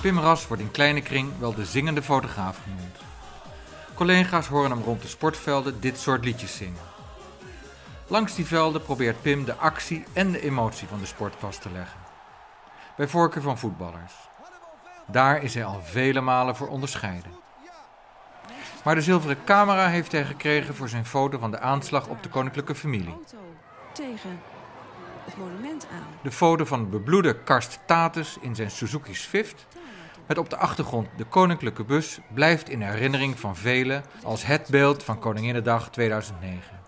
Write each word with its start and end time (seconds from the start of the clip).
Pim 0.00 0.18
Ras 0.18 0.46
wordt 0.46 0.62
in 0.62 0.70
kleine 0.70 1.00
kring 1.00 1.38
wel 1.38 1.54
de 1.54 1.64
zingende 1.64 2.02
fotograaf 2.02 2.58
genoemd. 2.62 2.96
Collega's 3.94 4.46
horen 4.46 4.70
hem 4.70 4.82
rond 4.82 5.02
de 5.02 5.08
sportvelden 5.08 5.80
dit 5.80 5.98
soort 5.98 6.24
liedjes 6.24 6.56
zingen. 6.56 6.82
Langs 8.06 8.34
die 8.34 8.46
velden 8.46 8.82
probeert 8.82 9.22
Pim 9.22 9.44
de 9.44 9.54
actie 9.54 10.04
en 10.12 10.32
de 10.32 10.40
emotie 10.40 10.88
van 10.88 10.98
de 10.98 11.06
sport 11.06 11.34
vast 11.38 11.62
te 11.62 11.70
leggen. 11.70 12.00
Bij 12.96 13.08
voorkeur 13.08 13.42
van 13.42 13.58
voetballers. 13.58 14.12
Daar 15.06 15.42
is 15.42 15.54
hij 15.54 15.64
al 15.64 15.80
vele 15.82 16.20
malen 16.20 16.56
voor 16.56 16.68
onderscheiden. 16.68 17.32
Maar 18.84 18.94
de 18.94 19.02
zilveren 19.02 19.44
camera 19.44 19.88
heeft 19.88 20.12
hij 20.12 20.24
gekregen 20.24 20.74
voor 20.74 20.88
zijn 20.88 21.06
foto 21.06 21.38
van 21.38 21.50
de 21.50 21.60
aanslag 21.60 22.06
op 22.06 22.22
de 22.22 22.28
koninklijke 22.28 22.74
familie. 22.74 23.18
Tegen 23.92 24.40
het 25.24 25.36
monument 25.36 25.86
aan. 25.92 26.06
De 26.22 26.32
foto 26.32 26.64
van 26.64 26.80
de 26.80 26.86
bebloede 26.86 27.34
Karst 27.42 27.78
Tatus 27.86 28.36
in 28.40 28.54
zijn 28.54 28.70
Suzuki 28.70 29.14
Swift 29.14 29.66
met 30.30 30.38
op 30.38 30.50
de 30.50 30.56
achtergrond 30.56 31.08
de 31.16 31.24
koninklijke 31.24 31.84
bus 31.84 32.18
blijft 32.34 32.68
in 32.68 32.82
herinnering 32.82 33.38
van 33.38 33.56
velen 33.56 34.04
als 34.22 34.46
het 34.46 34.68
beeld 34.70 35.02
van 35.02 35.18
Koninginnedag 35.18 35.90
2009. 35.90 36.80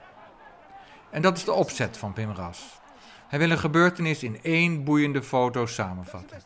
En 1.11 1.23
dat 1.23 1.37
is 1.37 1.45
de 1.45 1.53
opzet 1.53 1.97
van 1.97 2.13
Pim 2.13 2.31
Ras. 2.31 2.81
Hij 3.29 3.39
wil 3.39 3.51
een 3.51 3.59
gebeurtenis 3.59 4.23
in 4.23 4.43
één 4.43 4.85
boeiende 4.85 5.23
foto 5.23 5.67
samenvatten. 5.67 6.43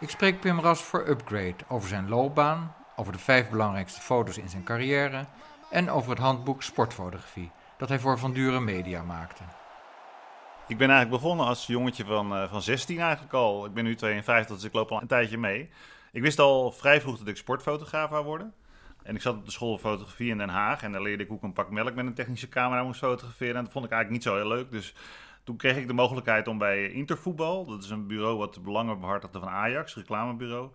Ik 0.00 0.10
spreek 0.10 0.40
Pim 0.40 0.60
Ras 0.60 0.82
voor 0.82 1.08
Upgrade 1.08 1.56
over 1.68 1.88
zijn 1.88 2.08
loopbaan, 2.08 2.74
over 2.96 3.12
de 3.12 3.18
vijf 3.18 3.50
belangrijkste 3.50 4.00
foto's 4.00 4.38
in 4.38 4.48
zijn 4.48 4.64
carrière 4.64 5.26
en 5.70 5.90
over 5.90 6.10
het 6.10 6.18
handboek 6.18 6.62
Sportfotografie 6.62 7.50
dat 7.76 7.88
hij 7.88 7.98
voor 7.98 8.18
Van 8.18 8.32
Duren 8.32 8.64
Media 8.64 9.02
maakte. 9.02 9.42
Ik 10.68 10.78
ben 10.78 10.90
eigenlijk 10.90 11.22
begonnen 11.22 11.46
als 11.46 11.66
jongetje 11.66 12.04
van, 12.04 12.32
uh, 12.32 12.50
van 12.50 12.62
16 12.62 13.00
eigenlijk 13.00 13.32
al. 13.32 13.66
Ik 13.66 13.74
ben 13.74 13.84
nu 13.84 13.94
52, 13.94 14.56
dus 14.56 14.64
ik 14.64 14.72
loop 14.72 14.92
al 14.92 15.00
een 15.00 15.06
tijdje 15.06 15.38
mee. 15.38 15.70
Ik 16.12 16.22
wist 16.22 16.38
al 16.38 16.72
vrij 16.72 17.00
vroeg 17.00 17.18
dat 17.18 17.28
ik 17.28 17.36
sportfotograaf 17.36 18.10
zou 18.10 18.24
worden. 18.24 18.54
En 19.02 19.14
ik 19.14 19.20
zat 19.22 19.36
op 19.36 19.44
de 19.44 19.50
school 19.50 19.78
fotografie 19.78 20.30
in 20.30 20.38
Den 20.38 20.48
Haag. 20.48 20.82
En 20.82 20.92
daar 20.92 21.02
leerde 21.02 21.22
ik 21.22 21.28
hoe 21.28 21.36
ik 21.36 21.42
een 21.42 21.52
pak 21.52 21.70
melk 21.70 21.94
met 21.94 22.06
een 22.06 22.14
technische 22.14 22.48
camera 22.48 22.82
moest 22.82 22.98
fotograferen. 22.98 23.56
En 23.56 23.64
dat 23.64 23.72
vond 23.72 23.84
ik 23.84 23.90
eigenlijk 23.90 24.24
niet 24.24 24.32
zo 24.32 24.40
heel 24.40 24.56
leuk. 24.56 24.70
Dus 24.70 24.94
toen 25.44 25.56
kreeg 25.56 25.76
ik 25.76 25.86
de 25.86 25.92
mogelijkheid 25.92 26.48
om 26.48 26.58
bij 26.58 26.90
Intervoetbal, 26.90 27.64
dat 27.64 27.82
is 27.82 27.90
een 27.90 28.06
bureau 28.06 28.36
wat 28.36 28.54
de 28.54 28.60
belangen 28.60 29.00
behartigde 29.00 29.38
van 29.38 29.48
Ajax, 29.48 29.94
reclamebureau. 29.94 30.70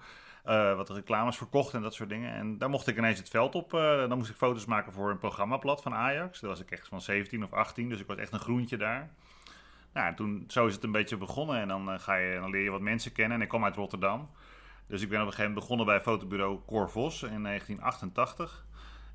Uh, 0.46 0.76
wat 0.76 0.90
reclames 0.90 1.38
verkocht 1.38 1.74
en 1.74 1.82
dat 1.82 1.94
soort 1.94 2.10
dingen. 2.10 2.34
En 2.34 2.58
daar 2.58 2.70
mocht 2.70 2.88
ik 2.88 2.98
ineens 2.98 3.20
het 3.20 3.30
veld 3.30 3.56
op. 3.56 3.74
Uh, 3.74 3.98
dan 3.98 4.18
moest 4.18 4.30
ik 4.30 4.36
foto's 4.36 4.66
maken 4.66 4.94
voor 4.94 5.10
een 5.10 5.18
programmablad 5.18 5.82
van 5.82 5.94
Ajax. 5.94 6.40
Dat 6.40 6.50
was 6.50 6.60
ik 6.60 6.72
echt 6.72 6.88
van 6.88 7.02
17 7.02 7.44
of 7.44 7.54
18, 7.54 7.90
dus 7.90 8.00
ik 8.00 8.08
was 8.08 8.18
echt 8.18 8.34
een 8.34 8.40
groentje 8.40 8.78
daar. 8.78 9.10
Nou, 9.94 10.16
toen, 10.16 10.44
zo 10.48 10.68
is 10.68 10.74
het 10.74 10.84
een 10.84 10.92
beetje 10.92 11.18
begonnen. 11.18 11.60
En 11.60 11.68
dan, 11.68 11.94
uh, 11.94 12.00
ga 12.00 12.16
je, 12.16 12.50
leer 12.50 12.64
je 12.64 12.70
wat 12.70 12.82
mensen 12.82 13.12
kennen. 13.12 13.38
En 13.38 13.44
ik 13.44 13.50
kwam 13.50 13.64
uit 13.64 13.76
Rotterdam. 13.76 14.30
Dus 14.88 15.02
ik 15.02 15.10
ben 15.10 15.20
op 15.20 15.26
een 15.26 15.32
gegeven 15.32 15.52
moment 15.52 15.68
begonnen 15.68 15.86
bij 15.86 16.02
fotobureau 16.02 16.60
Cor 16.66 16.90
Vos 16.90 17.24
in 17.24 17.44
1988. 17.44 18.66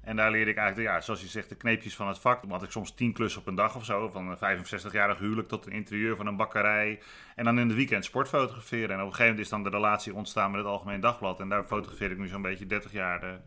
En 0.00 0.16
daar 0.16 0.30
leerde 0.30 0.50
ik 0.50 0.56
eigenlijk, 0.56 0.88
ja, 0.88 1.00
zoals 1.00 1.20
je 1.20 1.26
zegt, 1.26 1.48
de 1.48 1.54
kneepjes 1.54 1.96
van 1.96 2.08
het 2.08 2.18
vak. 2.18 2.42
Dan 2.42 2.50
had 2.50 2.62
ik 2.62 2.70
soms 2.70 2.94
tien 2.94 3.12
klussen 3.12 3.40
op 3.40 3.46
een 3.46 3.54
dag 3.54 3.76
of 3.76 3.84
zo. 3.84 4.08
Van 4.08 4.28
een 4.28 4.36
65-jarig 4.36 5.18
huwelijk 5.18 5.48
tot 5.48 5.66
een 5.66 5.72
interieur 5.72 6.16
van 6.16 6.26
een 6.26 6.36
bakkerij. 6.36 7.00
En 7.34 7.44
dan 7.44 7.58
in 7.58 7.66
het 7.66 7.76
weekend 7.76 8.04
sport 8.04 8.28
fotograferen. 8.28 8.90
En 8.90 9.00
op 9.00 9.06
een 9.06 9.14
gegeven 9.14 9.24
moment 9.24 9.44
is 9.44 9.48
dan 9.48 9.62
de 9.62 9.70
relatie 9.70 10.14
ontstaan 10.14 10.50
met 10.50 10.60
het 10.60 10.68
Algemeen 10.68 11.00
Dagblad. 11.00 11.40
En 11.40 11.48
daar 11.48 11.64
fotografeer 11.64 12.10
ik 12.10 12.18
nu 12.18 12.28
zo'n 12.28 12.42
beetje 12.42 12.66
30 12.66 12.92
jaar. 12.92 13.20
De, 13.20 13.38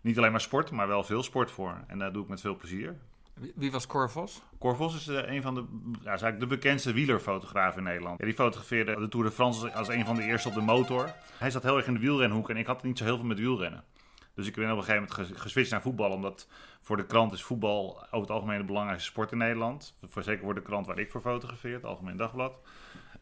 niet 0.00 0.18
alleen 0.18 0.30
maar 0.30 0.40
sport, 0.40 0.70
maar 0.70 0.88
wel 0.88 1.04
veel 1.04 1.22
sport 1.22 1.50
voor. 1.50 1.84
En 1.86 1.98
dat 1.98 2.12
doe 2.12 2.22
ik 2.22 2.28
met 2.28 2.40
veel 2.40 2.56
plezier. 2.56 2.96
Wie 3.54 3.70
was 3.70 3.86
Cor 3.86 4.10
Vos? 4.10 4.42
Cor 4.58 4.76
Vos 4.76 4.94
is 4.94 5.08
uh, 5.08 5.30
een 5.30 5.42
van 5.42 5.54
de, 5.54 5.64
ja, 6.02 6.12
is 6.12 6.38
de 6.38 6.46
bekendste 6.46 6.92
wielerfotograaf 6.92 7.76
in 7.76 7.82
Nederland. 7.82 8.20
Die 8.20 8.34
fotografeerde 8.34 8.96
de 8.96 9.08
Tour 9.08 9.26
de 9.26 9.32
France 9.32 9.72
als 9.72 9.88
een 9.88 10.04
van 10.04 10.16
de 10.16 10.22
eerste 10.22 10.48
op 10.48 10.54
de 10.54 10.60
motor. 10.60 11.14
Hij 11.38 11.50
zat 11.50 11.62
heel 11.62 11.76
erg 11.76 11.86
in 11.86 11.94
de 11.94 12.00
wielrenhoek 12.00 12.50
en 12.50 12.56
ik 12.56 12.66
had 12.66 12.82
niet 12.82 12.98
zo 12.98 13.04
heel 13.04 13.16
veel 13.16 13.26
met 13.26 13.38
wielrennen. 13.38 13.84
Dus 14.34 14.46
ik 14.46 14.54
ben 14.54 14.70
op 14.70 14.78
een 14.78 14.84
gegeven 14.84 15.08
moment 15.16 15.40
geswitcht 15.40 15.70
naar 15.70 15.82
voetbal. 15.82 16.10
Omdat 16.10 16.48
voor 16.80 16.96
de 16.96 17.06
krant 17.06 17.32
is 17.32 17.42
voetbal 17.42 18.06
over 18.06 18.20
het 18.20 18.30
algemeen 18.30 18.58
de 18.58 18.64
belangrijkste 18.64 19.10
sport 19.10 19.32
in 19.32 19.38
Nederland. 19.38 19.96
Voor, 20.06 20.22
zeker 20.22 20.44
voor 20.44 20.54
de 20.54 20.62
krant 20.62 20.86
waar 20.86 20.98
ik 20.98 21.10
voor 21.10 21.20
fotografeer, 21.20 21.74
het 21.74 21.84
Algemeen 21.84 22.16
Dagblad. 22.16 22.60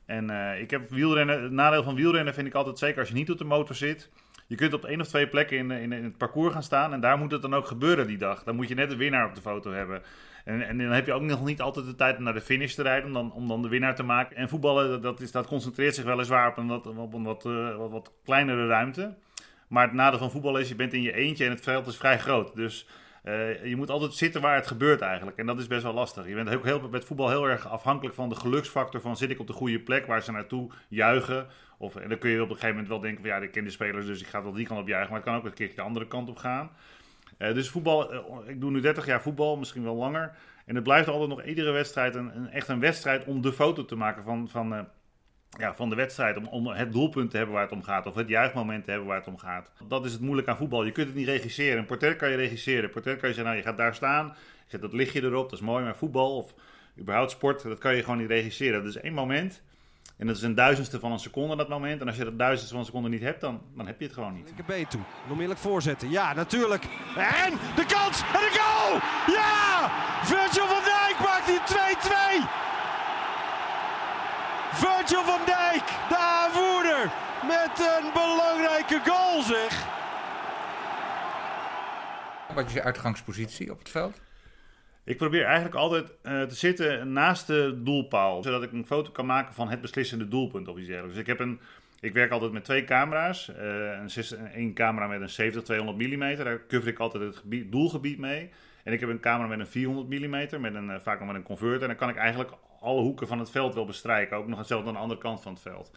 En 0.04 0.30
uh, 0.30 0.60
ik 0.60 0.70
heb 0.70 0.90
wielrennen, 0.90 1.42
het 1.42 1.52
nadeel 1.52 1.82
van 1.82 1.94
wielrennen 1.94 2.34
vind 2.34 2.46
ik 2.46 2.54
altijd 2.54 2.78
zeker 2.78 2.98
als 2.98 3.08
je 3.08 3.14
niet 3.14 3.30
op 3.30 3.38
de 3.38 3.44
motor 3.44 3.74
zit. 3.74 4.10
Je 4.50 4.56
kunt 4.56 4.72
op 4.72 4.84
één 4.84 5.00
of 5.00 5.06
twee 5.06 5.28
plekken 5.28 5.56
in, 5.56 5.70
in, 5.70 5.92
in, 5.92 6.04
het 6.04 6.16
parcours 6.16 6.52
gaan 6.52 6.62
staan 6.62 6.92
en 6.92 7.00
daar 7.00 7.18
moet 7.18 7.30
het 7.30 7.42
dan 7.42 7.54
ook 7.54 7.66
gebeuren 7.66 8.06
die 8.06 8.18
dag. 8.18 8.42
Dan 8.42 8.56
moet 8.56 8.68
je 8.68 8.74
net 8.74 8.90
de 8.90 8.96
winnaar 8.96 9.28
op 9.28 9.34
de 9.34 9.40
foto 9.40 9.72
hebben. 9.72 10.02
En, 10.44 10.62
en 10.62 10.78
dan 10.78 10.90
heb 10.90 11.06
je 11.06 11.12
ook 11.12 11.22
nog 11.22 11.44
niet 11.44 11.60
altijd 11.60 11.86
de 11.86 11.94
tijd 11.94 12.16
om 12.16 12.22
naar 12.22 12.34
de 12.34 12.40
finish 12.40 12.74
te 12.74 12.82
rijden, 12.82 13.06
om 13.06 13.12
dan, 13.12 13.32
om 13.32 13.48
dan 13.48 13.62
de 13.62 13.68
winnaar 13.68 13.94
te 13.94 14.02
maken. 14.02 14.36
En 14.36 14.48
voetballen, 14.48 15.02
dat, 15.02 15.20
is, 15.20 15.32
dat 15.32 15.46
concentreert 15.46 15.94
zich 15.94 16.04
weliswaar 16.04 16.48
op 16.48 16.56
een 16.56 16.66
wat, 16.66 16.86
op 16.86 17.14
een 17.14 17.22
wat, 17.22 17.44
uh, 17.44 17.76
wat, 17.76 17.90
wat 17.90 18.12
kleinere 18.24 18.66
ruimte. 18.66 19.14
Maar 19.68 19.84
het 19.84 19.92
nadeel 19.92 20.18
van 20.18 20.30
voetbal 20.30 20.58
is, 20.58 20.68
je 20.68 20.74
bent 20.74 20.92
in 20.92 21.02
je 21.02 21.14
eentje 21.14 21.44
en 21.44 21.50
het 21.50 21.60
veld 21.60 21.86
is 21.86 21.96
vrij 21.96 22.18
groot. 22.18 22.54
Dus 22.54 22.86
uh, 23.24 23.64
je 23.64 23.76
moet 23.76 23.90
altijd 23.90 24.14
zitten 24.14 24.40
waar 24.40 24.54
het 24.54 24.66
gebeurt 24.66 25.00
eigenlijk. 25.00 25.36
En 25.36 25.46
dat 25.46 25.58
is 25.58 25.66
best 25.66 25.82
wel 25.82 25.94
lastig. 25.94 26.28
Je 26.28 26.34
bent 26.34 26.54
ook 26.54 26.64
heel, 26.64 26.88
met 26.88 27.04
voetbal 27.04 27.28
heel 27.28 27.48
erg 27.48 27.68
afhankelijk 27.68 28.14
van 28.14 28.28
de 28.28 28.34
geluksfactor 28.34 29.00
van 29.00 29.16
zit 29.16 29.30
ik 29.30 29.40
op 29.40 29.46
de 29.46 29.52
goede 29.52 29.80
plek 29.80 30.06
waar 30.06 30.22
ze 30.22 30.32
naartoe 30.32 30.70
juichen. 30.88 31.46
Of, 31.80 31.96
en 31.96 32.08
dan 32.08 32.18
kun 32.18 32.30
je 32.30 32.42
op 32.42 32.48
een 32.48 32.54
gegeven 32.54 32.70
moment 32.70 32.88
wel 32.88 33.00
denken 33.00 33.20
van 33.20 33.30
ja, 33.30 33.36
ik 33.36 33.50
ken 33.50 33.64
de 33.64 33.70
spelers, 33.70 34.06
dus 34.06 34.20
ik 34.20 34.26
ga 34.26 34.42
wel 34.42 34.52
die 34.52 34.66
kant 34.66 34.80
op 34.80 34.88
juichen. 34.88 35.10
Maar 35.10 35.20
het 35.20 35.28
kan 35.28 35.38
ook 35.38 35.44
een 35.44 35.52
keertje 35.52 35.76
de 35.76 35.82
andere 35.82 36.06
kant 36.06 36.28
op 36.28 36.36
gaan. 36.36 36.70
Uh, 37.38 37.54
dus 37.54 37.68
voetbal, 37.68 38.14
uh, 38.14 38.20
ik 38.46 38.60
doe 38.60 38.70
nu 38.70 38.80
30 38.80 39.06
jaar 39.06 39.22
voetbal, 39.22 39.56
misschien 39.56 39.82
wel 39.82 39.94
langer. 39.94 40.36
En 40.66 40.74
het 40.74 40.84
blijft 40.84 41.08
altijd 41.08 41.28
nog 41.28 41.44
iedere 41.44 41.70
wedstrijd 41.70 42.14
een, 42.14 42.36
een 42.36 42.48
echt 42.48 42.68
een 42.68 42.80
wedstrijd 42.80 43.24
om 43.24 43.42
de 43.42 43.52
foto 43.52 43.84
te 43.84 43.96
maken 43.96 44.22
van... 44.22 44.48
van 44.48 44.88
ja, 45.58 45.74
van 45.74 45.88
de 45.88 45.94
wedstrijd. 45.94 46.36
Om, 46.36 46.46
om 46.46 46.66
het 46.66 46.92
doelpunt 46.92 47.30
te 47.30 47.36
hebben 47.36 47.54
waar 47.54 47.64
het 47.64 47.72
om 47.72 47.82
gaat. 47.82 48.06
Of 48.06 48.14
het 48.14 48.28
juichmoment 48.28 48.84
te 48.84 48.90
hebben 48.90 49.08
waar 49.08 49.18
het 49.18 49.26
om 49.26 49.38
gaat. 49.38 49.70
Dat 49.88 50.04
is 50.04 50.12
het 50.12 50.20
moeilijk 50.20 50.48
aan 50.48 50.56
voetbal. 50.56 50.84
Je 50.84 50.92
kunt 50.92 51.06
het 51.06 51.16
niet 51.16 51.26
regisseren. 51.26 51.78
Een 51.78 51.86
portret 51.86 52.16
kan 52.16 52.30
je 52.30 52.36
regisseren. 52.36 52.84
Een 52.84 52.90
portret 52.90 53.18
kan 53.18 53.28
je 53.28 53.34
zeggen, 53.34 53.52
nou 53.52 53.64
je 53.64 53.68
gaat 53.68 53.78
daar 53.78 53.94
staan. 53.94 54.26
Je 54.26 54.64
zet 54.66 54.80
dat 54.80 54.92
lichtje 54.92 55.22
erop. 55.22 55.50
Dat 55.50 55.58
is 55.58 55.64
mooi. 55.64 55.84
Maar 55.84 55.96
voetbal 55.96 56.36
of 56.36 56.54
überhaupt 56.98 57.30
sport, 57.30 57.62
dat 57.62 57.78
kan 57.78 57.96
je 57.96 58.02
gewoon 58.02 58.18
niet 58.18 58.28
regisseren. 58.28 58.84
Dat 58.84 58.94
is 58.94 59.00
één 59.00 59.14
moment. 59.14 59.62
En 60.20 60.26
dat 60.26 60.36
is 60.36 60.42
een 60.42 60.54
duizendste 60.54 61.00
van 61.00 61.12
een 61.12 61.18
seconde 61.18 61.56
dat 61.56 61.68
moment. 61.68 62.00
En 62.00 62.06
als 62.06 62.16
je 62.16 62.24
dat 62.24 62.38
duizendste 62.38 62.70
van 62.70 62.78
een 62.78 62.86
seconde 62.86 63.08
niet 63.08 63.20
hebt, 63.20 63.40
dan, 63.40 63.62
dan 63.76 63.86
heb 63.86 63.98
je 63.98 64.04
het 64.04 64.14
gewoon 64.14 64.34
niet. 64.34 64.52
B 64.66 64.90
toe. 64.90 65.00
Onmiddellijk 65.24 65.60
voorzetten. 65.60 66.10
Ja, 66.10 66.34
natuurlijk. 66.34 66.84
En 67.16 67.52
de 67.76 67.86
kans. 67.86 68.20
En 68.20 68.40
de 68.46 68.52
goal. 68.60 69.00
Ja! 69.36 69.90
Virgil 70.24 70.66
van 70.66 70.82
Dijk 70.92 71.16
maakt 71.26 71.46
die 71.46 71.60
2-2. 71.76 72.60
Virgil 74.72 75.24
van 75.24 75.40
Dijk, 75.46 75.86
de 76.08 76.16
aanvoerder, 76.16 77.10
met 77.46 77.74
een 77.78 78.12
belangrijke 78.12 79.00
goal 79.10 79.42
zeg. 79.42 79.86
Wat 82.54 82.66
is 82.66 82.72
je 82.72 82.82
uitgangspositie 82.82 83.70
op 83.70 83.78
het 83.78 83.88
veld? 83.88 84.20
Ik 85.10 85.16
probeer 85.16 85.44
eigenlijk 85.44 85.74
altijd 85.74 86.12
uh, 86.22 86.42
te 86.42 86.54
zitten 86.54 87.12
naast 87.12 87.46
de 87.46 87.80
doelpaal, 87.82 88.42
zodat 88.42 88.62
ik 88.62 88.72
een 88.72 88.86
foto 88.86 89.10
kan 89.10 89.26
maken 89.26 89.54
van 89.54 89.68
het 89.68 89.80
beslissende 89.80 90.28
doelpunt 90.28 90.68
of 90.68 90.76
iets 90.76 90.86
dergelijks. 90.86 91.14
Dus 91.14 91.22
ik 91.22 91.38
heb 91.38 91.40
een, 91.40 91.60
ik 92.00 92.12
werk 92.12 92.30
altijd 92.30 92.52
met 92.52 92.64
twee 92.64 92.84
camera's. 92.84 93.48
Uh, 93.48 93.90
een, 93.90 94.10
een 94.54 94.74
camera 94.74 95.06
met 95.06 95.38
een 95.38 95.52
70-200 95.52 95.62
mm, 95.96 96.36
daar 96.36 96.66
cover 96.66 96.88
ik 96.88 96.98
altijd 96.98 97.24
het 97.24 97.36
gebied, 97.36 97.72
doelgebied 97.72 98.18
mee. 98.18 98.50
En 98.84 98.92
ik 98.92 99.00
heb 99.00 99.08
een 99.08 99.20
camera 99.20 99.48
met 99.48 99.58
een 99.58 99.66
400 99.66 100.08
mm, 100.08 100.60
met 100.60 100.74
een, 100.74 100.90
uh, 100.90 100.96
vaak 101.00 101.18
nog 101.18 101.28
met 101.28 101.36
een 101.36 101.42
converter. 101.42 101.82
En 101.82 101.88
dan 101.88 101.96
kan 101.96 102.08
ik 102.08 102.16
eigenlijk 102.16 102.50
alle 102.80 103.00
hoeken 103.00 103.26
van 103.26 103.38
het 103.38 103.50
veld 103.50 103.74
wil 103.74 103.84
bestrijken. 103.84 104.36
Ook 104.36 104.46
nog 104.46 104.58
hetzelfde 104.58 104.88
aan 104.88 104.94
de 104.94 105.00
andere 105.00 105.20
kant 105.20 105.42
van 105.42 105.52
het 105.52 105.62
veld. 105.62 105.90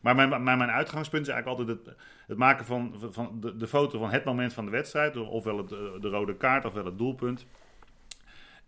Maar 0.00 0.14
mijn, 0.14 0.28
mijn, 0.28 0.58
mijn 0.58 0.70
uitgangspunt 0.70 1.26
is 1.26 1.32
eigenlijk 1.32 1.60
altijd 1.60 1.78
het, 1.78 1.96
het 2.26 2.38
maken 2.38 2.64
van, 2.64 2.94
van 3.10 3.40
de, 3.40 3.56
de, 3.56 3.66
foto 3.66 3.98
van 3.98 4.10
het 4.10 4.24
moment 4.24 4.52
van 4.52 4.64
de 4.64 4.70
wedstrijd. 4.70 5.16
Ofwel 5.16 5.56
het, 5.56 5.68
de 6.02 6.08
rode 6.08 6.36
kaart, 6.36 6.64
ofwel 6.64 6.84
het 6.84 6.98
doelpunt. 6.98 7.46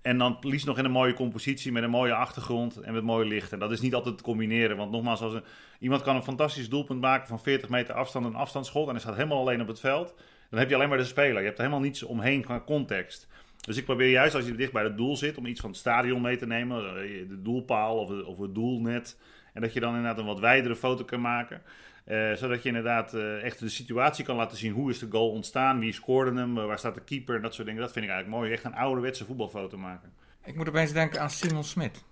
En 0.07 0.19
dan 0.19 0.37
liefst 0.41 0.67
nog 0.67 0.79
in 0.79 0.85
een 0.85 0.91
mooie 0.91 1.13
compositie 1.13 1.73
met 1.73 1.83
een 1.83 1.91
mooie 1.91 2.15
achtergrond 2.15 2.81
en 2.81 2.93
met 2.93 3.03
mooi 3.03 3.29
licht. 3.29 3.53
En 3.53 3.59
dat 3.59 3.73
is 3.73 3.81
niet 3.81 3.95
altijd 3.95 4.17
te 4.17 4.23
combineren. 4.23 4.77
Want 4.77 4.91
nogmaals, 4.91 5.21
als 5.21 5.35
iemand 5.79 6.03
kan 6.03 6.17
een 6.17 6.23
fantastisch 6.23 6.69
doelpunt 6.69 7.01
maken 7.01 7.27
van 7.27 7.41
40 7.41 7.69
meter 7.69 7.95
afstand, 7.95 8.27
een 8.27 8.35
afstandsschot. 8.35 8.85
En 8.87 8.91
hij 8.91 9.01
staat 9.01 9.15
helemaal 9.15 9.39
alleen 9.39 9.61
op 9.61 9.67
het 9.67 9.81
veld. 9.81 10.15
Dan 10.51 10.59
heb 10.59 10.69
je 10.69 10.75
alleen 10.75 10.89
maar 10.89 10.99
de 10.99 11.05
speler. 11.05 11.39
Je 11.39 11.47
hebt 11.47 11.59
helemaal 11.59 11.81
niets 11.81 12.03
omheen 12.03 12.43
qua 12.43 12.61
context. 12.61 13.29
Dus 13.61 13.77
ik 13.77 13.85
probeer 13.85 14.11
juist 14.11 14.35
als 14.35 14.47
je 14.47 14.55
dicht 14.55 14.73
bij 14.73 14.83
het 14.83 14.97
doel 14.97 15.17
zit 15.17 15.39
om 15.39 15.47
iets 15.47 15.61
van 15.61 15.71
het 15.71 15.79
stadion 15.79 16.23
mee 16.23 16.37
te 16.37 16.47
nemen, 16.47 16.79
eh, 16.79 17.29
de 17.29 17.43
doelpaal 17.43 17.99
of 17.99 18.09
het, 18.09 18.25
of 18.25 18.39
het 18.39 18.55
doelnet. 18.55 19.19
En 19.53 19.61
dat 19.61 19.73
je 19.73 19.81
dan 19.81 19.95
inderdaad 19.95 20.19
een 20.19 20.27
wat 20.27 20.41
wijdere 20.41 20.77
foto 20.77 21.05
kan 21.05 21.21
maken. 21.21 21.63
Uh, 22.07 22.33
zodat 22.33 22.63
je 22.63 22.69
inderdaad 22.69 23.15
uh, 23.15 23.43
echt 23.43 23.59
de 23.59 23.69
situatie 23.69 24.25
kan 24.25 24.37
laten 24.37 24.59
zien. 24.59 24.73
Hoe 24.73 24.91
is 24.91 24.99
de 24.99 25.07
goal 25.11 25.31
ontstaan? 25.31 25.79
Wie 25.79 25.93
scoorde 25.93 26.41
hem? 26.41 26.55
waar 26.55 26.79
staat 26.79 26.95
de 26.95 27.05
keeper? 27.05 27.37
En 27.37 27.43
dat 27.43 27.55
soort 27.55 27.67
dingen. 27.67 27.83
Dat 27.83 27.93
vind 27.93 28.05
ik 28.05 28.11
eigenlijk 28.11 28.41
mooi. 28.41 28.53
Echt 28.53 28.65
een 28.65 28.75
ouderwetse 28.75 29.25
voetbalfoto 29.25 29.79
maken. 29.79 30.13
Ik 30.45 30.57
moet 30.57 30.69
opeens 30.69 30.93
denken 30.93 31.21
aan 31.21 31.31
Simon 31.31 31.65
Smit. 31.65 32.05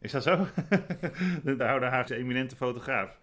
Is 0.00 0.12
dat 0.12 0.22
zo? 0.22 0.46
de 1.44 1.64
oude 1.66 1.86
Haagse 1.86 2.16
eminente 2.16 2.56
fotograaf. 2.56 3.18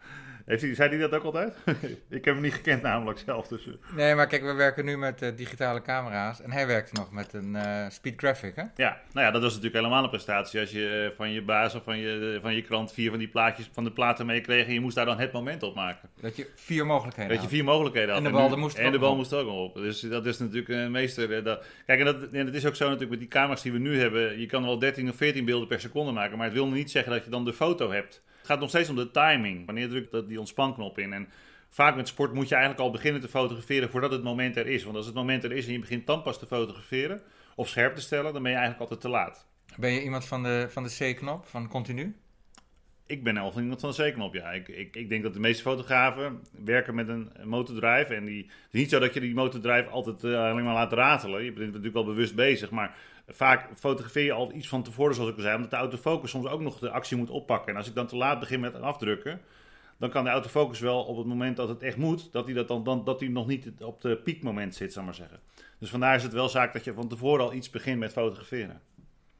Heeft 0.47 0.61
hij, 0.61 0.75
zei 0.75 0.89
hij 0.89 0.97
dat 0.97 1.13
ook 1.13 1.23
altijd? 1.23 1.53
ik 2.09 2.25
heb 2.25 2.33
hem 2.33 2.41
niet 2.41 2.53
gekend 2.53 2.81
namelijk 2.81 3.19
zelf. 3.25 3.47
Dus. 3.47 3.69
Nee, 3.95 4.15
maar 4.15 4.27
kijk, 4.27 4.41
we 4.41 4.53
werken 4.53 4.85
nu 4.85 4.97
met 4.97 5.21
uh, 5.21 5.29
digitale 5.35 5.81
camera's. 5.81 6.41
En 6.41 6.51
hij 6.51 6.67
werkte 6.67 6.93
nog 6.93 7.11
met 7.11 7.33
een 7.33 7.53
uh, 7.55 7.85
speed 7.89 8.13
graphic, 8.17 8.55
hè? 8.55 8.63
Ja, 8.75 9.01
nou 9.11 9.25
ja, 9.25 9.31
dat 9.31 9.41
was 9.41 9.49
natuurlijk 9.49 9.75
helemaal 9.75 10.03
een 10.03 10.09
prestatie. 10.09 10.59
Als 10.59 10.71
je 10.71 11.09
uh, 11.09 11.15
van 11.15 11.31
je 11.31 11.41
baas 11.41 11.75
of 11.75 11.83
van 11.83 11.97
je, 11.97 12.37
van 12.41 12.55
je 12.55 12.61
krant 12.61 12.93
vier 12.93 13.09
van 13.09 13.19
die 13.19 13.27
plaatjes 13.27 13.69
van 13.73 13.83
de 13.83 13.91
platen 13.91 14.25
meekreeg... 14.25 14.67
en 14.67 14.73
je 14.73 14.79
moest 14.79 14.95
daar 14.95 15.05
dan 15.05 15.19
het 15.19 15.31
moment 15.31 15.63
op 15.63 15.75
maken. 15.75 16.09
Dat 16.21 16.35
je 16.35 16.47
vier 16.55 16.85
mogelijkheden 16.85 17.33
Dat 17.33 17.43
je 17.43 17.49
vier 17.49 17.63
mogelijkheden 17.63 18.09
had. 18.09 18.17
En 18.17 18.23
de 18.23 18.31
bal, 18.31 18.51
en, 18.51 18.59
moest, 18.59 18.77
en 18.77 18.91
de 18.91 18.99
bal 18.99 19.15
moest 19.15 19.31
er 19.31 19.39
ook 19.39 19.47
nog 19.47 19.57
op. 19.57 19.75
Dus 19.75 19.99
dat 19.99 20.25
is 20.25 20.37
natuurlijk 20.37 20.69
een 20.69 20.91
meester... 20.91 21.43
Dat, 21.43 21.65
kijk, 21.85 21.99
en 21.99 22.05
dat, 22.05 22.23
en 22.31 22.45
dat 22.45 22.55
is 22.55 22.65
ook 22.65 22.75
zo 22.75 22.83
natuurlijk 22.83 23.11
met 23.11 23.19
die 23.19 23.29
camera's 23.29 23.61
die 23.61 23.71
we 23.71 23.79
nu 23.79 23.99
hebben. 23.99 24.39
Je 24.39 24.45
kan 24.45 24.63
wel 24.63 24.79
13 24.79 25.09
of 25.09 25.15
14 25.15 25.45
beelden 25.45 25.67
per 25.67 25.79
seconde 25.79 26.11
maken... 26.11 26.37
maar 26.37 26.45
het 26.45 26.55
wil 26.55 26.67
niet 26.67 26.91
zeggen 26.91 27.11
dat 27.11 27.23
je 27.23 27.29
dan 27.29 27.45
de 27.45 27.53
foto 27.53 27.91
hebt. 27.91 28.21
Het 28.47 28.55
gaat 28.55 28.65
nog 28.65 28.75
steeds 28.75 28.89
om 28.89 28.95
de 28.95 29.11
timing. 29.11 29.65
Wanneer 29.65 29.89
drukt 29.89 30.11
dat 30.11 30.27
die 30.27 30.39
ontspanknop 30.39 30.97
in? 30.97 31.13
En 31.13 31.27
vaak 31.69 31.95
met 31.95 32.07
sport 32.07 32.33
moet 32.33 32.47
je 32.47 32.55
eigenlijk 32.55 32.83
al 32.83 32.91
beginnen 32.91 33.21
te 33.21 33.27
fotograferen 33.27 33.89
voordat 33.89 34.11
het 34.11 34.23
moment 34.23 34.57
er 34.57 34.67
is. 34.67 34.83
Want 34.83 34.95
als 34.95 35.05
het 35.05 35.15
moment 35.15 35.43
er 35.43 35.51
is 35.51 35.65
en 35.65 35.71
je 35.71 35.79
begint 35.79 36.07
dan 36.07 36.21
pas 36.21 36.39
te 36.39 36.45
fotograferen 36.45 37.21
of 37.55 37.67
scherp 37.67 37.95
te 37.95 38.01
stellen, 38.01 38.33
dan 38.33 38.41
ben 38.41 38.51
je 38.51 38.57
eigenlijk 38.57 38.79
altijd 38.79 39.01
te 39.01 39.09
laat. 39.09 39.47
Ben 39.77 39.91
je 39.91 40.03
iemand 40.03 40.25
van 40.25 40.43
de, 40.43 40.65
van 40.69 40.83
de 40.83 41.13
C-knop, 41.13 41.45
van 41.45 41.67
continu? 41.67 42.15
Ik 43.05 43.23
ben 43.23 43.33
wel 43.33 43.53
iemand 43.59 43.79
van 43.79 43.91
de 43.91 44.11
C-knop, 44.11 44.33
ja. 44.33 44.51
Ik, 44.51 44.67
ik, 44.67 44.95
ik 44.95 45.09
denk 45.09 45.23
dat 45.23 45.33
de 45.33 45.39
meeste 45.39 45.61
fotografen 45.61 46.41
werken 46.63 46.95
met 46.95 47.07
een 47.07 47.31
motordrive. 47.43 48.15
En 48.15 48.25
die, 48.25 48.43
het 48.43 48.73
is 48.73 48.79
niet 48.79 48.89
zo 48.89 48.99
dat 48.99 49.13
je 49.13 49.19
die 49.19 49.33
motordrive 49.33 49.89
altijd 49.89 50.23
uh, 50.23 50.39
alleen 50.39 50.63
maar 50.63 50.73
laat 50.73 50.93
ratelen. 50.93 51.43
Je 51.43 51.51
bent 51.51 51.65
natuurlijk 51.65 51.93
wel 51.93 52.05
bewust 52.05 52.35
bezig, 52.35 52.69
maar 52.69 52.97
vaak 53.27 53.69
fotografeer 53.77 54.23
je 54.23 54.31
al 54.31 54.53
iets 54.53 54.67
van 54.67 54.83
tevoren, 54.83 55.15
zoals 55.15 55.29
ik 55.29 55.35
al 55.35 55.41
zei, 55.41 55.55
omdat 55.55 55.69
de 55.69 55.75
autofocus 55.75 56.29
soms 56.29 56.47
ook 56.47 56.61
nog 56.61 56.79
de 56.79 56.89
actie 56.89 57.17
moet 57.17 57.29
oppakken. 57.29 57.71
En 57.71 57.77
als 57.77 57.87
ik 57.87 57.95
dan 57.95 58.07
te 58.07 58.15
laat 58.15 58.39
begin 58.39 58.59
met 58.59 58.81
afdrukken, 58.81 59.41
dan 59.97 60.09
kan 60.09 60.23
de 60.23 60.29
autofocus 60.29 60.79
wel 60.79 61.03
op 61.03 61.17
het 61.17 61.25
moment 61.25 61.57
dat 61.57 61.69
het 61.69 61.83
echt 61.83 61.97
moet, 61.97 62.31
dat 62.31 62.45
hij, 62.45 62.53
dat 62.53 62.67
dan, 62.67 62.83
dan, 62.83 63.03
dat 63.03 63.19
hij 63.19 63.29
nog 63.29 63.47
niet 63.47 63.71
op 63.79 64.01
de 64.01 64.17
piekmoment 64.17 64.75
zit, 64.75 64.93
zal 64.93 65.03
maar 65.03 65.15
zeggen. 65.15 65.39
Dus 65.79 65.89
vandaar 65.89 66.15
is 66.15 66.23
het 66.23 66.33
wel 66.33 66.49
zaak 66.49 66.73
dat 66.73 66.83
je 66.83 66.93
van 66.93 67.07
tevoren 67.07 67.45
al 67.45 67.53
iets 67.53 67.69
begint 67.69 67.99
met 67.99 68.11
fotograferen. 68.11 68.81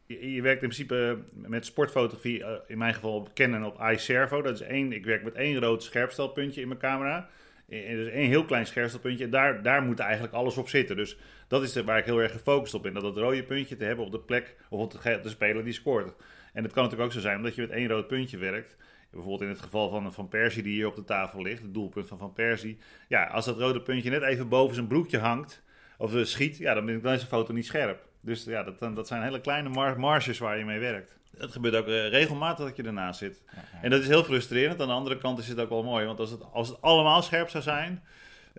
Je, 0.06 0.42
werkt 0.42 0.62
in 0.62 0.70
principe 0.70 1.18
met 1.32 1.66
sportfotografie, 1.66 2.40
uh, 2.40 2.52
in 2.68 2.78
mijn 2.78 2.94
geval 2.94 3.16
op 3.16 3.34
Canon 3.34 3.66
op 3.66 3.82
iServo. 3.82 4.42
Dat 4.42 4.54
is 4.54 4.68
één, 4.68 4.92
ik 4.92 5.06
werk 5.06 5.24
met 5.24 5.34
één 5.34 5.60
rood 5.60 5.84
scherpstelpuntje 5.84 6.62
in 6.62 6.68
mijn 6.68 6.80
camera. 6.80 7.30
Dus 7.68 8.08
één 8.08 8.28
heel 8.28 8.46
klein 8.46 8.66
scherpstelpuntje. 8.66 9.24
En 9.24 9.30
daar, 9.30 9.62
daar 9.62 9.82
moet 9.82 10.00
eigenlijk 10.00 10.34
alles 10.34 10.58
op 10.58 10.70
zitten. 10.70 10.96
Dus 10.96 11.18
dat 11.48 11.64
is 11.64 11.76
waar 11.76 11.98
ik 11.98 12.06
heel 12.06 12.22
erg 12.22 12.32
gefocust 12.32 12.74
op 12.74 12.84
ben. 12.84 12.94
Dat 12.94 13.04
het 13.04 13.18
rode 13.18 13.44
puntje 13.44 13.76
te 13.76 13.84
hebben 13.84 14.06
op 14.06 14.12
de 14.12 14.20
plek 14.20 14.56
of 14.70 14.80
op 14.80 14.92
de, 14.92 15.20
de 15.24 15.30
speler 15.30 15.64
die 15.64 15.74
scoort. 15.74 16.14
En 16.54 16.64
het 16.64 16.74
kan 16.74 16.84
natuurlijk 16.84 17.10
ook 17.10 17.16
zo 17.16 17.22
zijn 17.22 17.38
omdat 17.38 17.56
je 17.56 17.62
met 17.62 17.70
één 17.70 17.88
rood 17.88 18.08
puntje 18.08 18.38
werkt. 18.38 18.76
Bijvoorbeeld 19.12 19.42
in 19.42 19.50
het 19.50 19.62
geval 19.62 19.90
van 19.90 20.14
Van 20.14 20.28
Persie 20.28 20.64
die 20.64 20.74
hier 20.74 20.88
op 20.88 20.96
de 20.96 21.04
tafel 21.04 21.42
ligt. 21.42 21.62
Het 21.62 21.74
doelpunt 21.74 22.08
van 22.08 22.18
Van 22.18 22.34
Persie. 22.34 22.78
Ja, 23.08 23.26
als 23.26 23.46
dat 23.46 23.60
rode 23.60 23.82
puntje 23.82 24.10
net 24.10 24.22
even 24.22 24.50
boven 24.50 24.76
zijn 24.76 24.88
broekje 24.88 25.20
hangt. 25.20 25.64
Of 25.98 26.14
schiet. 26.22 26.58
Ja, 26.58 26.74
dan 26.74 26.90
is 26.90 27.22
de 27.22 27.28
foto 27.28 27.54
niet 27.54 27.66
scherp. 27.66 28.06
Dus 28.22 28.44
ja, 28.44 28.64
dat, 28.64 28.96
dat 28.96 29.08
zijn 29.08 29.22
hele 29.24 29.42
kleine 29.42 29.70
mar 29.70 30.00
marges 30.00 30.40
waar 30.40 30.58
je 30.58 30.66
mee 30.66 30.80
werkt. 30.80 31.18
Het 31.38 31.52
gebeurt 31.52 31.76
ook 31.76 31.88
uh, 31.88 32.10
regelmatig 32.10 32.66
dat 32.66 32.76
je 32.76 32.84
ernaast 32.84 33.20
zit. 33.20 33.44
En 33.82 33.90
dat 33.90 34.02
is 34.02 34.08
heel 34.08 34.24
frustrerend. 34.24 34.82
Aan 34.82 34.88
de 34.88 34.94
andere 34.94 35.18
kant 35.18 35.40
is 35.40 35.48
het 35.48 35.60
ook 35.60 35.70
wel 35.70 35.84
mooi. 35.84 36.06
Want 36.06 36.20
als 36.20 36.32
het, 36.32 36.42
als 36.52 36.68
het 36.68 36.82
allemaal 36.82 37.22
scherp 37.22 37.50
zou 37.50 37.64
zijn... 37.64 38.04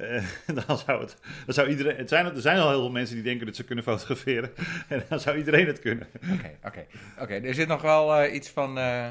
Uh, 0.01 0.25
dan 0.67 0.79
zou 0.79 1.01
het, 1.01 1.17
dan 1.45 1.55
zou 1.55 1.69
iedereen, 1.69 1.97
het 1.97 2.09
zijn, 2.09 2.27
er 2.27 2.41
zijn 2.41 2.59
al 2.59 2.69
heel 2.69 2.79
veel 2.79 2.91
mensen 2.91 3.15
die 3.15 3.25
denken 3.25 3.47
dat 3.47 3.57
ze 3.57 3.65
kunnen 3.65 3.85
fotograferen. 3.85 4.51
En 4.89 5.05
dan 5.09 5.21
zou 5.21 5.37
iedereen 5.37 5.67
het 5.67 5.79
kunnen. 5.79 6.07
Oké, 6.33 6.57
oké. 6.65 6.87
oké. 7.19 7.35
Er 7.35 7.55
zit 7.55 7.69
nog 7.69 7.83
wel 7.83 8.25
uh, 8.25 8.35
iets 8.35 8.49
van, 8.49 8.79
uh, 8.79 9.09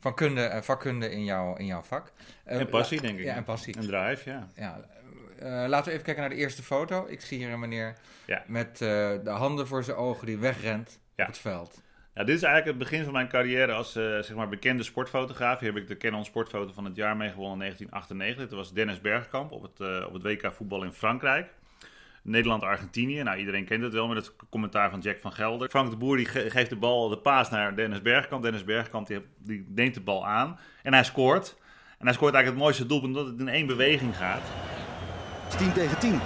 van 0.00 0.14
kunde, 0.14 0.58
vakkunde 0.62 1.10
in, 1.10 1.24
jou, 1.24 1.58
in 1.58 1.66
jouw 1.66 1.82
vak. 1.82 2.12
en 2.44 2.68
passie, 2.68 3.00
denk 3.00 3.18
ik. 3.18 3.24
Ja, 3.24 3.34
en 3.34 3.44
passie. 3.44 3.74
En 3.76 3.86
drive, 3.86 4.30
ja. 4.30 4.48
ja 4.54 4.80
laten 5.68 5.84
we 5.84 5.90
even 5.90 6.04
kijken 6.04 6.22
naar 6.22 6.30
de 6.30 6.36
eerste 6.36 6.62
foto. 6.62 7.06
Ik 7.08 7.20
zie 7.20 7.38
hier 7.38 7.50
een 7.50 7.60
meneer 7.60 7.96
ja. 8.26 8.44
met 8.46 8.78
de 8.78 9.20
handen 9.24 9.66
voor 9.66 9.84
zijn 9.84 9.96
ogen 9.96 10.26
die 10.26 10.38
wegrent 10.38 10.98
ja. 11.14 11.22
op 11.22 11.30
het 11.30 11.38
veld. 11.38 11.82
Ja, 12.14 12.24
dit 12.24 12.36
is 12.36 12.42
eigenlijk 12.42 12.78
het 12.78 12.88
begin 12.88 13.04
van 13.04 13.12
mijn 13.12 13.28
carrière 13.28 13.72
als 13.72 13.96
uh, 13.96 14.02
zeg 14.02 14.34
maar 14.34 14.48
bekende 14.48 14.82
sportfotograaf. 14.82 15.60
Hier 15.60 15.72
heb 15.72 15.82
ik 15.82 15.88
de 15.88 15.96
Canon 15.96 16.24
Sportfoto 16.24 16.72
van 16.72 16.84
het 16.84 16.96
jaar 16.96 17.16
meegewonnen 17.16 17.52
in 17.52 17.58
1998. 17.58 18.48
Dat 18.48 18.58
was 18.58 18.72
Dennis 18.72 19.00
Bergkamp 19.00 19.52
op 19.52 19.62
het, 19.62 19.80
uh, 19.80 20.06
op 20.06 20.12
het 20.12 20.22
WK 20.22 20.52
voetbal 20.52 20.82
in 20.82 20.92
Frankrijk. 20.92 21.48
Nederland-Argentinië. 22.22 23.22
Nou, 23.22 23.38
iedereen 23.38 23.64
kent 23.64 23.82
het 23.82 23.92
wel 23.92 24.08
met 24.08 24.16
het 24.16 24.32
commentaar 24.50 24.90
van 24.90 25.00
Jack 25.00 25.20
van 25.20 25.32
Gelder. 25.32 25.68
Frank 25.68 25.90
de 25.90 25.96
Boer 25.96 26.16
die 26.16 26.26
ge 26.26 26.50
geeft 26.50 26.70
de 26.70 26.76
bal, 26.76 27.08
de 27.08 27.18
paas 27.18 27.50
naar 27.50 27.74
Dennis 27.76 28.02
Bergkamp. 28.02 28.42
Dennis 28.42 28.64
Bergkamp 28.64 29.06
die, 29.06 29.20
die 29.38 29.66
neemt 29.68 29.94
de 29.94 30.00
bal 30.00 30.26
aan 30.26 30.58
en 30.82 30.92
hij 30.92 31.04
scoort. 31.04 31.56
En 31.98 32.06
hij 32.06 32.14
scoort 32.14 32.34
eigenlijk 32.34 32.46
het 32.46 32.56
mooiste 32.56 32.86
doelpunt 32.86 33.16
omdat 33.16 33.32
het 33.32 33.40
in 33.40 33.48
één 33.48 33.66
beweging 33.66 34.16
gaat. 34.16 34.42
10 35.58 35.72
tegen 35.72 35.98
10. 35.98 36.20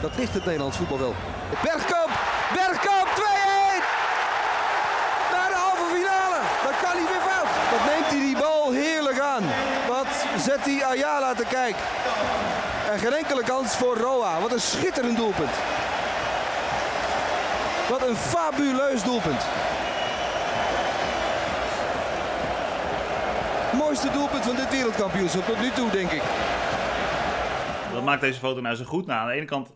Dat 0.00 0.16
ligt 0.16 0.34
het 0.34 0.44
Nederlands 0.44 0.76
voetbal 0.76 0.98
wel. 0.98 1.14
Bergkamp! 1.62 2.12
Bergkamp! 2.54 3.08
2-1! 3.08 3.20
Naar 5.32 5.48
de 5.48 5.60
halve 5.66 5.86
finale! 5.94 6.40
Dat 6.66 6.76
kan 6.82 6.94
niet 7.00 7.10
meer 7.12 7.24
fout! 7.30 7.50
Wat 7.72 7.84
neemt 7.90 8.10
hij 8.12 8.20
die 8.20 8.38
bal 8.38 8.72
heerlijk 8.72 9.18
aan? 9.18 9.44
Wat 9.88 10.12
zet 10.54 10.64
hij 10.64 10.84
Ayala 10.84 11.34
te 11.34 11.44
kijken? 11.48 11.82
En 12.92 12.98
geen 12.98 13.12
enkele 13.12 13.42
kans 13.42 13.76
voor 13.76 13.96
Roa. 13.96 14.40
Wat 14.40 14.52
een 14.52 14.60
schitterend 14.60 15.16
doelpunt. 15.16 15.50
Wat 17.88 18.08
een 18.08 18.16
fabuleus 18.16 19.02
doelpunt. 19.02 19.42
Mooiste 23.72 24.10
doelpunt 24.10 24.44
van 24.44 24.56
dit 24.56 24.70
wereldkampioenschap 24.70 25.46
tot 25.46 25.60
nu 25.60 25.70
toe, 25.70 25.90
denk 25.90 26.10
ik. 26.10 26.22
Wat 27.94 28.04
maakt 28.04 28.20
deze 28.20 28.38
foto 28.38 28.60
nou 28.60 28.76
zo 28.76 28.84
goed? 28.84 29.06
Nou, 29.06 29.20
aan 29.20 29.26
de 29.26 29.32
ene 29.32 29.44
kant, 29.44 29.72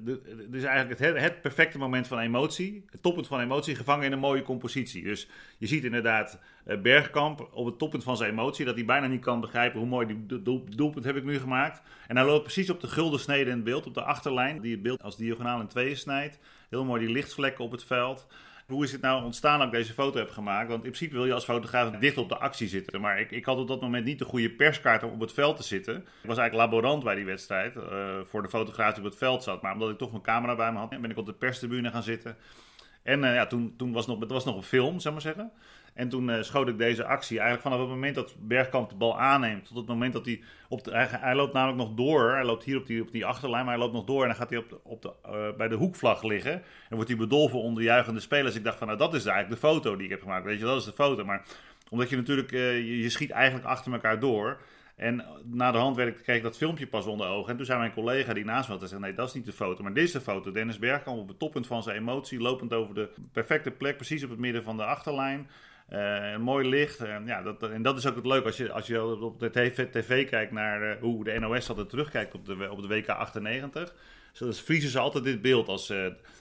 dit 0.00 0.54
is 0.54 0.64
eigenlijk 0.64 1.00
het, 1.00 1.20
het, 1.20 1.40
perfecte 1.40 1.78
moment 1.78 2.06
van 2.06 2.18
emotie. 2.18 2.84
Het 2.90 3.02
toppunt 3.02 3.26
van 3.26 3.40
emotie, 3.40 3.74
gevangen 3.74 4.04
in 4.04 4.12
een 4.12 4.18
mooie 4.18 4.42
compositie. 4.42 5.02
Dus 5.02 5.28
je 5.58 5.66
ziet 5.66 5.84
inderdaad 5.84 6.38
uh, 6.66 6.80
Bergkamp 6.80 7.48
op 7.52 7.66
het 7.66 7.78
toppunt 7.78 8.04
van 8.04 8.16
zijn 8.16 8.30
emotie, 8.30 8.64
dat 8.64 8.74
hij 8.74 8.84
bijna 8.84 9.06
niet 9.06 9.20
kan 9.20 9.40
begrijpen 9.40 9.78
hoe 9.78 9.88
mooi 9.88 10.06
die 10.06 10.42
doel, 10.42 10.64
doelpunt 10.76 11.04
heb 11.04 11.16
ik 11.16 11.24
nu 11.24 11.38
gemaakt. 11.38 11.82
En 12.06 12.16
hij 12.16 12.26
loopt 12.26 12.42
precies 12.42 12.70
op 12.70 12.80
de 12.80 12.88
gulden 12.88 13.20
snede 13.20 13.50
in 13.50 13.56
het 13.56 13.64
beeld, 13.64 13.86
op 13.86 13.94
de 13.94 14.02
achterlijn, 14.02 14.60
die 14.60 14.72
het 14.72 14.82
beeld 14.82 15.02
als 15.02 15.16
diagonaal 15.16 15.60
in 15.60 15.66
tweeën 15.66 15.96
snijdt. 15.96 16.38
Heel 16.68 16.84
mooi 16.84 17.06
die 17.06 17.14
lichtvlekken 17.14 17.64
op 17.64 17.70
het 17.70 17.84
veld. 17.84 18.26
Hoe 18.68 18.84
is 18.84 18.92
het 18.92 19.00
nou 19.00 19.24
ontstaan 19.24 19.58
dat 19.58 19.66
ik 19.66 19.72
deze 19.72 19.92
foto 19.92 20.18
heb 20.18 20.30
gemaakt? 20.30 20.68
Want 20.68 20.84
in 20.84 20.90
principe 20.90 21.14
wil 21.14 21.26
je 21.26 21.32
als 21.32 21.44
fotograaf 21.44 21.90
dicht 21.90 22.18
op 22.18 22.28
de 22.28 22.38
actie 22.38 22.68
zitten. 22.68 23.00
Maar 23.00 23.20
ik, 23.20 23.30
ik 23.30 23.44
had 23.44 23.58
op 23.58 23.68
dat 23.68 23.80
moment 23.80 24.04
niet 24.04 24.18
de 24.18 24.24
goede 24.24 24.50
perskaart 24.50 25.02
om 25.02 25.12
op 25.12 25.20
het 25.20 25.32
veld 25.32 25.56
te 25.56 25.62
zitten. 25.62 25.96
Ik 25.96 26.28
was 26.28 26.38
eigenlijk 26.38 26.70
laborant 26.70 27.04
bij 27.04 27.14
die 27.14 27.24
wedstrijd. 27.24 27.76
Uh, 27.76 27.82
voor 28.24 28.42
de 28.42 28.48
fotograaf 28.48 28.94
die 28.94 29.04
op 29.04 29.10
het 29.10 29.18
veld 29.18 29.42
zat. 29.42 29.62
Maar 29.62 29.72
omdat 29.72 29.90
ik 29.90 29.98
toch 29.98 30.10
mijn 30.10 30.22
camera 30.22 30.56
bij 30.56 30.72
me 30.72 30.78
had, 30.78 30.88
ben 30.88 31.10
ik 31.10 31.16
op 31.16 31.26
de 31.26 31.32
perstribune 31.32 31.90
gaan 31.90 32.02
zitten. 32.02 32.36
En 33.08 33.22
uh, 33.22 33.34
ja, 33.34 33.46
toen, 33.46 33.74
toen 33.76 33.92
was 33.92 34.06
nog, 34.06 34.20
het 34.20 34.30
was 34.30 34.44
nog 34.44 34.56
een 34.56 34.62
film, 34.62 35.00
zeg 35.00 35.12
maar 35.12 35.20
zeggen. 35.20 35.50
En 35.94 36.08
toen 36.08 36.28
uh, 36.28 36.42
schoot 36.42 36.68
ik 36.68 36.78
deze 36.78 37.04
actie. 37.04 37.38
Eigenlijk 37.38 37.62
vanaf 37.62 37.78
het 37.78 37.88
moment 37.88 38.14
dat 38.14 38.34
Bergkamp 38.38 38.90
de 38.90 38.96
bal 38.96 39.20
aanneemt. 39.20 39.66
Tot 39.66 39.76
het 39.76 39.86
moment 39.86 40.12
dat 40.12 40.24
hij. 40.24 40.40
Op 40.68 40.84
hij, 40.90 41.34
loopt 41.34 41.52
namelijk 41.52 41.78
nog 41.78 41.94
door. 41.94 42.32
Hij 42.32 42.44
loopt 42.44 42.64
hier 42.64 42.76
op 42.76 42.86
die, 42.86 43.02
op 43.02 43.12
die 43.12 43.26
achterlijn. 43.26 43.64
Maar 43.64 43.74
hij 43.74 43.82
loopt 43.82 43.94
nog 43.94 44.04
door. 44.04 44.22
En 44.22 44.28
dan 44.28 44.36
gaat 44.36 44.50
hij 44.50 44.58
op 44.58 44.68
de, 44.68 44.78
op 44.82 45.02
de, 45.02 45.12
uh, 45.26 45.56
bij 45.56 45.68
de 45.68 45.74
hoekvlag 45.74 46.22
liggen. 46.22 46.52
En 46.52 46.94
wordt 46.94 47.08
hij 47.08 47.18
bedolven 47.18 47.58
onder 47.58 47.82
juichende 47.82 48.20
spelers. 48.20 48.54
Ik 48.54 48.64
dacht 48.64 48.78
van 48.78 48.86
nou 48.86 48.98
dat 48.98 49.14
is 49.14 49.26
eigenlijk 49.26 49.60
de 49.60 49.68
foto 49.68 49.96
die 49.96 50.04
ik 50.04 50.10
heb 50.10 50.22
gemaakt. 50.22 50.44
Weet 50.44 50.58
je, 50.58 50.64
dat 50.64 50.78
is 50.78 50.84
de 50.84 50.92
foto. 50.92 51.24
Maar 51.24 51.44
omdat 51.90 52.10
je 52.10 52.16
natuurlijk. 52.16 52.50
Je, 52.50 52.98
je 52.98 53.10
schiet 53.10 53.30
eigenlijk 53.30 53.66
achter 53.66 53.92
elkaar 53.92 54.20
door. 54.20 54.60
En 54.98 55.24
na 55.44 55.72
de 55.72 55.78
hand 55.78 55.96
werd 55.96 56.28
ik, 56.28 56.42
dat 56.42 56.56
filmpje 56.56 56.86
pas 56.86 57.06
onder 57.06 57.28
ogen. 57.28 57.50
En 57.50 57.56
toen 57.56 57.66
zei 57.66 57.78
mijn 57.78 57.92
collega 57.92 58.32
die 58.32 58.44
naast 58.44 58.66
me 58.66 58.72
had 58.72 58.82
gezegd: 58.82 59.00
Nee, 59.00 59.14
dat 59.14 59.28
is 59.28 59.34
niet 59.34 59.46
de 59.46 59.52
foto. 59.52 59.82
Maar 59.82 59.94
dit 59.94 60.04
is 60.04 60.12
de 60.12 60.20
foto. 60.20 60.52
Dennis 60.52 60.78
Bergkamp 60.78 61.18
op 61.18 61.28
het 61.28 61.38
toppunt 61.38 61.66
van 61.66 61.82
zijn 61.82 61.96
emotie. 61.96 62.40
Lopend 62.40 62.72
over 62.72 62.94
de 62.94 63.08
perfecte 63.32 63.70
plek. 63.70 63.96
Precies 63.96 64.24
op 64.24 64.30
het 64.30 64.38
midden 64.38 64.62
van 64.62 64.76
de 64.76 64.84
achterlijn. 64.84 65.48
Uh, 65.92 66.36
mooi 66.36 66.68
licht. 66.68 67.02
Uh, 67.02 67.16
ja, 67.26 67.42
dat, 67.42 67.62
en 67.62 67.82
dat 67.82 67.96
is 67.96 68.06
ook 68.06 68.16
het 68.16 68.26
leuke 68.26 68.46
als 68.46 68.56
je, 68.56 68.72
als 68.72 68.86
je 68.86 69.20
op 69.20 69.40
de 69.40 69.50
tv, 69.50 69.86
TV 69.90 70.28
kijkt 70.28 70.52
naar 70.52 70.82
uh, 70.82 71.00
hoe 71.00 71.24
de 71.24 71.38
NOS 71.38 71.68
altijd 71.68 71.88
terugkijkt 71.88 72.34
op 72.34 72.44
de, 72.44 72.70
op 72.70 72.82
de 72.82 72.88
WK 72.88 73.08
98. 73.08 73.94
Dus 74.38 74.60
vriezen 74.60 74.90
ze 74.90 74.98
altijd 74.98 75.24
dit 75.24 75.42
beeld 75.42 75.68
als, 75.68 75.92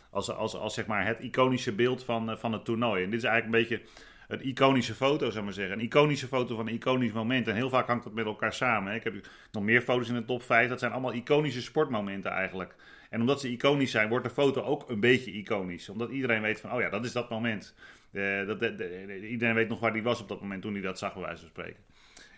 als, 0.10 0.32
als, 0.32 0.56
als, 0.56 0.74
zeg 0.74 0.86
maar 0.86 1.06
het 1.06 1.20
iconische 1.20 1.74
beeld 1.74 2.04
van, 2.04 2.38
van 2.38 2.54
het 2.54 2.66
toernooi. 2.66 3.04
En 3.04 3.10
dit 3.10 3.20
is 3.20 3.26
eigenlijk 3.26 3.70
een 3.70 3.78
beetje 3.78 3.90
een 4.28 4.48
iconische 4.48 4.94
foto, 4.94 5.30
zou 5.30 5.44
maar 5.44 5.54
zeggen. 5.54 5.80
Een 5.80 5.86
iconische 5.86 6.28
foto 6.28 6.56
van 6.56 6.68
een 6.68 6.74
iconisch 6.74 7.12
moment. 7.12 7.48
En 7.48 7.56
heel 7.56 7.70
vaak 7.70 7.88
hangt 7.88 8.04
dat 8.04 8.14
met 8.14 8.26
elkaar 8.26 8.54
samen. 8.54 8.94
Ik 8.94 9.04
heb 9.04 9.16
nog 9.52 9.64
meer 9.64 9.82
foto's 9.82 10.10
in 10.10 10.16
de 10.16 10.26
top 10.26 10.44
5. 10.44 10.70
Dat 10.70 10.80
zijn 10.80 10.92
allemaal 10.92 11.14
iconische 11.14 11.62
sportmomenten 11.62 12.32
eigenlijk. 12.32 12.76
En 13.10 13.20
omdat 13.20 13.42
ze 13.42 13.52
iconisch 13.52 13.92
zijn, 13.92 14.10
wordt 14.10 14.26
de 14.26 14.32
foto 14.32 14.62
ook 14.62 14.90
een 14.90 15.00
beetje 15.00 15.32
iconisch. 15.32 15.90
Omdat 15.90 16.10
iedereen 16.10 16.42
weet 16.42 16.60
van, 16.60 16.72
oh 16.72 16.82
ja, 16.82 16.90
dat 16.90 17.06
is 17.06 17.12
dat 17.12 17.30
moment. 17.30 17.76
Uh, 18.12 18.48
dat, 18.48 18.60
de, 18.60 18.76
de, 18.76 19.28
iedereen 19.28 19.56
weet 19.56 19.70
nog 19.70 19.80
waar 19.80 19.92
hij 19.92 20.04
was 20.04 20.22
op 20.22 20.28
dat 20.28 20.42
moment 20.42 20.62
toen 20.62 20.74
hij 20.74 20.82
dat 20.82 21.00
zag, 21.00 21.14
bij 21.14 21.22
wijze 21.22 21.40
van 21.40 21.50
spreken. 21.50 21.84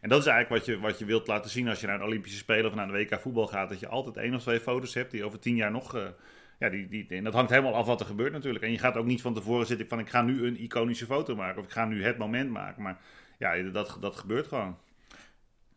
En 0.02 0.10
dat 0.10 0.20
is 0.20 0.26
eigenlijk 0.26 0.66
wat 0.66 0.76
je, 0.76 0.82
wat 0.82 1.00
je 1.00 1.06
wilt 1.06 1.28
laten 1.28 1.50
zien 1.50 1.68
als 1.68 1.80
je 1.82 1.88
naar 1.88 1.96
een 1.96 2.06
Olympische 2.06 2.38
Spelen 2.38 2.66
of 2.66 2.76
naar 2.76 2.88
de 2.88 2.94
WK 2.94 3.20
voetbal 3.20 3.48
gaat. 3.48 3.70
Dat 3.70 3.80
je 3.80 3.88
altijd 3.88 4.18
één 4.18 4.36
of 4.36 4.42
twee 4.42 4.60
foto's 4.60 4.94
hebt 4.94 5.12
die 5.12 5.24
over 5.24 5.40
tien 5.40 5.56
jaar 5.56 5.72
nog. 5.72 5.96
Uh, 5.96 6.02
ja, 6.60 6.70
die, 6.70 6.88
die, 6.88 7.08
en 7.10 7.24
dat 7.24 7.34
hangt 7.34 7.50
helemaal 7.50 7.76
af 7.76 7.86
wat 7.86 8.00
er 8.00 8.06
gebeurt 8.06 8.32
natuurlijk. 8.32 8.64
En 8.64 8.72
je 8.72 8.78
gaat 8.78 8.96
ook 8.96 9.06
niet 9.06 9.22
van 9.22 9.34
tevoren 9.34 9.66
zitten 9.66 9.88
van 9.88 10.00
ik 10.00 10.10
ga 10.10 10.22
nu 10.22 10.46
een 10.46 10.62
iconische 10.62 11.06
foto 11.06 11.36
maken. 11.36 11.60
Of 11.60 11.66
ik 11.66 11.72
ga 11.72 11.86
nu 11.86 12.04
het 12.04 12.18
moment 12.18 12.52
maken. 12.52 12.82
Maar 12.84 12.98
ja, 13.38 13.62
dat, 13.62 13.98
dat 14.02 14.16
gebeurt 14.16 14.48
gewoon. 14.48 14.78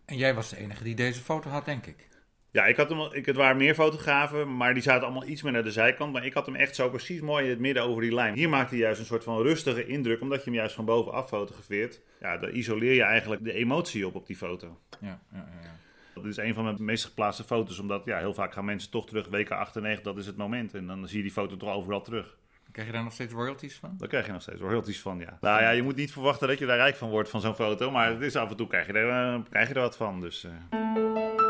En 0.04 0.16
jij 0.16 0.34
was 0.34 0.50
de 0.50 0.56
enige 0.56 0.84
die 0.84 0.94
deze 0.94 1.20
foto 1.20 1.50
had, 1.50 1.64
denk 1.64 1.86
ik. 1.86 2.08
Ja, 2.50 2.66
ik 2.66 2.76
had 2.76 2.88
hem, 2.88 3.00
ik, 3.12 3.26
het 3.26 3.36
waren 3.36 3.56
meer 3.56 3.74
fotografen, 3.74 4.56
maar 4.56 4.74
die 4.74 4.82
zaten 4.82 5.02
allemaal 5.02 5.28
iets 5.28 5.42
meer 5.42 5.52
naar 5.52 5.64
de 5.64 5.70
zijkant. 5.70 6.12
Maar 6.12 6.26
ik 6.26 6.32
had 6.32 6.46
hem 6.46 6.54
echt 6.54 6.74
zo 6.74 6.88
precies 6.88 7.20
mooi 7.20 7.44
in 7.44 7.50
het 7.50 7.58
midden 7.58 7.82
over 7.82 8.02
die 8.02 8.14
lijn. 8.14 8.34
Hier 8.34 8.48
maakt 8.48 8.70
hij 8.70 8.78
juist 8.78 9.00
een 9.00 9.06
soort 9.06 9.24
van 9.24 9.42
rustige 9.42 9.86
indruk, 9.86 10.20
omdat 10.20 10.38
je 10.38 10.44
hem 10.44 10.54
juist 10.58 10.74
van 10.74 10.84
bovenaf 10.84 11.28
fotografeert. 11.28 12.00
Ja, 12.20 12.38
dan 12.38 12.54
isoleer 12.54 12.94
je 12.94 13.02
eigenlijk 13.02 13.44
de 13.44 13.52
emotie 13.52 14.06
op 14.06 14.14
op 14.14 14.26
die 14.26 14.36
foto. 14.36 14.78
Ja, 15.00 15.20
ja, 15.32 15.48
ja. 15.62 15.70
Dat 16.14 16.24
is 16.24 16.36
een 16.36 16.54
van 16.54 16.64
mijn 16.64 16.84
meest 16.84 17.04
geplaatste 17.04 17.44
foto's, 17.44 17.78
omdat 17.78 18.04
ja, 18.04 18.18
heel 18.18 18.34
vaak 18.34 18.52
gaan 18.52 18.64
mensen 18.64 18.90
toch 18.90 19.06
terug, 19.06 19.28
weken 19.28 19.56
98, 19.56 20.04
dat 20.04 20.18
is 20.18 20.26
het 20.26 20.36
moment. 20.36 20.74
En 20.74 20.86
dan 20.86 21.08
zie 21.08 21.16
je 21.16 21.22
die 21.22 21.32
foto 21.32 21.56
toch 21.56 21.74
overal 21.74 22.02
terug. 22.02 22.36
Krijg 22.72 22.86
je 22.86 22.92
daar 22.92 23.04
nog 23.04 23.12
steeds 23.12 23.32
royalties 23.32 23.76
van? 23.76 23.94
Daar 23.98 24.08
krijg 24.08 24.26
je 24.26 24.32
nog 24.32 24.42
steeds 24.42 24.60
royalties 24.60 25.00
van, 25.00 25.18
ja. 25.18 25.38
Nou 25.40 25.62
ja, 25.62 25.70
je 25.70 25.82
moet 25.82 25.96
niet 25.96 26.12
verwachten 26.12 26.48
dat 26.48 26.58
je 26.58 26.66
daar 26.66 26.76
rijk 26.76 26.96
van 26.96 27.10
wordt 27.10 27.28
van 27.28 27.40
zo'n 27.40 27.54
foto, 27.54 27.90
maar 27.90 28.08
het 28.10 28.20
is 28.20 28.36
af 28.36 28.50
en 28.50 28.56
toe 28.56 28.66
krijg 28.66 28.86
je 28.86 28.92
er, 28.92 29.34
eh, 29.34 29.40
krijg 29.50 29.68
je 29.68 29.74
er 29.74 29.80
wat 29.80 29.96
van. 29.96 30.20
Dus, 30.20 30.44
eh. 30.44 31.41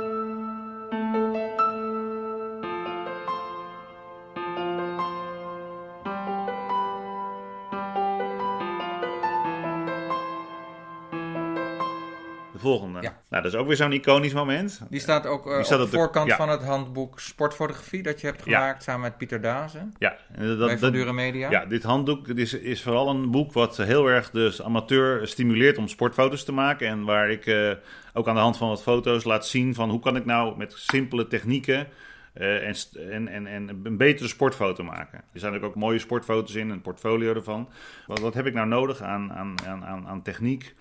Volgende. 12.78 13.00
Ja. 13.02 13.16
Nou, 13.28 13.42
dat 13.42 13.52
is 13.52 13.58
ook 13.58 13.66
weer 13.66 13.76
zo'n 13.76 13.92
iconisch 13.92 14.32
moment. 14.32 14.80
Die 14.90 15.00
staat 15.00 15.26
ook 15.26 15.46
eh, 15.46 15.54
Die 15.56 15.64
staat 15.64 15.78
op 15.78 15.84
op 15.84 15.90
de 15.90 15.96
de- 15.96 16.02
voorkant 16.02 16.28
ja. 16.28 16.36
van 16.36 16.48
het 16.48 16.62
handboek 16.62 17.20
Sportfotografie 17.20 18.02
dat 18.02 18.20
je 18.20 18.26
hebt 18.26 18.44
Ja. 18.44 18.58
gemaakt 18.60 18.82
samen 18.82 19.00
met 19.00 19.16
Pieter 19.16 19.40
Dazen 19.40 19.94
Ja, 19.98 20.16
en 20.34 20.46
dat, 20.46 20.58
bij 20.58 20.90
dat, 20.90 21.04
Van 21.06 21.14
Media. 21.14 21.50
Ja, 21.50 21.64
dit 21.66 21.82
handboek 21.82 22.26
dit 22.26 22.38
is, 22.38 22.52
is 22.54 22.82
vooral 22.82 23.08
een 23.08 23.30
boek 23.30 23.52
wat 23.52 23.76
heel 23.76 24.06
erg 24.06 24.30
de 24.30 24.60
amateur 24.64 25.26
stimuleert 25.28 25.78
om 25.78 25.88
sportfoto's 25.88 26.44
te 26.44 26.52
maken. 26.52 26.88
En 26.88 27.04
waar 27.04 27.30
ik 27.30 27.46
eh, 27.46 27.70
ook 28.12 28.28
aan 28.28 28.34
de 28.34 28.40
hand 28.40 28.56
van 28.56 28.68
wat 28.68 28.82
foto's 28.82 29.24
laat 29.24 29.46
zien 29.46 29.74
van 29.74 29.90
hoe 29.90 30.00
kan 30.00 30.16
ik 30.16 30.24
nou 30.24 30.56
met 30.56 30.72
simpele 30.76 31.26
technieken 31.28 31.86
eh, 32.32 32.68
en, 32.68 32.74
en, 33.10 33.28
en, 33.28 33.46
en 33.46 33.80
een 33.82 33.96
betere 33.96 34.28
sportfoto 34.28 34.84
maken. 34.84 35.18
Er 35.18 35.40
zijn 35.40 35.52
natuurlijk 35.52 35.76
ook 35.76 35.82
mooie 35.82 35.98
sportfoto's 35.98 36.54
in, 36.54 36.70
een 36.70 36.80
portfolio 36.80 37.34
ervan. 37.34 37.68
Wat, 38.06 38.18
wat 38.20 38.34
heb 38.34 38.46
ik 38.46 38.54
nou 38.54 38.66
nodig 38.68 39.00
aan, 39.00 39.32
aan, 39.32 39.54
aan, 39.66 40.06
aan 40.06 40.22
techniek? 40.22 40.74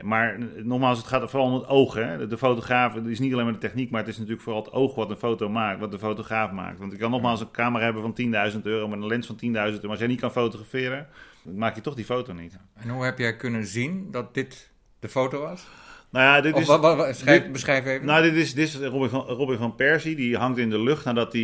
Maar 0.00 0.38
nogmaals, 0.62 0.98
het 0.98 1.06
gaat 1.06 1.30
vooral 1.30 1.48
om 1.48 1.54
het 1.54 1.66
oog. 1.68 1.94
Hè? 1.94 2.26
De- 2.28 2.38
fotograaf, 2.38 2.94
het 2.94 3.06
is 3.06 3.18
niet 3.18 3.32
alleen 3.32 3.44
maar 3.44 3.52
de 3.54 3.58
techniek, 3.60 3.90
maar 3.90 4.00
het 4.00 4.08
is 4.10 4.16
natuurlijk 4.16 4.42
vooral 4.42 4.62
het 4.64 4.72
oog 4.72 4.94
wat 4.94 5.10
een 5.10 5.16
foto 5.16 5.48
maakt, 5.48 5.80
wat 5.80 5.90
de 5.90 5.98
fotograaf 5.98 6.50
maakt. 6.50 6.78
Want 6.78 6.92
ik 6.92 6.98
kan 6.98 7.10
nogmaals 7.10 7.40
een 7.40 7.50
camera 7.50 7.84
hebben 7.84 8.02
van 8.02 8.14
10.000 8.52 8.62
euro 8.62 8.88
met 8.88 8.98
een 8.98 9.06
lens 9.06 9.26
van 9.26 9.36
10.000 9.36 9.42
euro. 9.50 9.78
Maar 9.80 9.90
als 9.90 9.98
jij 9.98 10.08
niet 10.08 10.20
kan 10.20 10.30
fotograferen, 10.30 11.06
dan 11.42 11.58
maak 11.58 11.74
je 11.74 11.80
toch 11.80 11.94
die 11.94 12.04
foto 12.04 12.32
niet. 12.32 12.56
En 12.74 12.88
hoe 12.88 13.04
heb 13.04 13.18
jij 13.18 13.36
kunnen 13.36 13.66
zien 13.66 14.08
dat 14.10 14.34
dit 14.34 14.70
de 15.00 15.08
foto 15.08 15.40
was? 15.40 15.66
Nou 16.10 16.24
ja, 16.24 16.40
dit 16.40 16.54
Of 16.54 16.60
is... 16.60 16.66
wat, 16.66 16.80
wat- 16.80 16.96
wat- 16.96 17.16
schrijf, 17.16 17.42
dit- 17.42 17.52
beschrijf 17.52 17.86
even. 17.86 18.06
Nou, 18.06 18.22
dit 18.22 18.34
is, 18.34 18.54
dit 18.54 18.66
is 18.68 18.76
Robin, 18.76 19.08
van, 19.08 19.20
Robin 19.20 19.58
van 19.58 19.74
Persie. 19.74 20.16
Die 20.16 20.36
hangt 20.36 20.58
in 20.58 20.70
de 20.70 20.78
lucht 20.80 21.04
nadat 21.04 21.32
hij 21.32 21.42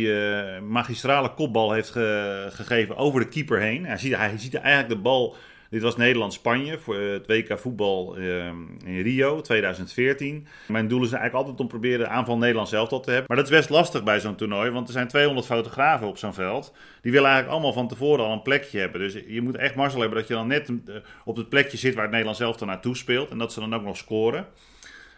eh 0.55 0.61
magistrale 0.61 1.33
kopbal 1.33 1.71
heeft 1.71 1.89
ge- 1.89 2.47
gegeven 2.51 2.95
over 2.97 3.19
de 3.19 3.27
keeper 3.27 3.59
heen. 3.59 3.85
Hij 3.85 3.97
ziet, 3.97 4.15
hij 4.15 4.37
ziet 4.37 4.53
eigenlijk 4.55 4.95
de 4.95 5.01
bal. 5.01 5.35
Dit 5.73 5.81
was 5.81 5.97
Nederland-Spanje 5.97 6.77
voor 6.77 6.95
eh, 6.95 7.11
het 7.11 7.27
WK 7.27 7.59
voetbal 7.59 8.17
eh, 8.17 8.45
in 8.85 9.01
Rio 9.01 9.41
2014. 9.41 10.47
Mijn 10.67 10.87
doel 10.87 11.03
is 11.03 11.11
eigenlijk 11.11 11.33
altijd 11.33 11.59
om 11.59 11.67
proberen 11.67 11.99
de 11.99 12.07
aanval 12.07 12.37
Nederland 12.37 12.69
zelf 12.69 12.89
te 12.89 12.95
hebben. 12.95 13.23
Maar 13.27 13.37
dat 13.37 13.45
is 13.45 13.57
best 13.57 13.69
lastig 13.69 14.03
bij 14.03 14.19
zo'n 14.19 14.35
toernooi, 14.35 14.71
want 14.71 14.87
er 14.87 14.93
zijn 14.93 15.07
200 15.07 15.45
fotografen 15.45 16.07
op 16.07 16.17
zo'n 16.17 16.33
veld. 16.33 16.73
Die 17.01 17.11
willen 17.11 17.29
eigenlijk 17.29 17.53
allemaal 17.53 17.73
van 17.73 17.87
tevoren 17.87 18.25
al 18.25 18.31
een 18.31 18.41
plekje 18.41 18.79
hebben. 18.79 19.01
Dus 19.01 19.17
je 19.27 19.41
moet 19.41 19.55
echt 19.55 19.75
mazzel 19.75 19.99
hebben 19.99 20.19
dat 20.19 20.27
je 20.27 20.33
dan 20.33 20.47
net 20.47 20.69
eh, 20.69 20.95
op 21.25 21.35
het 21.35 21.49
plekje 21.49 21.77
zit 21.77 21.93
waar 21.93 22.03
het 22.03 22.11
Nederland 22.11 22.37
zelf 22.37 22.57
dan 22.57 22.67
naartoe 22.67 22.95
speelt. 22.95 23.29
En 23.29 23.37
dat 23.37 23.53
ze 23.53 23.59
dan 23.59 23.75
ook 23.75 23.83
nog 23.83 23.97
scoren. 23.97 24.47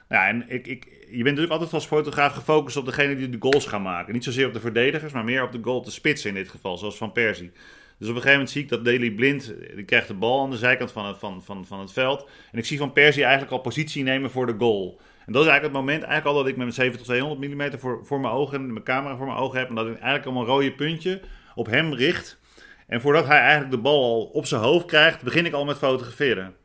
Ja, 0.10 0.28
en 0.28 0.46
ik, 0.48 0.68
ik, 0.68 0.86
je 1.00 1.24
bent 1.24 1.24
natuurlijk 1.24 1.52
altijd 1.52 1.74
als 1.74 1.86
fotograaf 1.86 2.34
gefocust 2.34 2.78
op 2.78 2.86
degene 2.86 3.16
die 3.16 3.30
de 3.30 3.38
goals 3.40 3.66
gaan 3.66 3.82
maken. 3.82 4.14
Niet 4.14 4.24
zozeer 4.24 4.48
op 4.48 4.54
de 4.54 4.60
verdedigers, 4.60 5.14
maar 5.14 5.24
meer 5.24 5.44
op 5.44 5.52
de 5.52 5.60
goal, 5.62 5.82
de 5.82 5.92
spits 5.92 6.26
in 6.26 6.34
dit 6.34 6.50
geval, 6.50 6.78
zoals 6.78 6.98
Van 6.98 7.12
Persie. 7.12 7.52
Dus 7.98 8.10
op 8.10 8.16
een 8.16 8.22
gegeven 8.22 8.32
moment 8.32 8.50
zie 8.50 8.62
ik 8.62 8.70
dat 8.70 8.86
Daley 8.86 9.12
Blind, 9.12 9.54
die 9.76 9.86
krijgt 9.86 10.08
de 10.08 10.14
bal 10.14 10.44
aan 10.44 10.50
de 10.50 10.58
zijkant 10.58 10.92
van 10.92 11.06
het, 11.06 11.18
van, 11.18 11.44
van, 11.44 11.66
van 11.66 11.80
het 11.80 11.92
veld. 11.92 12.30
En 12.52 12.58
ik 12.58 12.66
zie 12.66 12.78
Van 12.78 12.92
Persie 12.92 13.24
eigenlijk 13.24 13.52
al 13.52 13.60
positie 13.60 14.04
nemen 14.04 14.32
voor 14.32 14.46
de 14.46 14.56
goal. 14.58 15.00
En 15.26 15.34
dat 15.34 15.44
is 15.44 15.50
eigenlijk 15.50 15.64
het 15.64 15.86
moment 15.86 16.04
eigenlijk 16.04 16.26
al 16.26 16.44
dat 16.44 16.48
ik 16.48 16.58
met 16.58 16.78
mijn 16.78 17.38
70-200 17.38 17.40
mm 17.40 17.80
voor, 17.80 18.06
voor 18.06 18.20
mijn 18.20 18.34
ogen, 18.34 18.58
en 18.58 18.74
mijn 18.74 18.84
camera 18.84 19.16
voor 19.16 19.26
mijn 19.26 19.38
ogen 19.38 19.60
heb. 19.60 19.70
En 19.70 19.76
dat 19.76 19.88
ik 19.88 19.94
eigenlijk 19.94 20.26
al 20.26 20.42
een 20.42 20.48
rode 20.48 20.74
puntje 20.74 21.22
op 21.56 21.66
hem 21.66 21.94
richt. 21.94 22.40
En 22.88 23.02
voordat 23.02 23.28
hij 23.28 23.40
eigenlijk 23.40 23.72
de 23.72 23.78
bal 23.78 24.04
al 24.04 24.24
op 24.24 24.46
zijn 24.46 24.62
hoofd 24.62 24.86
krijgt, 24.86 25.22
begin 25.22 25.46
ik 25.46 25.54
al 25.54 25.66
met 25.66 25.78
fotograferen. 25.78 26.56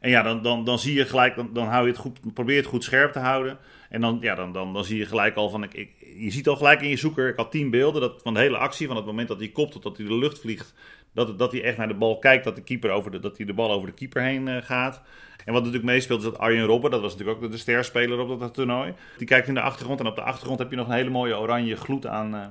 En 0.00 0.10
ja, 0.10 0.22
dan, 0.22 0.42
dan, 0.42 0.64
dan 0.64 0.78
zie 0.78 0.94
je 0.94 1.04
gelijk, 1.04 1.36
dan, 1.36 1.52
dan 1.52 1.66
hou 1.66 1.84
je 1.84 1.90
het 1.90 2.00
goed, 2.00 2.34
probeer 2.34 2.56
het 2.56 2.66
goed 2.66 2.84
scherp 2.84 3.12
te 3.12 3.18
houden. 3.18 3.58
En 3.88 4.00
dan, 4.00 4.18
ja, 4.20 4.34
dan, 4.34 4.52
dan, 4.52 4.72
dan 4.72 4.84
zie 4.84 4.98
je 4.98 5.06
gelijk 5.06 5.36
al 5.36 5.50
van, 5.50 5.64
ik, 5.64 5.94
je 6.16 6.30
ziet 6.30 6.48
al 6.48 6.56
gelijk 6.56 6.80
in 6.80 6.88
je 6.88 6.96
zoeker, 6.96 7.28
ik 7.28 7.36
had 7.36 7.50
tien 7.50 7.70
beelden 7.70 8.00
dat, 8.00 8.20
van 8.22 8.34
de 8.34 8.40
hele 8.40 8.56
actie, 8.56 8.86
van 8.86 8.96
het 8.96 9.04
moment 9.04 9.28
dat 9.28 9.38
hij 9.38 9.48
kopt 9.48 9.72
tot 9.72 9.82
dat 9.82 9.96
hij 9.96 10.06
de 10.06 10.14
lucht 10.14 10.40
vliegt, 10.40 10.74
dat, 11.14 11.38
dat 11.38 11.52
hij 11.52 11.62
echt 11.62 11.76
naar 11.76 11.88
de 11.88 11.94
bal 11.94 12.18
kijkt, 12.18 12.44
dat 12.44 12.56
de, 12.56 12.62
keeper 12.62 12.90
over 12.90 13.10
de, 13.10 13.18
dat 13.18 13.36
hij 13.36 13.46
de 13.46 13.54
bal 13.54 13.72
over 13.72 13.88
de 13.88 13.94
keeper 13.94 14.22
heen 14.22 14.48
eh, 14.48 14.62
gaat. 14.62 15.02
En 15.44 15.52
wat 15.52 15.62
natuurlijk 15.62 15.92
meespeelt 15.92 16.18
is 16.18 16.24
dat 16.24 16.38
Arjen 16.38 16.66
Robben, 16.66 16.90
dat 16.90 17.00
was 17.00 17.12
natuurlijk 17.12 17.42
ook 17.42 17.50
de, 17.50 17.56
sterspeler 17.56 18.18
op 18.18 18.40
dat, 18.40 18.54
toernooi, 18.54 18.94
die 19.16 19.26
kijkt 19.26 19.48
in 19.48 19.54
de 19.54 19.60
achtergrond 19.60 20.00
en 20.00 20.06
op 20.06 20.16
de 20.16 20.22
achtergrond 20.22 20.58
heb 20.58 20.70
je 20.70 20.76
nog 20.76 20.86
een 20.86 20.94
hele 20.94 21.10
mooie 21.10 21.38
oranje 21.38 21.76
gloed 21.76 22.06
aan, 22.06 22.34
eh, 22.34 22.46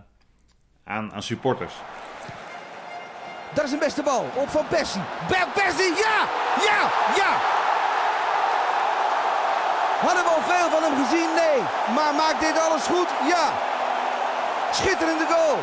aan, 0.84 1.13
aan 1.13 1.24
supporters. 1.24 1.74
Daar 3.54 3.66
is 3.66 3.72
een 3.72 3.80
beste 3.80 4.04
bal 4.04 4.25
op 4.36 4.50
Van 4.50 4.68
Persie, 4.68 5.01
ja! 5.96 6.28
Ja! 6.66 6.92
Ja! 7.16 7.60
Hadden 10.10 10.28
we 10.28 10.36
al 10.39 10.50
veel 10.56 10.70
van 10.75 10.84
hem 10.84 10.96
gezien? 11.04 11.30
Nee. 11.44 11.60
Maar 11.96 12.13
maakt 12.22 12.42
dit 12.48 12.60
alles 12.66 12.86
goed? 12.94 13.10
Ja! 13.34 13.46
Schitterende 14.72 15.25
goal! 15.25 15.58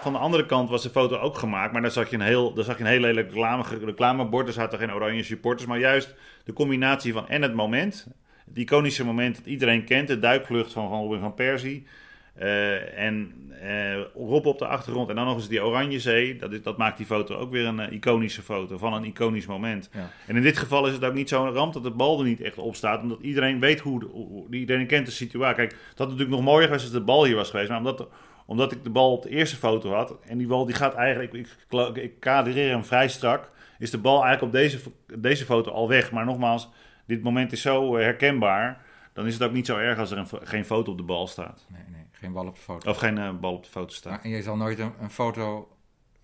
Van 0.00 0.12
de 0.12 0.18
andere 0.18 0.46
kant 0.46 0.70
was 0.70 0.82
de 0.82 0.90
foto 0.90 1.16
ook 1.16 1.38
gemaakt, 1.38 1.72
maar 1.72 1.82
daar 1.82 1.90
zag 1.90 2.10
je 2.10 2.16
een 2.16 2.22
heel, 2.22 2.54
daar 2.54 2.64
zag 2.64 2.78
je 2.78 2.84
een 2.84 2.90
heel 2.90 3.00
lelijk 3.00 3.28
reclame, 3.28 3.64
reclamebord. 3.84 4.46
Er 4.46 4.52
zaten 4.52 4.78
geen 4.78 4.92
oranje 4.92 5.22
supporters, 5.22 5.68
maar 5.68 5.78
juist 5.78 6.14
de 6.44 6.52
combinatie 6.52 7.12
van 7.12 7.28
en 7.28 7.42
het 7.42 7.54
moment, 7.54 8.06
het 8.46 8.58
iconische 8.58 9.04
moment 9.04 9.36
dat 9.36 9.46
iedereen 9.46 9.84
kent, 9.84 10.08
de 10.08 10.18
duikvlucht 10.18 10.72
van, 10.72 10.88
van 10.88 11.00
Robin 11.00 11.20
van 11.20 11.34
Persie. 11.34 11.86
Eh, 12.34 12.98
en 12.98 13.32
eh, 13.60 14.00
Rob 14.14 14.46
op 14.46 14.58
de 14.58 14.66
achtergrond 14.66 15.08
en 15.08 15.14
dan 15.14 15.24
nog 15.24 15.34
eens 15.34 15.48
die 15.48 15.64
oranje 15.64 16.00
zee. 16.00 16.36
Dat, 16.36 16.52
is, 16.52 16.62
dat 16.62 16.76
maakt 16.76 16.96
die 16.96 17.06
foto 17.06 17.34
ook 17.34 17.50
weer 17.50 17.66
een 17.66 17.80
eh, 17.80 17.92
iconische 17.92 18.42
foto 18.42 18.78
van 18.78 18.92
een 18.92 19.04
iconisch 19.04 19.46
moment. 19.46 19.90
Ja. 19.92 20.10
En 20.26 20.36
in 20.36 20.42
dit 20.42 20.58
geval 20.58 20.86
is 20.86 20.92
het 20.92 21.04
ook 21.04 21.14
niet 21.14 21.28
zo'n 21.28 21.52
ramp 21.52 21.72
dat 21.72 21.82
de 21.82 21.90
bal 21.90 22.18
er 22.18 22.24
niet 22.24 22.40
echt 22.40 22.58
op 22.58 22.74
staat. 22.74 23.02
Omdat 23.02 23.20
iedereen 23.20 23.60
weet 23.60 23.80
hoe, 23.80 24.04
hoe 24.04 24.46
iedereen 24.50 24.86
kent 24.86 25.06
de 25.06 25.12
situatie. 25.12 25.56
Kijk, 25.56 25.70
het 25.70 25.98
had 25.98 26.06
natuurlijk 26.06 26.36
nog 26.36 26.44
mooier 26.44 26.66
geweest 26.66 26.84
als 26.84 26.92
de 26.92 27.00
bal 27.00 27.24
hier 27.24 27.36
was 27.36 27.50
geweest. 27.50 27.68
Maar 27.68 27.78
omdat, 27.78 28.08
omdat 28.46 28.72
ik 28.72 28.84
de 28.84 28.90
bal 28.90 29.12
op 29.12 29.22
de 29.22 29.28
eerste 29.28 29.56
foto 29.56 29.92
had. 29.92 30.16
En 30.26 30.38
die 30.38 30.46
bal 30.46 30.66
die 30.66 30.74
gaat 30.74 30.94
eigenlijk, 30.94 31.32
ik, 31.32 31.56
ik, 31.70 31.96
ik 31.96 32.20
kadreer 32.20 32.70
hem 32.70 32.84
vrij 32.84 33.08
strak. 33.08 33.50
Is 33.78 33.90
de 33.90 33.98
bal 33.98 34.24
eigenlijk 34.24 34.42
op 34.42 34.60
deze, 34.60 34.78
deze 35.18 35.44
foto 35.44 35.70
al 35.70 35.88
weg. 35.88 36.12
Maar 36.12 36.24
nogmaals, 36.24 36.68
dit 37.06 37.22
moment 37.22 37.52
is 37.52 37.62
zo 37.62 37.96
herkenbaar. 37.96 38.82
Dan 39.12 39.26
is 39.26 39.34
het 39.34 39.42
ook 39.42 39.52
niet 39.52 39.66
zo 39.66 39.76
erg 39.76 39.98
als 39.98 40.10
er 40.10 40.18
een, 40.18 40.28
geen 40.42 40.64
foto 40.64 40.90
op 40.90 40.96
de 40.96 41.04
bal 41.04 41.26
staat. 41.26 41.66
Nee, 41.68 41.82
nee, 41.90 41.99
geen 42.20 42.32
bal 42.32 42.46
op 42.46 42.54
de 42.54 42.60
foto. 42.60 42.90
Of 42.90 42.96
geen 42.96 43.18
eh, 43.18 43.30
bal 43.40 43.52
op 43.54 43.64
de 43.64 43.70
foto 43.70 43.92
staat. 43.94 44.12
Maar, 44.12 44.22
en 44.22 44.30
je 44.30 44.42
zal 44.42 44.56
nooit 44.56 44.78
een, 44.78 44.92
een 45.00 45.10
foto 45.10 45.68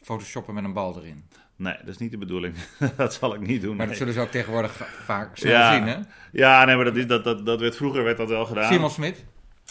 photoshoppen 0.02 0.54
met 0.54 0.64
een 0.64 0.72
bal 0.72 0.96
erin. 0.98 1.24
Nee, 1.56 1.76
dat 1.78 1.88
is 1.88 1.98
niet 1.98 2.10
de 2.10 2.18
bedoeling. 2.18 2.54
dat 2.96 3.14
zal 3.14 3.34
ik 3.34 3.40
niet 3.40 3.62
doen. 3.62 3.76
Maar 3.76 3.86
dat 3.86 3.96
zullen 3.96 4.12
ze 4.14 4.20
ook 4.20 4.30
tegenwoordig 4.30 4.72
vaak 5.04 5.36
Ja. 5.36 5.74
zien, 5.74 5.86
hè? 5.86 5.96
Ja, 6.32 6.64
nee, 6.64 6.76
maar 6.76 6.84
dat, 6.84 6.96
is, 6.96 7.06
dat, 7.06 7.24
dat, 7.24 7.46
dat 7.46 7.60
werd, 7.60 7.76
vroeger 7.76 8.04
werd 8.04 8.16
dat 8.16 8.28
wel 8.28 8.44
gedaan. 8.46 8.72
Simon 8.72 8.90
Smit. 8.90 9.24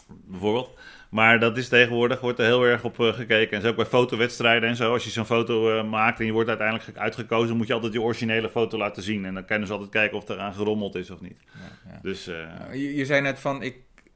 bijvoorbeeld. 0.08 0.70
Maar 1.10 1.39
dat 1.39 1.58
is 1.58 1.67
tegenwoordig, 1.70 2.20
wordt 2.22 2.39
er 2.39 2.46
heel 2.46 2.63
erg 2.63 2.84
op 2.84 3.00
eh, 3.00 3.13
gekeken. 3.13 3.55
En 3.58 3.62
zo 3.62 3.67
ook 3.70 3.75
bij 3.75 3.86
fotowedstrijden 3.86 4.70
en 4.70 4.75
zo. 4.75 4.94
Als 4.94 5.03
je 5.03 5.10
zo'n 5.10 5.25
foto 5.25 5.77
eh, 5.77 5.89
maakt 5.89 6.20
en 6.20 6.25
je 6.25 6.32
wordt 6.32 6.50
uiteindelijk 6.50 6.98
uitgekozen, 6.98 7.58
moet 7.58 7.67
je 7.67 7.74
altijd 7.74 7.94
je 7.94 8.01
originele 8.01 8.50
foto 8.50 8.77
laten 8.77 9.03
zien. 9.03 9.25
En 9.25 9.34
dan 9.34 9.46
kunnen 9.46 9.67
ze 9.67 9.74
altijd 9.74 9.91
kijken 9.91 10.17
of 10.17 10.27
er 10.27 10.39
aan 10.39 10.53
gerommeld 10.53 10.96
is 10.96 11.10
of 11.12 11.22
niet. 11.22 11.38
Ja, 11.53 11.91
ja. 11.91 12.00
Dus 12.01 12.27
eh, 12.27 12.36
Je, 12.72 12.96
je 12.96 13.05
zei 13.05 13.22
net 13.22 13.39
van, 13.39 13.62
ik 13.62 13.75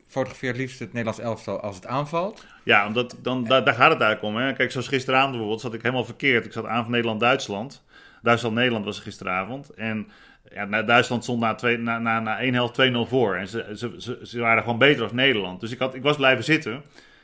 fotografeer 0.09 0.49
het 0.49 0.57
liefst 0.57 0.79
het 0.79 0.93
Nederlands 0.93 1.19
elftal 1.19 1.59
als 1.59 1.75
het 1.75 1.85
aanvalt. 1.85 2.45
ja, 2.63 2.87
omdat, 2.87 3.15
dan, 3.21 3.43
daar, 3.43 3.63
daar 3.63 3.73
gaat 3.73 3.91
het 3.91 4.01
eigenlijk 4.01 4.35
om. 4.35 4.41
Hè. 4.41 4.53
Kijk, 4.53 4.71
zoals 4.71 4.87
gisteravond 4.87 5.29
bijvoorbeeld 5.31 5.61
zat 5.61 5.73
ik 5.73 5.81
helemaal 5.81 6.05
verkeerd. 6.05 6.45
Ik 6.45 6.53
zat 6.53 6.65
aan 6.65 6.83
van 6.83 6.91
Nederland-Duitsland. 6.91 7.83
Duitsland-Nederland 8.21 8.85
was 8.85 8.97
er 8.97 9.03
gisteravond. 9.03 9.69
En 9.69 10.07
ja, 10.53 10.81
Duitsland 10.83 11.23
stond 11.23 11.39
na, 11.39 11.55
twee, 11.55 11.77
na, 11.77 11.99
na, 11.99 12.19
na 12.19 12.39
één 12.39 12.53
helft 12.53 12.81
2-0 12.81 13.09
voor. 13.09 13.35
En 13.35 13.47
ze, 13.47 13.71
ze, 13.75 13.95
ze, 13.97 14.19
ze 14.23 14.39
waren 14.39 14.63
gewoon 14.63 14.77
beter 14.77 15.03
als 15.03 15.11
Nederland. 15.11 15.59
Dus 15.59 15.71
ik, 15.71 15.79
had, 15.79 15.95
ik 15.95 16.03
was 16.03 16.15
blijven 16.15 16.43
zitten. 16.43 16.71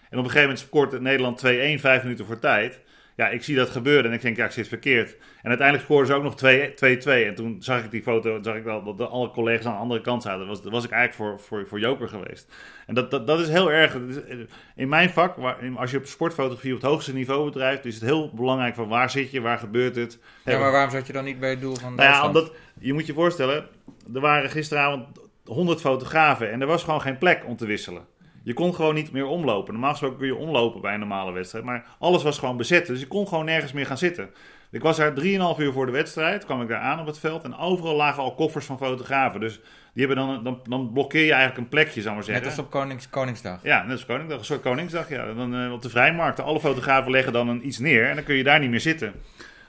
En 0.09 0.17
op 0.17 0.23
een 0.23 0.31
gegeven 0.31 0.41
moment 0.41 0.59
scoort 0.59 1.01
Nederland 1.01 1.45
2-1, 1.45 1.47
vijf 1.79 2.03
minuten 2.03 2.25
voor 2.25 2.39
tijd. 2.39 2.79
Ja, 3.15 3.29
ik 3.29 3.43
zie 3.43 3.55
dat 3.55 3.69
gebeuren 3.69 4.05
en 4.05 4.13
ik 4.13 4.22
denk, 4.22 4.38
ja, 4.38 4.45
ik 4.45 4.51
zit 4.51 4.67
verkeerd. 4.67 5.17
En 5.41 5.50
uiteindelijk 5.50 5.88
scoorden 5.88 6.07
ze 6.07 6.13
ook 6.13 6.24
nog 6.24 6.36
2-2. 6.36 7.27
En 7.27 7.36
toen 7.36 7.55
zag 7.60 7.84
ik 7.84 7.91
die 7.91 8.01
foto, 8.01 8.39
zag 8.41 8.55
ik 8.55 8.63
wel 8.63 8.84
dat 8.84 8.98
de, 8.98 9.07
alle 9.07 9.31
collega's 9.31 9.65
aan 9.65 9.74
de 9.74 9.79
andere 9.79 10.01
kant 10.01 10.24
zaten. 10.24 10.48
Was, 10.48 10.63
was 10.63 10.86
ik 10.86 10.91
eigenlijk 10.91 11.38
voor, 11.38 11.45
voor, 11.48 11.67
voor 11.67 11.79
joker 11.79 12.07
geweest. 12.07 12.53
En 12.88 12.95
dat, 12.95 13.12
dat, 13.12 13.27
dat 13.27 13.39
is 13.39 13.50
heel 13.50 13.72
erg. 13.72 13.93
dat 13.93 14.24
eh, 14.24 14.38
In 14.75 14.89
mijn 14.89 15.10
vak, 15.10 15.36
waar, 15.36 15.57
als 15.75 15.91
je 15.91 15.98
op 15.98 16.05
sportfotografie 16.05 16.74
op 16.74 16.81
het 16.81 16.89
hoogste 16.89 17.13
niveau 17.13 17.45
bedrijft, 17.45 17.86
is 17.86 17.95
het 17.95 18.03
heel 18.03 18.31
belangrijk 18.34 18.75
van 18.75 18.88
waar 18.88 19.10
zit 19.10 19.31
je, 19.31 19.41
waar 19.41 19.57
gebeurt 19.57 19.95
het. 19.95 20.19
Ja, 20.45 20.60
maar 20.60 20.72
waarom 20.72 20.91
zat 20.91 21.07
je 21.07 21.13
dan 21.13 21.24
niet 21.24 21.39
bij 21.39 21.50
het 21.50 21.62
doel 21.62 21.75
van 21.75 21.95
Nou 21.95 22.10
ja, 22.10 22.27
omdat 22.27 22.51
je 22.79 22.93
moet 22.93 23.05
je 23.05 23.13
voorstellen, 23.13 23.67
er 24.13 24.22
waren 24.22 24.50
gisteravond 24.50 25.05
100 25.45 25.81
fotografen 25.81 26.51
en 26.51 26.62
er 26.62 26.67
was 26.67 26.84
gewoon 26.84 27.01
geen 27.01 27.17
plek 27.17 27.43
om 27.45 27.55
te 27.55 27.65
wisselen. 27.65 28.05
Je 28.45 28.53
kon 28.53 28.75
gewoon 28.75 28.95
niet 28.95 29.11
meer 29.11 29.25
omlopen. 29.25 29.73
Normaal 29.73 29.91
gesproken 29.91 30.17
kun 30.17 30.27
je 30.27 30.35
omlopen 30.35 30.81
bij 30.81 30.93
een 30.93 30.99
normale 30.99 31.31
wedstrijd. 31.31 31.65
Maar 31.65 31.85
alles 31.99 32.23
was 32.23 32.37
gewoon 32.37 32.57
bezet. 32.57 32.85
Dus 32.85 32.99
je 32.99 33.07
kon 33.07 33.27
gewoon 33.27 33.45
nergens 33.45 33.71
meer 33.71 33.85
gaan 33.85 33.97
zitten. 33.97 34.29
Ik 34.71 34.81
was 34.81 34.97
daar 34.97 35.13
3,5 35.13 35.15
uur 35.59 35.71
voor 35.71 35.85
de 35.85 35.91
wedstrijd. 35.91 36.45
kwam 36.45 36.61
ik 36.61 36.67
daar 36.67 36.79
aan 36.79 36.99
op 36.99 37.05
het 37.05 37.19
veld. 37.19 37.43
En 37.43 37.57
overal 37.57 37.95
lagen 37.95 38.23
al 38.23 38.33
koffers 38.33 38.65
van 38.65 38.77
fotografen. 38.77 39.39
Dus 39.39 39.59
die 39.93 40.05
hebben 40.05 40.25
dan, 40.25 40.43
dan, 40.43 40.59
dan 40.63 40.91
blokkeer 40.93 41.25
je 41.25 41.31
eigenlijk 41.31 41.61
een 41.61 41.69
plekje, 41.69 42.01
zou 42.01 42.15
maar 42.15 42.23
zeggen. 42.23 42.43
Net 42.43 42.57
als 42.57 42.65
op 42.65 42.71
Konings, 42.71 43.09
Koningsdag. 43.09 43.59
Ja, 43.63 43.83
net 43.83 43.91
als 43.91 44.05
Koningsdag. 44.05 44.39
Een 44.39 44.45
soort 44.45 44.61
Koningsdag. 44.61 45.09
Ja. 45.09 45.33
Dan, 45.33 45.55
uh, 45.63 45.71
op 45.71 45.81
de 45.81 45.89
vrijmarkt. 45.89 46.39
Alle 46.39 46.59
fotografen 46.59 47.11
leggen 47.11 47.33
dan 47.33 47.47
een, 47.47 47.67
iets 47.67 47.79
neer. 47.79 48.09
En 48.09 48.15
dan 48.15 48.23
kun 48.23 48.35
je 48.35 48.43
daar 48.43 48.59
niet 48.59 48.69
meer 48.69 48.79
zitten. 48.79 49.13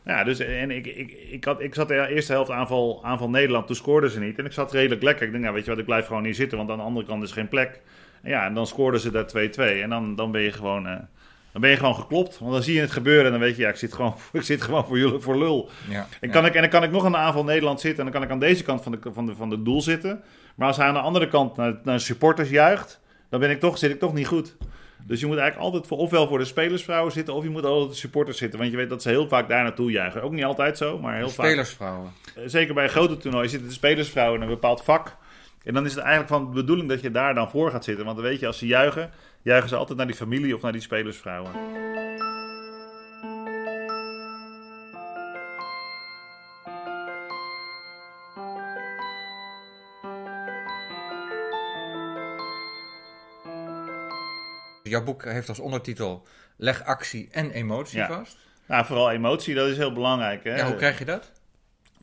Ja, 0.04 0.25
dus 0.25 0.38
en 0.38 0.71
ik, 0.71 0.87
ik, 0.87 1.12
ik, 1.30 1.45
had, 1.45 1.61
ik 1.61 1.75
zat 1.75 1.88
de 1.88 2.09
eerste 2.09 2.33
helft 2.33 2.50
aanval, 2.50 3.00
aanval 3.04 3.30
Nederland. 3.30 3.66
Toen 3.66 3.76
scoorden 3.76 4.11
ze 4.11 4.21
niet. 4.21 4.38
En 4.38 4.45
ik 4.45 4.52
zat 4.52 4.73
redelijk 4.73 5.02
lekker. 5.02 5.26
Ik 5.26 5.30
denk, 5.30 5.42
nou, 5.42 5.54
weet 5.54 5.64
je 5.64 5.71
wat, 5.71 5.78
ik 5.78 5.87
blijf 5.87 6.06
gewoon 6.06 6.25
hier 6.25 6.35
zitten. 6.35 6.59
Want 6.59 6.71
aan 6.71 6.76
de 6.76 6.83
andere 6.83 7.06
kant 7.06 7.23
is 7.23 7.33
geen 7.33 7.49
plek. 7.49 7.80
Ja, 8.26 8.47
en 8.47 8.54
dan 8.54 8.66
scoorden 8.66 9.00
ze 9.00 9.11
daar 9.11 9.26
2-2. 9.78 9.83
En 9.83 9.90
dan, 9.90 10.16
dan 10.16 10.30
ben 10.30 10.40
je 10.40 10.52
gewoon... 10.52 10.87
Uh, 10.87 10.97
dan 11.52 11.64
ben 11.64 11.75
je 11.75 11.80
gewoon 11.80 11.95
geklopt. 11.95 12.38
Want 12.38 12.52
dan 12.52 12.62
zie 12.62 12.75
je 12.75 12.80
het 12.80 12.90
gebeuren 12.90 13.25
en 13.25 13.30
dan 13.30 13.40
weet 13.40 13.56
je, 13.56 13.62
ja, 13.62 13.68
ik 13.68 13.76
zit 13.76 13.92
gewoon, 13.92 14.14
ik 14.33 14.42
zit 14.42 14.62
gewoon 14.62 14.87
voor 14.87 14.99
jullie 14.99 15.18
voor 15.18 15.38
lul. 15.38 15.71
Ja, 15.88 16.06
en, 16.21 16.30
kan 16.30 16.47
ik, 16.47 16.54
en 16.54 16.61
dan 16.61 16.71
kan 16.71 16.83
ik 16.83 16.90
nog 16.90 17.04
aan 17.04 17.12
de 17.12 17.18
aanval 17.18 17.45
Nederland 17.45 17.80
zitten. 17.80 17.99
En 17.99 18.12
dan 18.12 18.21
kan 18.21 18.28
ik 18.28 18.35
aan 18.35 18.49
deze 18.49 18.62
kant 18.62 18.83
van 18.83 18.92
de, 18.92 18.99
van 19.12 19.26
de, 19.26 19.35
van 19.35 19.50
de 19.50 19.62
doel 19.62 19.83
zitten. 19.83 20.23
Maar 20.54 20.68
als 20.68 20.76
hij 20.76 20.87
aan 20.87 20.95
de 20.95 21.00
andere 21.00 21.28
kant 21.28 21.56
naar, 21.56 21.78
naar 21.83 22.00
supporters 22.00 22.50
juicht, 22.50 23.00
dan 23.28 23.40
ben 23.40 23.50
ik 23.50 23.61
toch, 23.61 23.78
zit 23.78 23.90
ik 23.90 23.99
toch 23.99 24.14
niet 24.14 24.26
goed. 24.26 24.56
Dus 25.06 25.21
je 25.21 25.26
moet 25.26 25.37
eigenlijk 25.37 25.66
altijd 25.66 25.87
voor, 25.87 25.99
ofwel 25.99 26.28
voor 26.28 26.38
de 26.38 26.45
spelersvrouwen 26.45 27.12
zitten, 27.12 27.35
of 27.35 27.42
je 27.42 27.50
moet 27.50 27.64
altijd 27.64 27.90
de 27.90 27.97
supporters 27.97 28.38
zitten. 28.38 28.59
Want 28.59 28.71
je 28.71 28.76
weet 28.76 28.88
dat 28.88 29.02
ze 29.02 29.09
heel 29.09 29.28
vaak 29.28 29.49
daar 29.49 29.62
naartoe 29.62 29.90
juichen. 29.90 30.23
Ook 30.23 30.33
niet 30.33 30.45
altijd 30.45 30.78
zo, 30.78 30.99
maar 30.99 31.16
heel 31.16 31.28
vaak. 31.28 31.47
Spelersvrouwen. 31.47 32.12
Zeker 32.47 32.75
bij 32.75 32.85
een 32.85 32.90
grote 32.90 33.16
toernooi 33.16 33.49
zitten 33.49 33.68
de 33.68 33.75
spelersvrouwen 33.75 34.37
in 34.37 34.42
een 34.47 34.52
bepaald 34.52 34.85
vak. 34.85 35.16
En 35.66 35.75
dan 35.75 35.85
is 35.85 35.94
het 35.94 36.04
eigenlijk 36.04 36.32
van 36.32 36.44
de 36.44 36.61
bedoeling 36.61 36.88
dat 36.88 37.00
je 37.00 37.11
daar 37.11 37.35
dan 37.35 37.50
voor 37.50 37.70
gaat 37.70 37.85
zitten. 37.85 38.04
Want 38.04 38.16
dan 38.16 38.26
weet 38.26 38.40
je, 38.40 38.46
als 38.46 38.58
ze 38.58 38.66
juichen, 38.66 39.11
juichen 39.42 39.68
ze 39.68 39.76
altijd 39.76 39.99
naar 39.99 40.06
die 40.06 40.16
familie 40.16 40.54
of 40.54 40.62
naar 40.62 40.73
die 40.73 40.80
spelersvrouwen. 40.80 41.52
Jouw 54.82 55.04
boek 55.04 55.25
heeft 55.25 55.49
als 55.49 55.61
ondertitel 55.61 56.26
Leg 56.56 56.85
actie 56.85 57.28
en 57.30 57.50
emotie 57.50 58.04
vast. 58.04 58.38
Nou, 58.66 58.85
vooral 58.87 59.11
emotie, 59.11 59.54
dat 59.54 59.68
is 59.68 59.76
heel 59.76 59.92
belangrijk. 59.92 60.44
Hè? 60.44 60.56
Ja, 60.56 60.66
hoe 60.66 60.76
krijg 60.76 60.99
je 60.99 61.04
dat? 61.04 61.32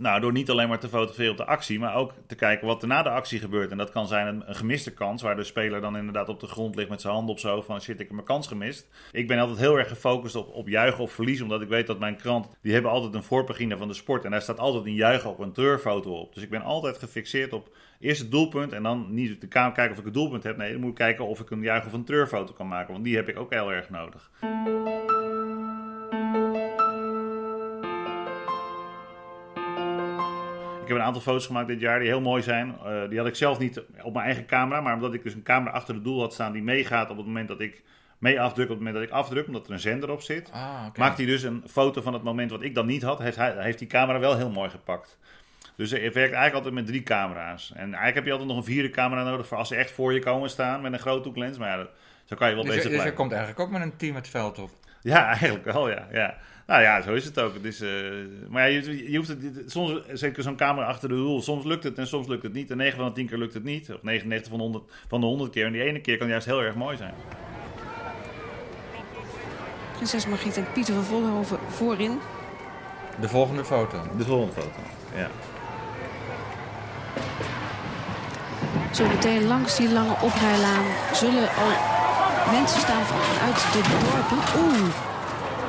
Nou, 0.04 0.20
door 0.20 0.32
niet 0.32 0.50
alleen 0.50 0.68
maar 0.68 0.80
te 0.80 0.88
fotograferen 0.88 1.32
op 1.32 1.38
de 1.38 1.46
actie, 1.46 1.80
maar 1.80 1.96
ook 1.96 2.14
te 2.28 2.36
kijken 2.36 2.68
wat 2.68 2.82
er 2.82 2.88
na 2.88 3.04
de 3.04 3.10
actie 3.10 3.40
gebeurt. 3.40 3.72
En 3.72 3.78
dat 3.78 3.90
kan 3.90 4.08
zijn 4.08 4.28
een, 4.28 4.56
gemiste 4.56 4.94
kans, 4.94 5.22
waar 5.22 5.36
de 5.36 5.44
speler 5.44 5.82
dan 5.82 5.98
inderdaad 5.98 6.30
op 6.30 6.40
de 6.40 6.48
grond 6.48 6.76
ligt 6.76 6.90
met 6.90 7.02
zijn 7.02 7.14
handen 7.14 7.32
op 7.32 7.40
zo 7.40 7.62
van 7.62 7.82
shit, 7.82 8.00
ik 8.00 8.00
heb 8.00 8.12
mijn 8.12 8.26
kans 8.26 8.48
gemist. 8.48 8.88
Ik 9.12 9.28
ben 9.28 9.40
altijd 9.40 9.60
heel 9.60 9.78
erg 9.78 9.88
gefocust 9.88 10.36
op, 10.36 10.54
op 10.54 10.68
juichen 10.68 11.04
of 11.04 11.12
verliezen, 11.12 11.44
omdat 11.46 11.62
ik 11.62 11.68
weet 11.68 11.88
dat 11.88 12.00
mijn 12.00 12.16
krant, 12.16 12.50
die 12.62 12.74
hebben 12.74 12.92
altijd 12.92 13.14
een 13.14 13.24
voorpagina 13.24 13.78
van 13.78 13.88
de 13.88 13.94
sport. 13.94 14.26
En 14.26 14.32
daar 14.32 14.42
staat 14.42 14.60
altijd 14.60 14.86
een 14.86 14.94
juichen 14.94 15.30
op 15.30 15.40
een 15.40 15.52
treurfoto 15.52 16.20
op. 16.20 16.34
Dus 16.34 16.44
ik 16.44 16.50
ben 16.50 16.62
altijd 16.62 16.98
gefixeerd 16.98 17.54
op 17.54 17.76
eerst 18.00 18.22
het 18.22 18.32
doelpunt 18.32 18.72
en 18.72 18.84
dan 18.84 19.14
niet 19.14 19.42
de 19.42 19.48
kamer 19.48 19.74
kijken 19.74 19.94
of 19.94 20.00
ik 20.00 20.06
het 20.06 20.14
doelpunt 20.14 20.44
heb. 20.44 20.58
Nee, 20.58 20.72
dan 20.72 20.82
moet 20.82 20.90
ik 20.90 20.96
kijken 20.96 21.26
of 21.26 21.40
ik 21.40 21.50
een 21.50 21.62
juich 21.62 21.86
of 21.86 21.94
een 21.94 22.06
treurfoto 22.06 22.54
kan 22.54 22.68
maken, 22.68 22.94
want 22.94 23.06
die 23.06 23.16
heb 23.16 23.30
ik 23.30 23.40
ook 23.40 23.54
heel 23.54 23.72
erg 23.72 23.90
nodig. 23.90 24.32
Ik 30.84 30.90
heb 30.90 30.98
een 30.98 31.04
aantal 31.04 31.22
foto's 31.22 31.46
gemaakt 31.46 31.68
dit 31.68 31.80
jaar 31.80 32.00
die 32.00 32.08
heel 32.08 32.22
mooi 32.22 32.42
zijn. 32.42 32.76
Uh, 32.86 33.10
die 33.10 33.18
had 33.18 33.28
ik 33.28 33.36
zelf 33.36 33.60
niet 33.60 33.84
op 34.02 34.14
mijn 34.14 34.26
eigen 34.26 34.46
camera, 34.46 34.82
maar 34.82 34.94
omdat 34.94 35.14
ik 35.14 35.24
dus 35.24 35.34
een 35.34 35.44
camera 35.44 35.72
achter 35.72 35.94
het 35.94 36.04
doel 36.04 36.20
had 36.20 36.34
staan 36.34 36.52
die 36.52 36.64
meegaat 36.64 37.10
op 37.10 37.18
het 37.18 37.26
moment 37.26 37.48
dat 37.48 37.60
ik 37.60 37.84
mee 38.18 38.42
afdruk, 38.42 38.66
op 38.66 38.70
het 38.70 38.78
moment 38.78 38.96
dat 38.96 39.04
ik 39.04 39.12
afdruk, 39.12 39.48
omdat 39.48 39.66
er 39.66 39.72
een 39.72 39.80
zender 39.80 40.12
op 40.12 40.22
zit. 40.22 40.52
Ah, 40.52 40.86
Maakt 40.98 41.18
hij 41.18 41.26
dus 41.26 41.44
een 41.44 41.64
foto 41.68 42.02
van 42.02 42.14
het 42.14 42.24
moment 42.24 42.52
wat 42.52 42.62
ik 42.62 42.76
dan 42.76 42.86
niet 42.86 43.02
had, 43.02 43.20
heeft, 43.20 43.38
hij, 43.38 43.54
heeft 43.58 43.80
die 43.80 43.88
camera 43.88 44.20
wel 44.20 44.38
heel 44.38 44.50
mooi 44.50 44.70
gepakt. 44.70 45.18
Dus 45.76 45.90
je 45.90 45.98
werkt 46.00 46.16
eigenlijk 46.16 46.54
altijd 46.54 46.74
met 46.74 46.86
drie 46.86 47.04
camera's. 47.04 47.72
En 47.76 47.84
eigenlijk 47.84 48.16
heb 48.16 48.26
je 48.26 48.32
altijd 48.32 48.50
nog 48.50 48.58
een 48.58 48.64
vierde 48.64 48.90
camera 48.90 49.24
nodig 49.24 49.48
voor 49.48 49.58
als 49.58 49.68
ze 49.68 49.76
echt 49.76 49.92
voor 49.92 50.14
je 50.14 50.20
komen 50.20 50.50
staan 50.50 50.82
met 50.82 50.94
een 50.94 51.00
groothoeklens. 51.00 51.58
Maar 51.58 51.78
ja, 51.78 51.88
zo 52.26 52.36
kan 52.36 52.50
je 52.50 52.56
wel 52.56 52.64
dus, 52.64 52.76
bezig 52.76 52.90
dus 52.90 52.92
blijven. 52.92 52.98
Dus 52.98 53.04
je 53.04 53.14
komt 53.14 53.32
eigenlijk 53.32 53.60
ook 53.60 53.70
met 53.70 53.82
een 53.82 53.98
team 53.98 54.16
het 54.16 54.28
veld 54.28 54.60
op? 54.60 54.72
Ja, 55.04 55.28
eigenlijk 55.38 55.66
wel, 55.66 55.90
ja. 55.90 56.08
ja. 56.12 56.38
Nou 56.68 56.82
ja, 56.82 57.02
zo 57.02 57.14
is 57.14 57.26
het 57.26 57.40
ook. 57.40 57.54
Het 57.54 57.66
is, 57.66 57.82
uh, 57.82 57.90
maar 58.50 58.70
ja, 58.70 58.82
je, 58.82 59.12
je 59.12 59.18
hoeft 59.18 59.30
het, 59.30 59.64
soms, 59.66 60.02
zeker 60.14 60.44
zo'n 60.44 60.56
camera 60.56 60.86
achter 60.88 61.10
de 61.10 61.16
doel, 61.16 61.42
soms 61.42 61.66
lukt 61.66 61.84
het 61.84 61.98
en 61.98 62.08
soms 62.08 62.28
lukt 62.28 62.44
het 62.44 62.54
niet. 62.54 62.72
En 62.72 62.78
9 62.78 62.98
van 62.98 63.08
de 63.08 63.14
10 63.14 63.28
keer 63.28 63.38
lukt 63.38 63.54
het 63.54 63.64
niet. 63.64 63.94
Of 63.94 64.04
99 64.04 64.50
van 64.50 64.58
de 64.58 64.64
100, 64.64 64.92
van 65.08 65.20
de 65.20 65.26
100 65.26 65.52
keer. 65.52 65.66
En 65.66 65.72
die 65.72 65.84
ene 65.84 66.02
keer 66.02 66.18
kan 66.18 66.28
juist 66.28 66.46
heel 66.46 66.62
erg 66.62 66.76
mooi 66.76 66.98
zijn. 66.98 67.14
Prinses 69.96 70.28
Margriet 70.28 70.58
en 70.58 70.66
Pieter 70.74 70.94
van 70.94 71.04
Vollenhoven 71.04 71.58
voorin. 71.68 72.20
De 73.22 73.30
volgende 73.30 73.66
foto. 73.66 74.02
De 74.18 74.24
volgende 74.24 74.54
foto, 74.54 74.80
ja. 75.16 75.30
Zo 78.94 79.08
meteen 79.08 79.48
langs 79.48 79.78
die 79.78 79.92
lange 79.92 80.16
oprijlaan 80.22 80.86
zullen 81.14 81.50
al 81.50 81.93
mensen 82.52 82.80
staan 82.80 83.04
vanuit 83.06 83.56
de 83.74 83.82
dorpen. 83.82 84.62
Oeh. 84.64 84.94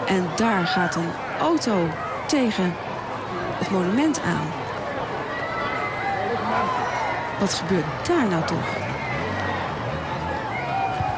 En 0.07 0.29
daar 0.37 0.67
gaat 0.67 0.95
een 0.95 1.11
auto 1.41 1.89
tegen 2.27 2.75
het 3.59 3.71
monument 3.71 4.21
aan. 4.23 4.47
Wat 7.39 7.55
gebeurt 7.55 8.07
daar 8.07 8.27
nou 8.27 8.45
toch? 8.45 8.83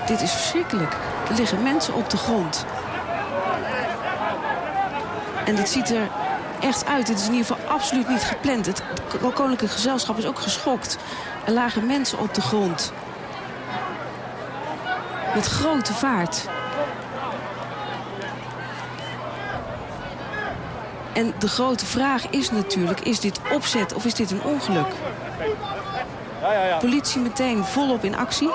Dit 0.06 0.20
is 0.20 0.32
verschrikkelijk. 0.32 0.96
Er 1.28 1.34
liggen 1.34 1.62
mensen 1.62 1.94
op 1.94 2.10
de 2.10 2.16
grond. 2.16 2.66
En 5.44 5.54
dit 5.54 5.68
ziet 5.68 5.90
er 5.90 6.08
echt 6.60 6.86
uit. 6.86 7.06
Dit 7.06 7.18
is 7.18 7.26
in 7.26 7.32
ieder 7.32 7.46
geval 7.46 7.72
absoluut 7.74 8.08
niet 8.08 8.22
gepland. 8.22 8.66
Het 8.66 8.82
koninklijke 9.34 9.68
gezelschap 9.68 10.18
is 10.18 10.26
ook 10.26 10.38
geschokt. 10.38 10.98
Er 11.44 11.52
lagen 11.52 11.86
mensen 11.86 12.18
op 12.18 12.34
de 12.34 12.40
grond. 12.40 12.92
Met 15.34 15.46
grote 15.46 15.92
vaart. 15.92 16.48
En 21.12 21.34
de 21.38 21.48
grote 21.48 21.86
vraag 21.86 22.28
is 22.30 22.50
natuurlijk, 22.50 23.00
is 23.00 23.20
dit 23.20 23.40
opzet 23.52 23.94
of 23.94 24.04
is 24.04 24.14
dit 24.14 24.30
een 24.30 24.42
ongeluk? 24.42 24.86
Ja, 26.40 26.52
ja, 26.52 26.64
ja. 26.64 26.76
Politie 26.76 27.20
meteen 27.20 27.64
volop 27.64 28.04
in 28.04 28.16
actie. 28.16 28.50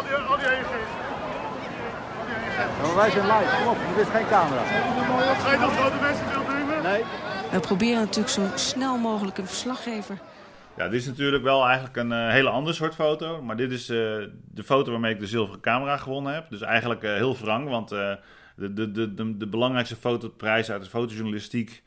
wij 2.95 3.09
zijn 3.11 3.25
live, 3.25 3.55
kom 3.57 3.67
op, 3.67 3.77
dit 3.95 4.05
is 4.07 4.11
geen 4.13 4.27
camera. 4.29 4.61
Ga 5.43 5.51
je 5.51 5.59
dat 5.59 5.71
grote 5.71 5.95
mensen 6.01 6.25
nemen? 6.47 6.83
Nee. 6.83 7.03
We 7.51 7.59
proberen 7.59 7.99
natuurlijk 7.99 8.33
zo 8.33 8.41
snel 8.55 8.97
mogelijk 8.97 9.37
een 9.37 9.47
verslaggever 9.47 10.17
ja, 10.77 10.89
dit 10.89 10.99
is 10.99 11.07
natuurlijk 11.07 11.43
wel 11.43 11.65
eigenlijk 11.65 11.95
een 11.95 12.11
uh, 12.11 12.29
hele 12.29 12.49
ander 12.49 12.73
soort 12.73 12.95
foto. 12.95 13.41
Maar 13.41 13.57
dit 13.57 13.71
is 13.71 13.89
uh, 13.89 13.97
de 14.51 14.63
foto 14.63 14.91
waarmee 14.91 15.13
ik 15.13 15.19
de 15.19 15.27
zilveren 15.27 15.61
camera 15.61 15.97
gewonnen 15.97 16.33
heb. 16.33 16.49
Dus 16.49 16.61
eigenlijk 16.61 17.03
uh, 17.03 17.13
heel 17.13 17.37
wrang, 17.37 17.69
want 17.69 17.89
de, 17.89 18.19
de, 18.55 18.91
de, 18.91 19.13
de, 19.13 19.37
de 19.37 19.47
belangrijkste 19.47 19.95
fotoprijs 19.95 20.71
uit 20.71 20.83
de 20.83 20.89
fotojournalistiek 20.89 21.83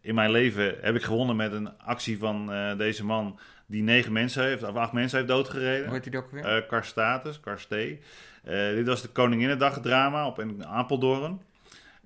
in 0.00 0.14
mijn 0.14 0.30
leven 0.30 0.74
heb 0.80 0.94
ik 0.94 1.02
gewonnen 1.02 1.36
met 1.36 1.52
een 1.52 1.78
actie 1.78 2.18
van 2.18 2.52
deze 2.76 3.04
man 3.04 3.38
die 3.66 3.82
negen 3.82 4.12
mensen 4.12 4.44
heeft, 4.44 4.62
of 4.62 4.76
acht 4.76 4.92
mensen 4.92 5.18
heeft 5.18 5.30
doodgereden. 5.30 5.84
Hoe 5.84 5.94
heet 5.94 6.12
hij 6.12 6.20
ook 6.22 6.30
weer? 6.30 6.64
Karstatus, 6.66 7.40
Karstee. 7.40 8.00
Uh, 8.44 8.74
dit 8.74 8.86
was 8.86 9.02
de 9.02 9.08
Koninginnedag 9.08 9.80
drama 9.80 10.26
op 10.26 10.38
in 10.40 10.66
Apeldoorn. 10.66 11.40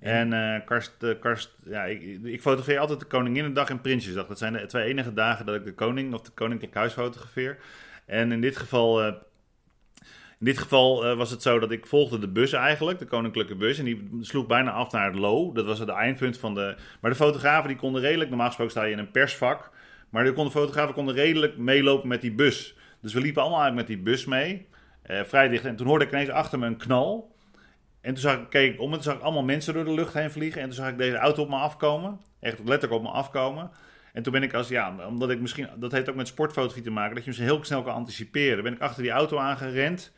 En 0.03 0.33
uh, 0.33 0.65
Karst, 0.65 1.17
Karst, 1.19 1.55
ja, 1.65 1.83
ik, 1.83 2.01
ik 2.23 2.41
fotografeer 2.41 2.79
altijd 2.79 2.99
de 2.99 3.05
Koninginnedag 3.05 3.69
en 3.69 3.81
Prinsjesdag. 3.81 4.27
Dat 4.27 4.37
zijn 4.37 4.53
de 4.53 4.65
twee 4.65 4.85
enige 4.85 5.13
dagen 5.13 5.45
dat 5.45 5.55
ik 5.55 5.65
de 5.65 5.73
koning 5.73 6.13
of 6.13 6.21
de 6.21 6.31
koninklijk 6.31 6.73
huis 6.73 6.93
fotografeer. 6.93 7.57
En 8.05 8.31
in 8.31 8.41
dit 8.41 8.57
geval 8.57 9.05
in 10.39 10.49
dit 10.49 10.57
geval 10.57 11.15
was 11.15 11.31
het 11.31 11.41
zo 11.41 11.59
dat 11.59 11.71
ik 11.71 11.85
volgde 11.85 12.19
de 12.19 12.27
bus 12.27 12.53
eigenlijk, 12.53 12.99
de 12.99 13.05
koninklijke 13.05 13.55
bus. 13.55 13.79
En 13.79 13.85
die 13.85 14.09
sloeg 14.21 14.47
bijna 14.47 14.71
af 14.71 14.91
naar 14.91 15.05
het 15.05 15.15
low. 15.15 15.55
Dat 15.55 15.65
was 15.65 15.79
het 15.79 15.89
eindpunt 15.89 16.37
van 16.37 16.53
de... 16.53 16.75
Maar 17.01 17.11
de 17.11 17.17
fotografen 17.17 17.67
die 17.67 17.77
konden 17.77 18.01
redelijk... 18.01 18.29
Normaal 18.29 18.47
gesproken 18.47 18.73
sta 18.73 18.83
je 18.83 18.91
in 18.91 18.99
een 18.99 19.11
persvak. 19.11 19.71
Maar 20.09 20.23
de 20.23 20.49
fotografen 20.51 20.93
konden 20.93 21.15
redelijk 21.15 21.57
meelopen 21.57 22.07
met 22.07 22.21
die 22.21 22.31
bus. 22.31 22.75
Dus 23.01 23.13
we 23.13 23.21
liepen 23.21 23.41
allemaal 23.41 23.61
eigenlijk 23.61 23.89
met 23.89 23.97
die 23.97 24.05
bus 24.05 24.25
mee. 24.25 24.67
Vrij 25.03 25.47
dicht. 25.47 25.65
En 25.65 25.75
toen 25.75 25.87
hoorde 25.87 26.05
ik 26.05 26.11
ineens 26.11 26.29
achter 26.29 26.59
me 26.59 26.65
een 26.65 26.77
knal. 26.77 27.32
En 28.03 28.13
toen 28.13 28.21
zag 28.21 28.37
ik, 28.37 28.49
keek 28.49 28.73
ik 28.73 28.79
om 28.79 28.87
en 28.87 28.93
toen 28.93 29.03
zag 29.03 29.15
ik 29.15 29.21
allemaal 29.21 29.43
mensen 29.43 29.73
door 29.73 29.85
de 29.85 29.93
lucht 29.93 30.13
heen 30.13 30.31
vliegen. 30.31 30.61
En 30.61 30.67
toen 30.67 30.75
zag 30.75 30.89
ik 30.89 30.97
deze 30.97 31.17
auto 31.17 31.41
op 31.41 31.49
me 31.49 31.55
afkomen. 31.55 32.19
Echt 32.39 32.59
letterlijk 32.59 32.93
op 32.93 33.01
me 33.01 33.09
afkomen. 33.09 33.71
En 34.13 34.23
toen 34.23 34.33
ben 34.33 34.43
ik 34.43 34.53
als, 34.53 34.67
ja, 34.67 35.07
omdat 35.07 35.29
ik 35.29 35.39
misschien, 35.39 35.67
dat 35.75 35.91
heeft 35.91 36.09
ook 36.09 36.15
met 36.15 36.27
sportfotografie 36.27 36.83
te 36.83 36.91
maken, 36.91 37.15
dat 37.15 37.23
je 37.23 37.29
misschien 37.29 37.49
heel 37.49 37.63
snel 37.63 37.83
kan 37.83 37.93
anticiperen. 37.93 38.63
Ben 38.63 38.73
ik 38.73 38.81
achter 38.81 39.03
die 39.03 39.11
auto 39.11 39.37
aangerend. 39.37 40.13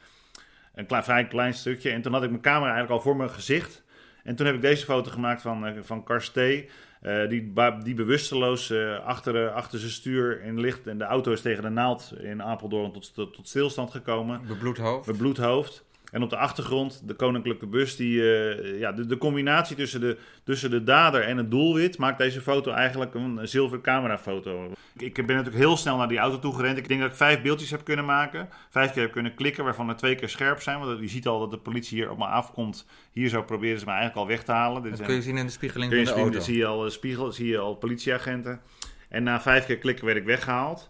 Een 0.74 0.86
klein, 0.86 1.04
vrij 1.04 1.28
klein 1.28 1.54
stukje. 1.54 1.92
En 1.92 2.02
toen 2.02 2.14
had 2.14 2.24
ik 2.24 2.30
mijn 2.30 2.42
camera 2.42 2.74
eigenlijk 2.74 2.92
al 2.94 3.02
voor 3.02 3.16
mijn 3.16 3.30
gezicht. 3.30 3.84
En 4.24 4.36
toen 4.36 4.46
heb 4.46 4.56
ik 4.56 4.62
deze 4.62 4.86
foto 4.86 5.12
gemaakt 5.12 5.42
van, 5.42 5.68
uh, 5.68 5.74
van 5.82 6.04
Karsté. 6.04 6.66
Eh, 7.06 7.30
die, 7.30 7.54
die 7.84 7.94
bewusteloos 7.94 8.70
eh, 8.70 9.06
achter, 9.06 9.46
eh, 9.46 9.54
achter 9.54 9.80
zijn 9.80 9.92
stuur 9.92 10.42
in 10.42 10.60
ligt. 10.60 10.88
En 10.88 10.98
de 10.98 11.04
auto 11.04 11.32
is 11.32 11.42
tegen 11.42 11.64
de 11.64 11.70
naald 11.70 12.14
in 12.20 12.44
Apeldoorn 12.44 12.92
tot, 12.92 13.14
tot, 13.14 13.34
tot 13.34 13.48
stilstand 13.48 13.92
gekomen. 13.92 14.42
Bebloed 14.48 14.78
hoofd. 14.78 15.06
Bebloed 15.06 15.38
hoofd. 15.38 15.86
En 16.16 16.24
op 16.24 16.30
de 16.30 16.38
achtergrond 16.38 17.02
de 17.08 17.14
koninklijke 17.14 17.68
bus. 17.68 17.96
Die, 17.96 18.22
eh, 18.22 18.80
ja, 18.80 18.92
de, 18.92 19.06
de 19.06 19.18
combinatie 19.18 19.76
tussen 19.76 20.00
de, 20.02 20.18
tussen 20.44 20.70
de 20.70 20.84
dader 20.84 21.22
en 21.22 21.38
het 21.38 21.52
doelwit 21.52 21.98
maakt 21.98 22.18
deze 22.18 22.42
foto 22.42 22.72
eigenlijk 22.72 23.14
een 23.14 23.40
zilveren 23.48 23.84
camerafoto. 23.84 24.72
Ik, 24.98 25.18
ik 25.18 25.28
ben 25.28 25.36
natuurlijk 25.36 25.64
heel 25.64 25.78
snel 25.78 25.98
naar 25.98 26.08
die 26.08 26.18
auto 26.18 26.40
toe 26.40 26.56
gerend. 26.56 26.78
Ik 26.78 26.88
denk 26.88 27.02
dat 27.02 27.10
ik 27.10 27.16
vijf 27.16 27.42
beeldjes 27.42 27.72
heb 27.72 27.84
kunnen 27.84 28.06
maken. 28.06 28.50
Vijf 28.70 28.92
keer 28.94 29.02
heb 29.02 29.12
kunnen 29.12 29.36
klikken, 29.36 29.64
waarvan 29.64 29.90
er 29.90 29.96
twee 29.96 30.16
keer 30.16 30.30
scherp 30.30 30.62
zijn. 30.62 30.80
Want 30.80 31.00
je 31.00 31.08
ziet 31.08 31.28
al 31.28 31.40
dat 31.40 31.52
de 31.52 31.58
politie 31.58 31.98
hier 31.98 32.12
op 32.12 32.18
me 32.18 32.26
afkomt. 32.26 32.88
Hier 33.12 33.30
zo 33.30 33.44
proberen 33.44 33.80
ze 33.80 33.86
me 33.86 33.92
eigenlijk 33.92 34.20
al 34.22 34.28
weg 34.28 34.44
te 34.44 34.52
halen. 34.52 34.82
Dit 34.82 34.90
Dat 34.90 34.96
zijn- 34.98 35.08
kun 35.10 35.18
je 35.18 35.24
zien 35.26 35.38
in 35.38 35.46
de 35.46 35.52
spiegeling 35.52 35.90
Kun 35.92 36.00
je 36.00 36.06
van 36.06 36.14
de 36.16 36.22
zien, 36.22 36.32
auto. 36.32 36.46
zie 36.46 36.58
je 36.58 36.66
al 36.66 36.86
eh, 36.86 36.92
spiegel, 36.92 37.32
zie 37.32 37.48
je 37.48 37.58
al 37.58 37.76
politieagenten. 37.76 38.62
En 39.10 39.24
na 39.24 39.42
vijf 39.42 39.66
keer 39.66 39.78
klikken 39.78 40.06
werd 40.06 40.18
ik 40.18 40.24
weggehaald. 40.26 40.90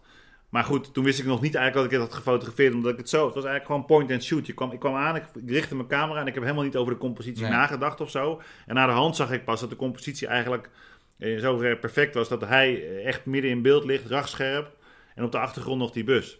Maar 0.55 0.63
goed, 0.63 0.93
toen 0.93 1.03
wist 1.03 1.19
ik 1.19 1.25
nog 1.25 1.41
niet 1.41 1.55
eigenlijk 1.55 1.75
dat 1.75 1.99
ik 1.99 2.03
het 2.03 2.09
had 2.09 2.23
gefotografeerd, 2.23 2.73
omdat 2.73 2.91
ik 2.91 2.97
het 2.97 3.09
zo... 3.09 3.25
Het 3.25 3.35
was 3.35 3.43
eigenlijk 3.43 3.65
gewoon 3.65 3.85
point 3.85 4.11
and 4.11 4.23
shoot. 4.23 4.45
Je 4.45 4.53
kwam, 4.53 4.71
ik 4.71 4.79
kwam 4.79 4.95
aan, 4.95 5.15
ik 5.15 5.23
richtte 5.45 5.75
mijn 5.75 5.87
camera 5.87 6.19
en 6.19 6.27
ik 6.27 6.33
heb 6.33 6.43
helemaal 6.43 6.63
niet 6.63 6.75
over 6.75 6.93
de 6.93 6.99
compositie 6.99 7.41
Nee. 7.41 7.51
nagedacht 7.51 8.01
of 8.01 8.09
zo. 8.09 8.41
En 8.65 8.75
naar 8.75 8.87
de 8.87 8.93
hand 8.93 9.15
zag 9.15 9.31
ik 9.31 9.43
pas 9.45 9.59
dat 9.59 9.69
de 9.69 9.75
compositie 9.75 10.27
eigenlijk 10.27 10.69
in 11.17 11.39
zoverre 11.39 11.77
perfect 11.77 12.13
was, 12.15 12.29
dat 12.29 12.41
hij 12.41 13.01
echt 13.03 13.25
midden 13.25 13.51
in 13.51 13.61
beeld 13.61 13.85
ligt, 13.85 14.09
rachtscherp. 14.09 14.71
En 15.15 15.23
op 15.23 15.31
de 15.31 15.39
achtergrond 15.39 15.79
nog 15.79 15.91
die 15.91 16.03
bus. 16.03 16.37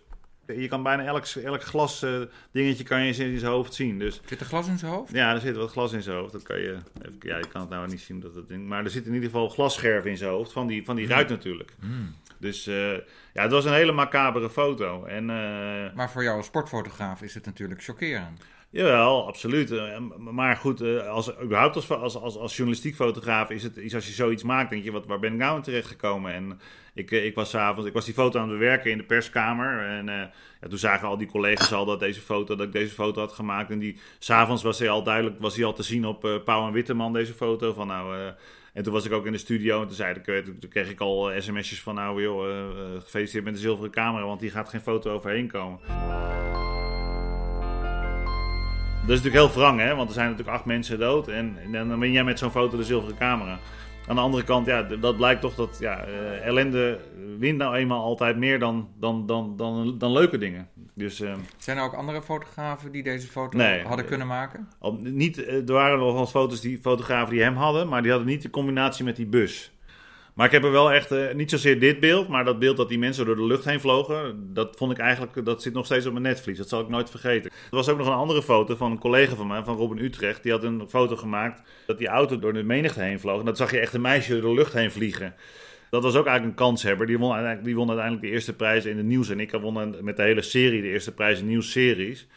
Je 0.48 0.68
kan 0.68 0.84
bijna 0.84 1.04
elk, 1.04 1.26
elk 1.26 1.64
glas 1.64 2.04
eh, 2.04 2.22
dingetje 2.52 2.84
kan 2.84 3.06
je 3.06 3.16
in 3.26 3.40
zijn 3.40 3.52
hoofd 3.52 3.74
zien. 3.74 4.00
Dus 4.00 4.22
Zit 4.26 4.40
er 4.40 4.46
glas 4.46 4.68
in 4.68 4.78
zijn 4.78 4.92
hoofd? 4.92 5.12
ja, 5.14 5.34
er 5.34 5.40
zit 5.42 5.56
wat 5.56 5.72
glas 5.72 5.94
in 5.94 6.02
zijn 6.04 6.18
hoofd. 6.18 6.32
Dat 6.32 6.44
kan 6.44 6.60
je, 6.60 6.78
even, 7.02 7.18
ja, 7.20 7.38
je 7.38 7.48
kan 7.48 7.62
het 7.62 7.70
nou 7.70 7.88
niet 7.88 8.02
zien. 8.02 8.20
Dat 8.20 8.36
het 8.36 8.48
ding, 8.48 8.68
maar 8.68 8.84
er 8.84 8.90
zit 8.90 9.06
in 9.06 9.14
ieder 9.14 9.30
geval 9.30 9.50
glasscherven 9.50 10.10
in 10.10 10.18
zijn 10.18 10.32
hoofd. 10.32 10.52
Van 10.52 10.68
die, 10.68 10.86
van 10.86 10.96
die 10.96 11.08
ruit 11.08 11.30
natuurlijk. 11.30 11.74
Hmm. 11.80 12.16
Dus 12.46 12.68
eh, 12.68 12.92
ja, 13.34 13.42
het 13.42 13.52
was 13.52 13.66
een 13.66 13.74
hele 13.74 13.92
macabere 13.92 14.50
foto. 14.50 15.04
En 15.04 15.30
eh, 15.30 15.96
Maar 15.96 16.12
voor 16.12 16.24
jou 16.24 16.38
als 16.38 16.46
sportfotograaf 16.46 17.22
is 17.22 17.34
het 17.34 17.46
natuurlijk 17.46 17.84
chockerend. 17.84 18.42
jawel, 18.70 19.28
absoluut. 19.28 19.72
Eh, 19.72 19.98
maar 20.18 20.56
goed, 20.56 20.82
als, 21.08 21.40
überhaupt 21.42 21.76
als, 21.76 21.90
als, 21.90 22.16
als, 22.16 22.38
als 22.38 22.56
journalistiek 22.56 22.96
fotograaf 22.96 23.50
is 23.50 23.64
het 23.64 23.78
is 23.78 23.96
als 23.96 24.08
je 24.08 24.14
zoiets 24.14 24.44
maakt, 24.44 24.70
denk 24.70 24.84
je, 24.84 24.92
wat, 24.92 25.06
waar 25.06 25.20
ben 25.20 25.32
ik 25.34 25.40
nou 25.40 25.56
in 25.56 25.62
terechtgekomen? 25.62 26.34
En 26.34 26.60
ik, 26.94 27.12
ik 27.12 27.36
was 27.36 27.50
's 27.50 27.56
avonds, 27.56 27.88
ik 27.88 27.94
was 27.94 28.06
die 28.06 28.14
foto 28.14 28.40
aan 28.40 28.50
het 28.50 28.60
bewerken 28.60 28.92
in 28.92 28.98
de 28.98 29.04
perskamer. 29.04 29.88
En 29.88 30.06
ja, 30.62 30.68
toen 30.70 30.78
zagen 30.78 31.08
al 31.08 31.18
die 31.18 31.28
collega's 31.28 31.74
al 31.74 31.86
dat, 31.86 32.00
deze 32.00 32.22
foto, 32.22 32.56
dat 32.56 32.68
ik 32.68 32.74
deze 32.74 32.94
foto 32.94 33.20
had 33.20 33.32
gemaakt. 33.32 33.70
En 33.70 33.80
die, 33.80 34.00
s'avonds 34.20 34.64
was 34.64 34.80
hij 34.80 34.90
al 34.90 35.04
duidelijk, 35.04 35.40
was 35.40 35.56
hij 35.56 35.66
al 35.66 35.74
te 35.74 35.84
zien 35.84 36.06
op 36.06 36.26
eh 36.26 36.44
Pauw 36.44 36.68
en 36.68 36.74
Witteman, 36.74 37.14
deze 37.14 37.34
foto. 37.34 37.74
Van 37.74 37.88
nou, 37.88 38.34
en 38.76 38.84
toen 38.84 38.94
was 38.94 39.06
ik 39.06 39.12
ook 39.12 39.26
in 39.26 39.32
de 39.32 39.38
studio 39.38 39.82
en 39.82 39.88
toen, 39.88 39.96
zei 39.96 40.14
eh, 40.14 40.38
toen, 40.44 40.70
kreeg 40.70 40.90
ik 40.90 41.00
al 41.00 41.32
eh, 41.32 41.42
sms'jes 41.42 41.82
van 41.82 41.96
nou 41.96 42.22
joh, 42.22 42.50
eh, 42.50 43.02
gefeliciteerd 43.02 43.44
met 43.44 43.54
de 43.54 43.60
zilveren 43.60 43.92
camera, 43.92 44.26
want 44.26 44.40
die 44.40 44.50
gaat 44.50 44.70
geen 44.70 44.82
foto 44.82 45.14
overheen 45.14 45.48
komen. 45.48 45.80
Dat 49.02 49.16
is 49.16 49.22
natuurlijk 49.22 49.36
heel 49.36 49.62
wrang, 49.62 49.80
hè? 49.80 49.96
want 49.96 50.08
er 50.08 50.14
zijn 50.14 50.30
natuurlijk 50.30 50.58
acht 50.58 50.66
mensen 50.66 51.00
dood. 51.00 51.28
En, 51.28 51.58
dan 51.72 52.00
win 52.00 52.12
jij 52.12 52.24
met 52.24 52.40
zo'n 52.40 52.52
foto 52.52 52.78
de 52.78 52.84
zilveren 52.84 53.18
camera. 53.18 53.60
Aan 54.08 54.16
de 54.16 54.22
andere 54.22 54.44
kant, 54.44 54.66
ja, 54.66 54.84
dat 54.84 55.18
blijkt 55.18 55.42
toch 55.42 55.56
dat 55.56 55.78
ja, 55.80 56.04
ellende 56.44 57.00
wint 57.38 57.58
nou 57.58 57.76
eenmaal 57.76 58.04
altijd 58.04 58.38
meer 58.38 58.60
dan, 58.60 58.90
dan, 59.00 59.26
dan, 59.26 59.56
dan, 59.58 59.98
dan 59.98 60.12
leuke 60.12 60.38
dingen. 60.38 60.68
Dus 60.96 61.22
eh, 61.22 61.34
Zijn 61.58 61.78
er 61.78 61.84
ook 61.84 61.94
andere 61.94 62.22
fotografen 62.22 62.92
die 62.92 63.04
deze 63.04 63.28
foto 63.28 63.58
Nee. 63.58 63.84
hadden 63.84 64.06
kunnen 64.06 64.28
maken? 64.28 64.68
niet, 65.00 65.44
eh, 65.46 65.56
er 65.68 65.74
waren 65.74 66.00
wel 66.00 66.28
foto's 66.28 66.62
die 66.62 66.80
fotografen 66.82 67.34
die 67.34 67.44
hem 67.44 67.56
hadden, 67.56 67.88
maar 67.88 68.02
die 68.02 68.12
hadden 68.12 68.30
niet 68.30 68.42
de 68.42 68.50
combinatie 68.50 69.06
met 69.06 69.16
die 69.16 69.26
bus. 69.26 69.70
Maar 70.34 70.46
ik 70.46 70.52
heb 70.52 70.64
er 70.64 70.72
wel 70.72 70.92
echt, 70.92 71.12
eh, 71.12 71.34
niet 71.34 71.50
zozeer 71.50 71.80
dit 71.80 72.00
beeld, 72.00 72.28
maar 72.28 72.46
dat 72.46 72.60
beeld 72.60 72.78
dat 72.78 72.90
die 72.90 73.00
mensen 73.00 73.26
door 73.26 73.36
de 73.36 73.46
lucht 73.46 73.66
heen 73.66 73.80
vlogen, 73.80 74.50
dat 74.54 74.76
vond 74.78 74.92
ik 74.92 74.98
eigenlijk, 74.98 75.46
dat 75.46 75.62
zit 75.62 75.74
nog 75.74 75.86
steeds 75.86 76.06
op 76.06 76.12
mijn 76.12 76.24
netvlies. 76.24 76.58
Dat 76.58 76.70
zal 76.70 76.82
ik 76.82 76.88
nooit 76.90 77.10
vergeten. 77.10 77.52
Er 77.52 77.76
was 77.76 77.90
ook 77.90 77.98
nog 77.98 78.08
een 78.08 78.14
andere 78.14 78.44
foto 78.44 78.76
van 78.76 78.92
een 78.92 79.00
collega 79.00 79.36
van 79.36 79.48
mij, 79.48 79.64
van 79.64 79.76
Robin 79.78 80.04
Utrecht. 80.04 80.44
Die 80.44 80.52
had 80.52 80.64
een 80.64 80.84
foto 80.90 81.16
gemaakt 81.16 81.62
dat 81.86 81.98
die 81.98 82.08
auto 82.08 82.40
door 82.40 82.54
de 82.54 82.64
menigte 82.64 83.02
heen 83.02 83.20
vloog. 83.20 83.40
En 83.40 83.46
dat 83.46 83.58
zag 83.58 83.72
je 83.72 83.80
echt 83.80 83.94
een 83.94 84.02
meisje 84.02 84.40
door 84.40 84.50
de 84.50 84.56
lucht 84.62 84.74
heen 84.74 84.92
vliegen. 84.92 85.36
Dat 85.96 86.04
was 86.04 86.16
ook 86.16 86.26
eigenlijk 86.26 86.60
een 86.60 86.66
kanshebber. 86.66 87.08
Die 87.08 87.18
won, 87.18 87.30
uiteindelijk, 87.32 87.66
die 87.66 87.76
won 87.76 87.88
uiteindelijk 87.88 88.26
de 88.28 88.32
eerste 88.34 88.54
prijs 88.54 88.86
in 88.86 88.96
de 88.98 89.04
nieuws. 89.04 89.30
En 89.30 89.40
ik 89.40 89.52
won 89.52 89.96
met 90.02 90.16
de 90.16 90.24
hele 90.24 90.42
serie 90.42 90.82
de 90.82 90.88
eerste 90.88 91.12
prijs 91.14 91.40
in 91.40 91.48
nieuwsseries. 91.48 92.28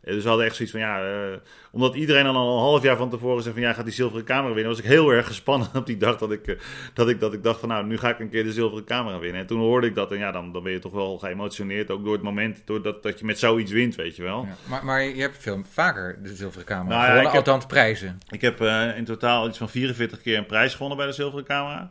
Eh, 0.00 0.14
Dus 0.14 0.22
we 0.22 0.28
hadden 0.28 0.46
echt 0.46 0.56
zoiets 0.56 0.74
van, 0.74 0.84
ja, 0.84 1.02
eh, 1.04 1.36
omdat 1.70 1.94
iedereen 1.94 2.26
al 2.26 2.54
een 2.54 2.60
half 2.62 2.82
jaar 2.82 2.96
van 2.96 3.10
tevoren 3.10 3.42
zei 3.42 3.54
van, 3.54 3.62
ja, 3.62 3.72
gaat 3.72 3.84
die 3.84 3.94
zilveren 3.94 4.24
camera 4.24 4.54
winnen, 4.54 4.72
was 4.72 4.78
ik 4.82 4.84
heel 4.88 5.10
erg 5.10 5.26
gespannen 5.26 5.68
op 5.80 5.86
die 5.86 5.96
dag 5.96 6.18
dat 6.18 6.32
ik, 6.32 6.46
eh, 6.46 6.56
dat 6.94 7.08
ik, 7.08 7.20
dat 7.20 7.32
ik 7.32 7.42
dacht 7.42 7.60
van, 7.60 7.68
nou, 7.68 7.86
nu 7.86 7.98
ga 7.98 8.08
ik 8.08 8.18
een 8.18 8.28
keer 8.30 8.44
de 8.44 8.52
zilveren 8.52 8.84
camera 8.84 9.18
winnen. 9.18 9.40
En 9.40 9.46
toen 9.46 9.58
hoorde 9.60 9.86
ik 9.86 9.94
dat 9.94 10.12
en 10.12 10.18
ja, 10.18 10.32
dan, 10.32 10.52
dan 10.52 10.62
ben 10.62 10.72
je 10.72 10.78
toch 10.78 10.92
wel 10.92 11.18
geëmotioneerd, 11.18 11.90
ook 11.90 12.04
door 12.04 12.12
het 12.12 12.22
moment, 12.22 12.62
doordat 12.64 13.02
dat 13.02 13.18
je 13.18 13.24
met 13.24 13.38
zoiets 13.38 13.72
wint, 13.72 13.94
weet 13.94 14.16
je 14.16 14.22
wel. 14.22 14.46
Ja. 14.48 14.56
Maar, 14.68 14.84
maar 14.84 15.02
je 15.02 15.20
hebt 15.20 15.36
veel 15.38 15.62
vaker 15.70 16.18
de 16.22 16.34
zilveren 16.34 16.66
camera 16.66 16.88
Nou 16.88 17.00
ja, 17.00 17.06
gewonnen, 17.06 17.32
heb- 17.32 17.46
althans 17.46 17.66
prijzen. 17.66 18.18
Ik 18.30 18.40
heb 18.40 18.60
in 18.96 19.04
totaal 19.04 19.48
iets 19.48 19.58
van 19.58 19.68
44 19.68 20.20
keer 20.20 20.38
een 20.38 20.46
prijs 20.46 20.72
gewonnen 20.72 20.96
bij 20.96 21.06
de 21.06 21.12
zilveren 21.12 21.44
camera. 21.44 21.90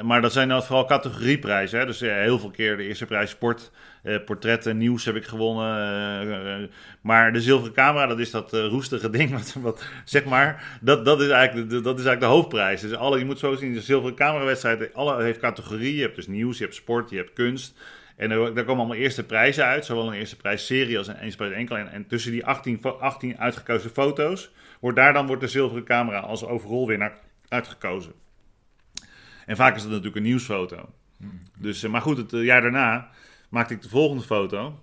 Maar 0.00 0.20
dat 0.22 0.32
zijn 0.32 0.48
dan 0.48 0.62
vooral 0.62 0.84
categorieprijzen. 0.86 1.78
Hè? 1.78 1.86
Dus 1.86 2.00
eh, 2.00 2.14
heel 2.14 2.38
veel 2.38 2.50
keer 2.50 2.76
de 2.76 2.82
eerste 2.82 3.06
prijs 3.06 3.30
sport, 3.30 3.70
eh, 4.02 4.16
portretten, 4.24 4.76
nieuws 4.76 5.04
heb 5.04 5.16
ik 5.16 5.24
gewonnen. 5.24 5.76
eh, 6.62 6.68
maar 7.00 7.32
de 7.32 7.40
zilveren 7.40 7.72
camera, 7.72 8.06
dat 8.06 8.18
is 8.18 8.30
dat 8.30 8.52
roestige 8.52 9.10
ding. 9.10 9.30
Wat, 9.30 9.54
wat, 9.60 9.84
zeg 10.04 10.24
maar, 10.24 10.78
dat, 10.80 11.04
dat, 11.04 11.20
is 11.20 11.28
eigenlijk 11.28 11.70
de, 11.70 11.80
dat 11.80 11.98
is 11.98 12.04
eigenlijk 12.04 12.20
de 12.20 12.38
hoofdprijs. 12.38 12.80
Dus 12.80 12.94
alle, 12.94 13.18
je 13.18 13.24
moet 13.24 13.38
zo 13.38 13.54
zien, 13.54 13.72
de 13.72 13.80
zilveren 13.80 14.16
camerawedstrijd 14.16 14.94
alle 14.94 15.22
heeft 15.22 15.38
categorieën. 15.38 15.94
Je 15.94 16.02
hebt 16.02 16.16
dus 16.16 16.26
nieuws, 16.26 16.58
je 16.58 16.64
hebt 16.64 16.76
sport, 16.76 17.10
je 17.10 17.16
hebt 17.16 17.32
kunst. 17.32 17.78
En 18.16 18.30
er, 18.30 18.38
daar 18.54 18.64
komen 18.64 18.84
allemaal 18.84 18.96
eerste 18.96 19.24
prijzen 19.24 19.64
uit. 19.64 19.84
Zowel 19.84 20.06
een 20.06 20.18
eerste 20.18 20.36
prijs 20.36 20.66
serie 20.66 20.98
als 20.98 21.06
een 21.08 21.18
eerste 21.18 21.36
prijs 21.36 21.52
enkel. 21.54 21.76
En, 21.76 21.92
en 21.92 22.06
tussen 22.06 22.32
die 22.32 22.46
18, 22.46 22.78
fo- 22.80 22.98
18 23.00 23.38
uitgekozen 23.38 23.90
foto's... 23.90 24.50
wordt 24.80 24.96
daar 24.96 25.12
dan 25.12 25.26
wordt 25.26 25.42
de 25.42 25.48
zilveren 25.48 25.84
camera 25.84 26.18
als 26.18 26.44
overall 26.44 26.86
winnaar 26.86 27.18
uitgekozen. 27.48 28.12
En 29.46 29.56
vaak 29.56 29.74
is 29.74 29.80
dat 29.82 29.90
natuurlijk 29.90 30.16
een 30.16 30.22
nieuwsfoto. 30.22 30.88
Dus, 31.58 31.82
eh, 31.82 31.90
maar 31.90 32.02
goed, 32.02 32.16
het 32.16 32.32
eh, 32.32 32.44
jaar 32.44 32.60
daarna 32.62 33.08
maakte 33.48 33.74
ik 33.74 33.82
de 33.82 33.88
volgende 33.88 34.22
foto. 34.22 34.78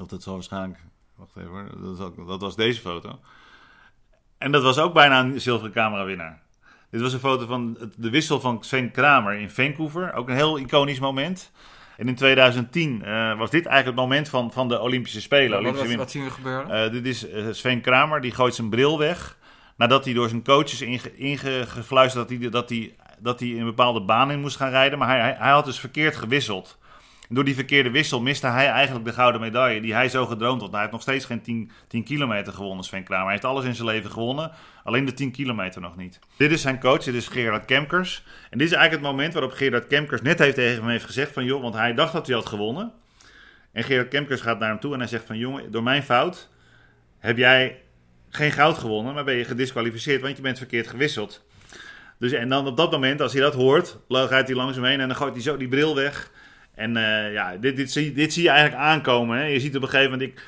Of 0.00 0.06
dat 0.06 0.22
zal 0.22 0.34
waarschijnlijk... 0.34 0.78
Wacht 1.14 1.36
even 1.36 1.50
hoor. 1.50 1.68
Dat, 1.80 1.98
is 1.98 2.04
ook- 2.04 2.26
dat 2.26 2.40
was 2.40 2.56
deze 2.56 2.80
foto. 2.80 3.20
En 4.38 4.52
dat 4.52 4.62
was 4.62 4.78
ook 4.78 4.94
bijna 4.94 5.20
een 5.20 5.40
zilveren 5.40 5.72
camera 5.72 6.04
winnaar. 6.04 6.42
Dit 6.90 7.00
was 7.00 7.12
een 7.12 7.18
foto 7.18 7.46
van 7.46 7.78
de 7.96 8.10
wissel 8.10 8.40
van 8.40 8.64
Sven 8.64 8.90
Kramer 8.90 9.34
in 9.34 9.50
Vancouver. 9.50 10.14
Ook 10.14 10.28
een 10.28 10.34
heel 10.34 10.58
iconisch 10.58 11.00
moment. 11.00 11.52
En 11.96 12.08
in 12.08 12.14
2010 12.14 13.02
eh, 13.02 13.38
was 13.38 13.50
dit 13.50 13.66
eigenlijk 13.66 13.98
het 13.98 14.08
moment 14.08 14.28
van, 14.28 14.52
van 14.52 14.68
de 14.68 14.80
Olympische 14.80 15.20
Spelen. 15.20 15.50
Wat, 15.50 15.60
Olympische 15.60 15.96
wat, 15.96 16.10
zien 16.10 16.24
we 16.24 16.30
gebeuren? 16.30 16.92
dit 16.92 17.06
is 17.06 17.26
Sven 17.50 17.80
Kramer, 17.80 18.20
die 18.20 18.32
gooit 18.34 18.54
zijn 18.54 18.68
bril 18.68 18.98
weg. 18.98 19.36
Nadat 19.76 20.04
hij 20.04 20.14
door 20.14 20.28
zijn 20.28 20.44
coaches 20.44 20.80
inge, 20.80 21.16
ingefluisterd 21.16 22.28
dat 22.28 22.38
hij, 22.38 22.48
dat, 22.50 22.68
hij, 22.68 22.96
dat 23.20 23.40
hij 23.40 23.48
een 23.48 23.64
bepaalde 23.64 24.00
baan 24.00 24.30
in 24.30 24.40
moest 24.40 24.56
gaan 24.56 24.70
rijden. 24.70 24.98
Maar 24.98 25.08
hij, 25.08 25.34
hij, 25.38 25.50
had 25.50 25.64
dus 25.64 25.80
verkeerd 25.80 26.16
gewisseld. 26.16 26.78
Door 27.28 27.44
die 27.44 27.54
verkeerde 27.54 27.90
wissel 27.90 28.20
miste 28.20 28.46
hij 28.46 28.68
eigenlijk 28.68 29.04
de 29.04 29.12
gouden 29.12 29.40
medaille 29.40 29.80
die 29.80 29.94
hij 29.94 30.08
zo 30.08 30.26
gedroomd 30.26 30.60
had. 30.60 30.70
Hij 30.70 30.80
heeft 30.80 30.92
nog 30.92 31.02
steeds 31.02 31.24
geen 31.24 31.40
10, 31.40 31.70
10 31.88 32.04
kilometer 32.04 32.52
gewonnen, 32.52 32.84
Sven 32.84 33.04
Kramer. 33.04 33.24
Hij 33.24 33.32
heeft 33.32 33.44
alles 33.44 33.64
in 33.64 33.74
zijn 33.74 33.88
leven 33.88 34.10
gewonnen, 34.10 34.50
alleen 34.84 35.04
de 35.04 35.12
10 35.12 35.30
kilometer 35.30 35.80
nog 35.80 35.96
niet. 35.96 36.18
Dit 36.36 36.50
is 36.50 36.60
zijn 36.60 36.80
coach, 36.80 37.02
dit 37.02 37.14
is 37.14 37.28
Gerard 37.28 37.64
Kemkers. 37.64 38.24
En 38.50 38.58
dit 38.58 38.66
is 38.66 38.72
eigenlijk 38.72 39.04
het 39.04 39.16
moment 39.16 39.32
waarop 39.32 39.52
Gerard 39.52 39.86
Kemkers 39.86 40.22
net 40.22 40.38
heeft 40.38 40.54
tegen 40.54 40.80
hem 40.80 40.90
heeft 40.90 41.04
gezegd 41.04 41.32
van... 41.32 41.44
joh, 41.44 41.62
want 41.62 41.74
hij 41.74 41.94
dacht 41.94 42.12
dat 42.12 42.26
hij 42.26 42.36
had 42.36 42.46
gewonnen. 42.46 42.92
En 43.72 43.84
Gerard 43.84 44.08
Kemkers 44.08 44.40
gaat 44.40 44.58
naar 44.58 44.68
hem 44.68 44.80
toe 44.80 44.92
en 44.92 44.98
hij 44.98 45.08
zegt 45.08 45.24
van... 45.24 45.38
jongen, 45.38 45.70
door 45.70 45.82
mijn 45.82 46.02
fout 46.02 46.48
heb 47.18 47.36
jij 47.36 47.80
geen 48.28 48.52
goud 48.52 48.78
gewonnen, 48.78 49.14
maar 49.14 49.24
ben 49.24 49.34
je 49.34 49.44
gedisqualificeerd, 49.44 50.22
want 50.22 50.36
je 50.36 50.42
bent 50.42 50.58
verkeerd 50.58 50.88
gewisseld. 50.88 51.46
Dus, 52.18 52.32
en 52.32 52.48
dan 52.48 52.66
op 52.66 52.76
dat 52.76 52.90
moment, 52.90 53.20
als 53.20 53.32
hij 53.32 53.42
dat 53.42 53.54
hoort, 53.54 53.98
gaat 54.08 54.46
hij 54.46 54.56
langzaam 54.56 54.84
heen 54.84 55.00
en 55.00 55.08
dan 55.08 55.16
gooit 55.16 55.34
hij 55.34 55.42
zo 55.42 55.56
die 55.56 55.68
bril 55.68 55.94
weg. 55.94 56.30
En 56.74 56.96
eh, 56.96 57.32
ja, 57.32 57.56
dit, 57.56 57.76
dit, 57.76 57.92
zie, 57.92 58.12
dit 58.12 58.32
zie 58.32 58.42
je 58.42 58.48
eigenlijk 58.48 58.80
aankomen. 58.80 59.38
Hè. 59.38 59.44
Je 59.44 59.60
ziet 59.60 59.76
op 59.76 59.82
een 59.82 59.88
gegeven 59.88 60.10
moment, 60.10 60.30
ik, 60.30 60.42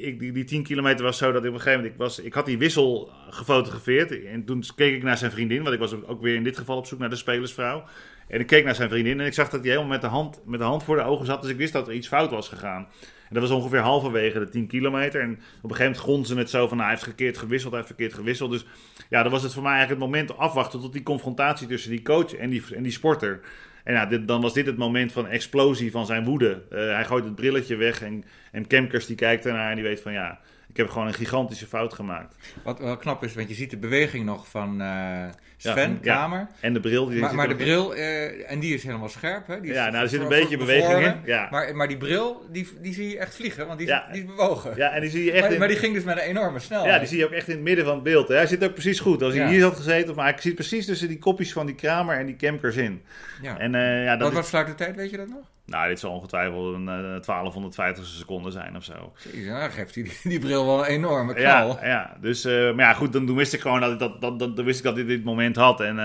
ik, 0.00 0.18
die, 0.18 0.32
die 0.32 0.44
10 0.44 0.62
kilometer 0.62 1.04
was 1.04 1.18
zo 1.18 1.32
dat 1.32 1.42
ik 1.42 1.48
op 1.48 1.54
een 1.54 1.60
gegeven 1.60 1.78
moment, 1.78 1.94
ik, 1.94 2.00
was, 2.00 2.18
ik 2.18 2.34
had 2.34 2.46
die 2.46 2.58
wissel 2.58 3.10
gefotografeerd. 3.30 4.24
En 4.24 4.44
toen 4.44 4.64
keek 4.74 4.94
ik 4.94 5.02
naar 5.02 5.18
zijn 5.18 5.30
vriendin, 5.30 5.62
want 5.62 5.74
ik 5.74 5.80
was 5.80 6.04
ook 6.04 6.22
weer 6.22 6.34
in 6.34 6.44
dit 6.44 6.58
geval 6.58 6.76
op 6.76 6.86
zoek 6.86 6.98
naar 6.98 7.10
de 7.10 7.16
spelersvrouw. 7.16 7.84
En 8.28 8.40
ik 8.40 8.46
keek 8.46 8.64
naar 8.64 8.74
zijn 8.74 8.88
vriendin 8.88 9.20
en 9.20 9.26
ik 9.26 9.34
zag 9.34 9.48
dat 9.48 9.60
hij 9.60 9.68
helemaal 9.68 9.90
met 9.90 10.00
de 10.00 10.06
hand, 10.06 10.40
met 10.44 10.60
de 10.60 10.66
hand 10.66 10.84
voor 10.84 10.96
de 10.96 11.02
ogen 11.02 11.26
zat. 11.26 11.42
Dus 11.42 11.50
ik 11.50 11.56
wist 11.56 11.72
dat 11.72 11.88
er 11.88 11.94
iets 11.94 12.08
fout 12.08 12.30
was 12.30 12.48
gegaan. 12.48 12.88
En 13.28 13.34
dat 13.34 13.42
was 13.42 13.58
ongeveer 13.58 13.80
halverwege 13.80 14.38
de 14.38 14.48
10 14.48 14.66
kilometer. 14.66 15.20
En 15.20 15.30
op 15.30 15.38
een 15.38 15.76
gegeven 15.76 15.84
moment 15.84 15.98
gonzen 15.98 16.36
het 16.36 16.50
zo 16.50 16.68
van, 16.68 16.76
nou, 16.76 16.88
hij 16.88 16.90
heeft 16.90 17.08
verkeerd 17.08 17.38
gewisseld, 17.38 17.72
hij 17.72 17.82
heeft 17.82 17.94
verkeerd 17.94 18.18
gewisseld. 18.18 18.50
Dus 18.50 18.66
ja, 19.08 19.22
dan 19.22 19.32
was 19.32 19.42
het 19.42 19.52
voor 19.52 19.62
mij 19.62 19.72
eigenlijk 19.72 20.00
het 20.00 20.10
moment 20.10 20.38
afwachten 20.38 20.80
tot 20.80 20.92
die 20.92 21.02
confrontatie 21.02 21.66
tussen 21.66 21.90
die 21.90 22.02
coach 22.02 22.34
en 22.34 22.50
die, 22.50 22.62
en 22.74 22.82
die 22.82 22.92
sporter. 22.92 23.40
En 23.84 23.94
ja, 23.94 24.06
dit, 24.06 24.28
dan 24.28 24.40
was 24.40 24.52
dit 24.52 24.66
het 24.66 24.76
moment 24.76 25.12
van 25.12 25.26
explosie 25.26 25.90
van 25.90 26.06
zijn 26.06 26.24
woede. 26.24 26.62
Eh, 26.70 26.78
hij 26.78 27.04
gooit 27.04 27.24
het 27.24 27.34
brilletje 27.34 27.76
weg 27.76 28.02
en, 28.02 28.24
en 28.52 28.66
Kemkers 28.66 29.06
die 29.06 29.16
kijkt 29.16 29.46
ernaar 29.46 29.68
en 29.68 29.74
die 29.74 29.84
weet 29.84 30.00
van 30.00 30.12
ja, 30.12 30.40
Ik 30.68 30.76
heb 30.76 30.88
gewoon 30.88 31.06
een 31.06 31.14
gigantische 31.14 31.66
fout 31.66 31.94
gemaakt. 31.94 32.36
Wat 32.64 32.78
wel 32.78 32.96
knap 32.96 33.24
is, 33.24 33.34
want 33.34 33.48
je 33.48 33.54
ziet 33.54 33.70
de 33.70 33.76
beweging 33.76 34.24
nog 34.24 34.48
van 34.48 34.80
eh, 34.80 35.28
Sven 35.60 35.98
ja. 36.02 36.14
Kamer. 36.14 36.46
En 36.60 36.72
de 36.72 36.80
bril... 36.80 37.06
Die 37.08 37.20
Maar, 37.20 37.34
maar 37.34 37.48
de 37.48 37.54
bril, 37.56 37.94
eh, 37.94 38.50
en 38.50 38.58
die 38.60 38.74
is 38.74 38.82
helemaal 38.82 39.08
scherp. 39.08 39.46
Hè? 39.46 39.60
Die 39.60 39.70
is 39.70 39.76
Ja, 39.76 39.90
nou, 39.90 40.02
er 40.02 40.08
zit 40.08 40.20
een 40.20 40.28
beetje 40.28 40.56
beweging 40.56 41.00
in. 41.06 41.14
Ja. 41.24 41.48
Maar, 41.50 41.76
maar 41.76 41.88
die 41.88 41.96
bril, 41.96 42.46
die, 42.52 42.68
die 42.80 42.94
zie 42.94 43.08
je 43.08 43.18
echt 43.18 43.34
vliegen, 43.34 43.66
want 43.66 43.78
die 43.78 43.86
is, 43.88 43.92
Ja. 43.92 44.06
die 44.12 44.20
is 44.22 44.26
bewogen. 44.26 44.72
Ja, 44.76 44.90
en 44.90 45.00
die 45.00 45.10
zie 45.10 45.24
je 45.24 45.32
echt 45.32 45.42
maar, 45.42 45.52
in... 45.52 45.58
maar 45.58 45.68
die 45.68 45.76
ging 45.76 45.94
dus 45.94 46.04
met 46.04 46.16
een 46.16 46.22
enorme 46.22 46.58
snelheid. 46.58 46.92
Ja, 46.92 46.98
die 46.98 47.08
zie 47.08 47.18
je 47.18 47.24
ook 47.24 47.30
echt 47.32 47.48
in 47.48 47.54
het 47.54 47.62
midden 47.64 47.84
van 47.84 47.94
het 47.94 48.02
beeld. 48.02 48.28
hè. 48.28 48.34
Hij 48.34 48.46
zit 48.46 48.64
ook 48.64 48.72
precies 48.72 49.00
goed. 49.00 49.22
Als 49.22 49.34
hij 49.34 49.42
Ja. 49.44 49.48
hier 49.50 49.62
had 49.62 49.76
gezeten, 49.76 50.14
maar 50.14 50.28
ik 50.28 50.40
zie 50.40 50.54
precies 50.54 50.86
tussen 50.86 51.08
die 51.08 51.18
kopjes 51.18 51.52
van 51.52 51.66
die 51.66 51.74
Kramer 51.74 52.18
en 52.18 52.26
die 52.26 52.36
Kemkers 52.36 52.76
in. 52.76 53.02
Ja. 53.42 53.58
En 53.58 53.74
eh, 53.74 54.04
ja, 54.04 54.10
dat 54.10 54.20
Wat 54.20 54.30
is- 54.30 54.36
was 54.36 54.48
sluitertijd, 54.48 54.96
weet 54.96 55.10
je 55.10 55.16
dat 55.16 55.28
nog? 55.28 55.44
Nou, 55.66 55.88
dit 55.88 55.98
zal 55.98 56.12
ongetwijfeld 56.12 56.74
een 56.74 56.88
eh, 56.88 56.94
1250 56.94 58.06
seconden 58.06 58.52
zijn 58.52 58.76
of 58.76 58.84
zo. 58.84 59.12
Jezus, 59.32 59.46
nou, 59.46 59.60
dan 59.60 59.70
geeft 59.70 59.94
die, 59.94 60.12
die 60.22 60.38
bril 60.38 60.66
wel 60.66 60.78
een 60.78 60.84
enorme 60.84 61.34
knal. 61.34 61.78
Ja, 61.82 61.86
ja. 61.88 62.16
Dus, 62.20 62.44
eh, 62.44 62.52
maar 62.52 62.84
ja, 62.84 62.92
goed, 62.92 63.12
dan, 63.12 63.26
toen 63.26 63.36
wist 63.36 63.52
ik 63.54 63.60
gewoon 63.60 63.80
dat, 63.80 63.92
ik 63.92 63.98
dat, 63.98 64.20
dat, 64.20 64.38
dat, 64.38 64.56
dan 64.56 64.64
wist 64.64 64.78
ik 64.78 64.84
dat 64.84 64.98
ik 64.98 65.06
dit 65.06 65.24
moment 65.24 65.47
had. 65.56 65.80
En 65.80 65.98
eh, 65.98 66.04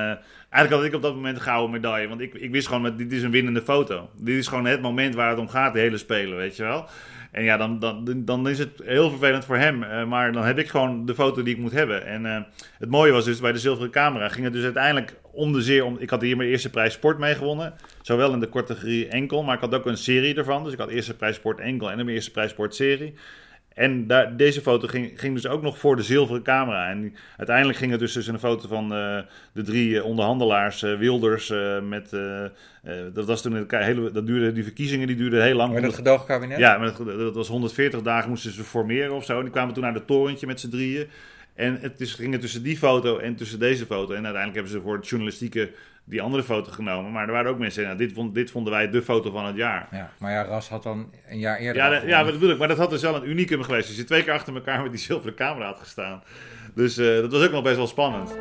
eigenlijk 0.50 0.74
had 0.74 0.84
ik 0.84 0.94
op 0.94 1.02
dat 1.02 1.16
moment 1.16 1.36
een 1.36 1.42
gouden 1.42 1.72
medaille. 1.72 2.08
Want 2.08 2.22
ik, 2.22 2.34
ik 2.34 2.52
wist 2.52 2.68
gewoon, 2.68 2.98
dit 2.98 3.12
is 3.12 3.24
een 3.24 3.32
winnende 3.32 3.62
foto. 3.62 4.10
Dit 4.18 4.38
is 4.38 4.48
gewoon 4.48 4.66
het 4.66 4.82
moment 4.82 5.16
waar 5.16 5.30
het 5.30 5.40
om 5.40 5.50
gaat, 5.50 5.74
de 5.74 5.80
hele 5.80 5.98
spelen, 5.98 6.38
weet 6.38 6.56
je 6.56 6.64
wel. 6.64 6.90
En 7.34 7.44
ja, 7.44 7.58
dan, 7.58 7.80
dan, 7.80 8.26
dan 8.26 8.50
is 8.50 8.60
het 8.60 8.82
heel 8.84 9.10
vervelend 9.10 9.46
voor 9.46 9.58
hem. 9.58 9.84
eh, 9.84 10.06
maar 10.06 10.32
dan 10.32 10.44
heb 10.44 10.60
ik 10.60 10.68
gewoon 10.68 11.06
de 11.06 11.16
foto 11.16 11.44
die 11.44 11.54
ik 11.54 11.60
moet 11.60 11.72
hebben. 11.72 12.06
En 12.06 12.26
eh, 12.26 12.42
het 12.80 12.90
mooie 12.90 13.12
was 13.12 13.26
dus, 13.26 13.40
bij 13.40 13.52
de 13.52 13.60
zilveren 13.60 13.92
camera 13.92 14.30
ging 14.30 14.44
het 14.44 14.54
dus 14.54 14.64
uiteindelijk 14.64 15.20
om 15.32 15.54
de 15.54 15.62
zeer... 15.62 15.86
Om, 15.86 15.98
ik 16.00 16.10
had 16.10 16.22
hier 16.22 16.38
mijn 16.38 16.50
eerste 16.50 16.70
prijs 16.70 16.94
sport 16.94 17.18
mee 17.18 17.36
gewonnen. 17.36 17.74
Zowel 18.02 18.34
in 18.34 18.40
de 18.40 18.50
categorie 18.50 19.08
enkel, 19.08 19.44
maar 19.44 19.56
ik 19.56 19.62
had 19.62 19.74
ook 19.74 19.86
een 19.86 19.98
serie 19.98 20.36
ervan. 20.36 20.64
Dus 20.64 20.74
ik 20.74 20.80
had 20.80 20.90
eerste 20.90 21.16
prijs 21.16 21.36
sport 21.36 21.60
enkel 21.60 21.90
en 21.92 21.96
mijn 21.96 22.10
eerste 22.10 22.32
prijs 22.32 22.52
sport 22.52 22.76
serie. 22.76 23.14
En 23.74 24.08
daar, 24.08 24.38
deze 24.38 24.62
foto 24.62 24.88
ging, 24.88 25.12
ging 25.16 25.34
dus 25.34 25.48
ook 25.48 25.62
nog 25.62 25.78
voor 25.78 25.96
de 25.96 26.04
zilveren 26.04 26.44
camera. 26.44 26.90
En 26.90 27.16
uiteindelijk 27.38 27.78
ging 27.78 27.92
het 27.92 28.00
dus 28.00 28.14
tussen 28.14 28.34
een 28.34 28.40
foto 28.40 28.68
van 28.68 28.94
eh, 28.94 29.18
de 29.54 29.62
drie 29.62 29.98
eh, 29.98 30.06
onderhandelaars, 30.06 30.84
eh, 30.84 30.98
Wilders, 30.98 31.54
met... 31.84 32.10
dat 33.14 33.26
was 33.26 33.42
toen 33.42 33.68
hele... 33.70 34.12
Dat 34.12 34.28
duurde, 34.28 34.52
die 34.52 34.64
verkiezingen 34.64 35.08
die 35.08 35.16
duurden 35.16 35.44
heel 35.44 35.56
lang. 35.56 35.72
Dat 35.74 35.82
100 35.82 35.96
gedoogkabinet? 35.96 36.58
ja, 36.58 36.78
maar 36.78 36.94
dat, 36.98 37.18
dat 37.20 37.36
was 37.36 37.48
140 37.48 38.02
dagen 38.02 38.30
moesten 38.30 38.52
ze 38.52 38.64
formeren 38.64 39.16
of 39.16 39.26
zo. 39.26 39.38
En 39.38 39.44
die 39.44 39.52
kwamen 39.52 39.74
toen 39.74 39.84
naar 39.84 39.94
het 39.94 40.08
torentje 40.08 40.48
met 40.48 40.60
z'n 40.60 40.70
drieën. 40.70 41.08
En 41.56 41.78
het 41.82 42.02
is, 42.02 42.14
ging 42.14 42.40
tussen 42.40 42.64
die 42.64 42.78
foto 42.78 43.18
en 43.18 43.36
tussen 43.36 43.60
deze 43.60 43.86
foto. 43.86 44.14
En 44.14 44.26
uiteindelijk 44.26 44.54
hebben 44.54 44.72
ze 44.72 44.82
voor 44.82 44.96
het 44.96 45.08
journalistieke 45.08 45.72
die 46.04 46.22
andere 46.22 46.44
foto 46.44 46.72
genomen. 46.72 47.12
Maar 47.12 47.26
er 47.26 47.32
waren 47.32 47.52
ook 47.52 47.58
mensen, 47.58 47.84
nou, 47.84 47.98
dit, 47.98 48.14
vond, 48.14 48.36
dit 48.36 48.52
vonden 48.52 48.74
wij 48.74 48.90
de 48.90 49.02
foto 49.02 49.32
van 49.32 49.46
het 49.46 49.56
jaar. 49.56 49.88
Ja, 49.92 50.12
maar 50.18 50.32
ja, 50.32 50.44
Ras 50.44 50.70
had 50.70 50.84
dan 50.84 51.12
een 51.30 51.40
jaar 51.40 51.58
eerder. 51.58 51.82
Ja, 51.82 51.90
dat, 51.90 52.04
ja, 52.04 52.24
dat 52.24 52.34
bedoel 52.34 52.50
ik. 52.52 52.58
Maar 52.58 52.68
dat 52.68 52.78
had 52.78 52.90
dus 52.90 53.02
wel 53.02 53.16
een 53.16 53.30
unicum 53.30 53.64
geweest. 53.64 53.88
Als 53.88 53.98
je 53.98 54.04
twee 54.04 54.24
keer 54.24 54.34
achter 54.34 54.56
elkaar 54.56 54.82
met 54.82 54.92
die 54.92 55.00
zilveren 55.00 55.36
camera 55.36 55.66
had 55.66 55.80
gestaan. 55.80 56.24
Dus 56.76 56.98
eh, 56.98 57.16
dat 57.16 57.32
was 57.32 57.46
ook 57.46 57.52
nog 57.52 57.64
best 57.64 57.76
wel 57.76 57.88
spannend. 57.88 58.36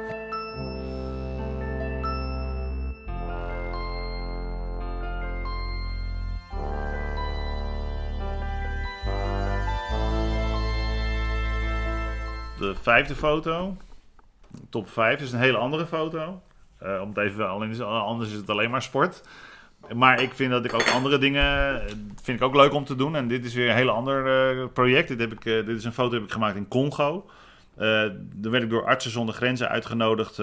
Vijfde 12.83 13.15
foto, 13.15 13.77
top 14.71 14.89
5, 14.89 15.21
is 15.21 15.33
een 15.33 15.39
hele 15.39 15.59
andere 15.59 15.87
foto. 15.87 16.43
Eh, 16.79 17.01
om 17.01 17.09
het 17.09 17.19
even, 17.19 17.49
anders 17.89 18.31
is 18.31 18.37
het 18.37 18.51
alleen 18.51 18.71
maar 18.71 18.83
sport. 18.83 19.23
Maar 19.95 20.23
ik 20.23 20.35
vind 20.35 20.51
dat 20.51 20.65
ik 20.65 20.75
ook 20.75 20.89
andere 20.89 21.19
dingen 21.19 21.83
eh, 21.83 21.95
vind 22.23 22.41
ik 22.41 22.43
ook 22.43 22.55
leuk 22.55 22.73
om 22.73 22.85
te 22.85 22.97
doen. 22.97 23.17
En 23.17 23.29
dit 23.29 23.45
is 23.45 23.55
weer 23.55 23.69
een 23.69 23.77
heel 23.77 23.91
ander 23.91 24.27
eh, 24.27 24.67
project. 24.73 25.09
Dit, 25.09 25.21
heb 25.21 25.33
ik, 25.33 25.43
dit 25.43 25.69
is 25.69 25.85
een 25.85 25.93
foto 25.93 26.15
heb 26.15 26.25
ik 26.25 26.33
gemaakt 26.33 26.57
in 26.57 26.69
Congo. 26.69 27.31
Daar 27.75 28.51
werd 28.51 28.63
ik 28.63 28.71
door 28.71 28.87
Artsen 28.87 29.11
zonder 29.11 29.35
Grenzen 29.35 29.69
uitgenodigd 29.69 30.41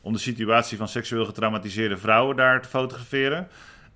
om 0.00 0.12
de 0.12 0.18
situatie 0.18 0.78
van 0.78 0.88
seksueel 0.88 1.24
getraumatiseerde 1.24 1.96
vrouwen 1.96 2.36
daar 2.36 2.62
te 2.62 2.68
fotograferen. 2.68 3.48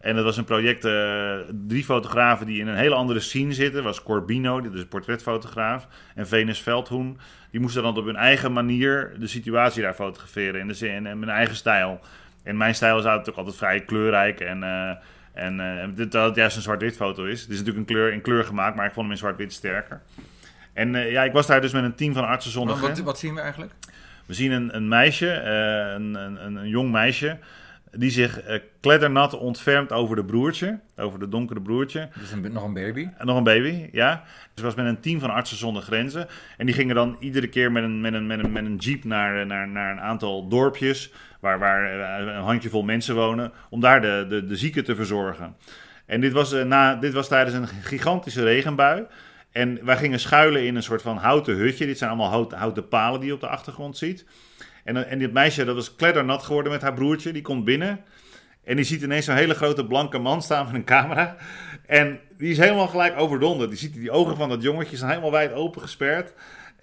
En 0.04 0.14
dat 0.14 0.24
was 0.24 0.36
een 0.36 0.44
project, 0.44 0.84
eh, 0.84 1.36
drie 1.66 1.84
fotografen 1.84 2.46
die 2.46 2.60
in 2.60 2.68
een 2.68 2.76
hele 2.76 2.94
andere 2.94 3.20
scene 3.20 3.52
zitten. 3.52 3.74
Dat 3.74 3.84
was 3.84 4.02
Corbino, 4.02 4.60
dit 4.60 4.74
is 4.74 4.80
een 4.80 4.88
portretfotograaf, 4.88 5.86
en 6.14 6.26
Venus 6.26 6.60
Veldhoen. 6.60 7.18
Die 7.50 7.60
moesten 7.60 7.82
dan 7.82 7.96
op 7.96 8.04
hun 8.04 8.16
eigen 8.16 8.52
manier 8.52 9.12
de 9.18 9.26
situatie 9.26 9.82
daar 9.82 9.94
fotograferen 9.94 10.60
in 10.60 10.68
de 10.68 10.74
zin 10.74 11.06
en 11.06 11.18
mijn 11.18 11.30
eigen 11.30 11.56
stijl. 11.56 12.00
En 12.42 12.56
mijn 12.56 12.74
stijl 12.74 12.98
is 12.98 13.04
natuurlijk 13.04 13.36
altijd 13.36 13.56
vrij 13.56 13.80
kleurrijk 13.80 14.40
en, 14.40 14.62
eh, 14.62 14.90
en 15.32 15.60
eh, 15.60 15.88
dit, 15.94 16.12
dat 16.12 16.26
het 16.26 16.36
juist 16.36 16.56
een 16.56 16.62
zwart-wit 16.62 16.96
foto 16.96 17.24
is. 17.24 17.40
Het 17.40 17.50
is 17.50 17.58
natuurlijk 17.58 17.88
een 17.88 17.94
kleur, 17.94 18.12
in 18.12 18.20
kleur 18.20 18.44
gemaakt, 18.44 18.76
maar 18.76 18.86
ik 18.86 18.92
vond 18.92 19.02
hem 19.02 19.14
in 19.14 19.20
zwart-wit 19.20 19.52
sterker. 19.52 20.00
En 20.72 20.92
ja, 20.92 21.24
ik 21.24 21.32
was 21.32 21.46
daar 21.46 21.60
dus 21.60 21.72
met 21.72 21.84
een 21.84 21.94
team 21.94 22.12
van 22.12 22.26
artsen 22.26 22.50
zonder 22.50 22.70
Wat, 22.70 22.80
wat, 22.80 22.90
grenzen. 22.90 23.06
wat 23.06 23.18
zien 23.18 23.34
we 23.34 23.40
eigenlijk? 23.40 23.72
We 24.26 24.34
zien 24.34 24.52
een, 24.52 24.76
een 24.76 24.88
meisje, 24.88 25.32
een, 25.94 26.14
een, 26.14 26.56
een 26.56 26.68
jong 26.68 26.90
meisje, 26.90 27.38
die 27.96 28.10
zich 28.10 28.40
eh, 28.40 28.60
kleddernat 28.80 29.38
ontfermt 29.38 29.92
over 29.92 30.16
de 30.16 30.24
broertje, 30.24 30.80
over 30.96 31.18
de 31.18 31.28
donkere 31.28 31.60
broertje. 31.60 32.08
Dus 32.18 32.32
een, 32.32 32.52
nog 32.52 32.64
een 32.64 32.72
baby. 32.72 33.08
Nog 33.18 33.36
een 33.36 33.44
baby, 33.44 33.88
ja. 33.92 34.24
Dus 34.54 34.64
was 34.64 34.74
met 34.74 34.86
een 34.86 35.00
team 35.00 35.20
van 35.20 35.30
artsen 35.30 35.56
zonder 35.56 35.82
grenzen. 35.82 36.26
En 36.56 36.66
die 36.66 36.74
gingen 36.74 36.94
dan 36.94 37.16
iedere 37.20 37.48
keer 37.48 37.72
met 37.72 37.82
een, 37.82 38.00
met 38.00 38.14
een, 38.14 38.26
met 38.26 38.44
een, 38.44 38.52
met 38.52 38.64
een 38.64 38.76
jeep 38.76 39.04
naar, 39.04 39.46
naar, 39.46 39.68
naar 39.68 39.92
een 39.92 40.00
aantal 40.00 40.48
dorpjes... 40.48 41.12
waar, 41.40 41.58
waar 41.58 42.00
eh, 42.00 42.34
een 42.34 42.42
handjevol 42.42 42.82
mensen 42.82 43.14
wonen... 43.14 43.52
om 43.70 43.80
daar 43.80 44.00
de, 44.00 44.26
de, 44.28 44.46
de 44.46 44.56
zieken 44.56 44.84
te 44.84 44.94
verzorgen. 44.94 45.56
En 46.06 46.20
dit 46.20 46.32
was, 46.32 46.52
eh, 46.52 46.64
na, 46.64 46.94
dit 46.94 47.12
was 47.12 47.28
tijdens 47.28 47.56
een 47.56 47.68
gigantische 47.82 48.42
regenbui... 48.42 49.06
En 49.54 49.84
wij 49.84 49.96
gingen 49.96 50.20
schuilen 50.20 50.66
in 50.66 50.76
een 50.76 50.82
soort 50.82 51.02
van 51.02 51.16
houten 51.16 51.56
hutje. 51.56 51.86
Dit 51.86 51.98
zijn 51.98 52.10
allemaal 52.10 52.30
houten, 52.30 52.58
houten 52.58 52.88
palen 52.88 53.20
die 53.20 53.28
je 53.28 53.34
op 53.34 53.40
de 53.40 53.48
achtergrond 53.48 53.96
ziet. 53.96 54.24
En, 54.84 55.08
en 55.08 55.18
dit 55.18 55.32
meisje, 55.32 55.64
dat 55.64 55.74
was 55.74 55.94
kleddernat 55.94 56.42
geworden 56.42 56.72
met 56.72 56.82
haar 56.82 56.94
broertje. 56.94 57.32
Die 57.32 57.42
komt 57.42 57.64
binnen. 57.64 58.04
En 58.64 58.76
die 58.76 58.84
ziet 58.84 59.02
ineens 59.02 59.24
zo'n 59.24 59.34
hele 59.34 59.54
grote 59.54 59.86
blanke 59.86 60.18
man 60.18 60.42
staan 60.42 60.66
met 60.66 60.74
een 60.74 60.84
camera. 60.84 61.36
En 61.86 62.20
die 62.36 62.50
is 62.50 62.58
helemaal 62.58 62.88
gelijk 62.88 63.18
overdonderd. 63.18 63.70
Die 63.70 63.78
ziet 63.78 63.94
die 63.94 64.10
ogen 64.10 64.36
van 64.36 64.48
dat 64.48 64.62
jongetje 64.62 64.96
zijn 64.96 65.10
helemaal 65.10 65.30
wijd 65.30 65.52
open 65.52 65.80
gesperd. 65.82 66.32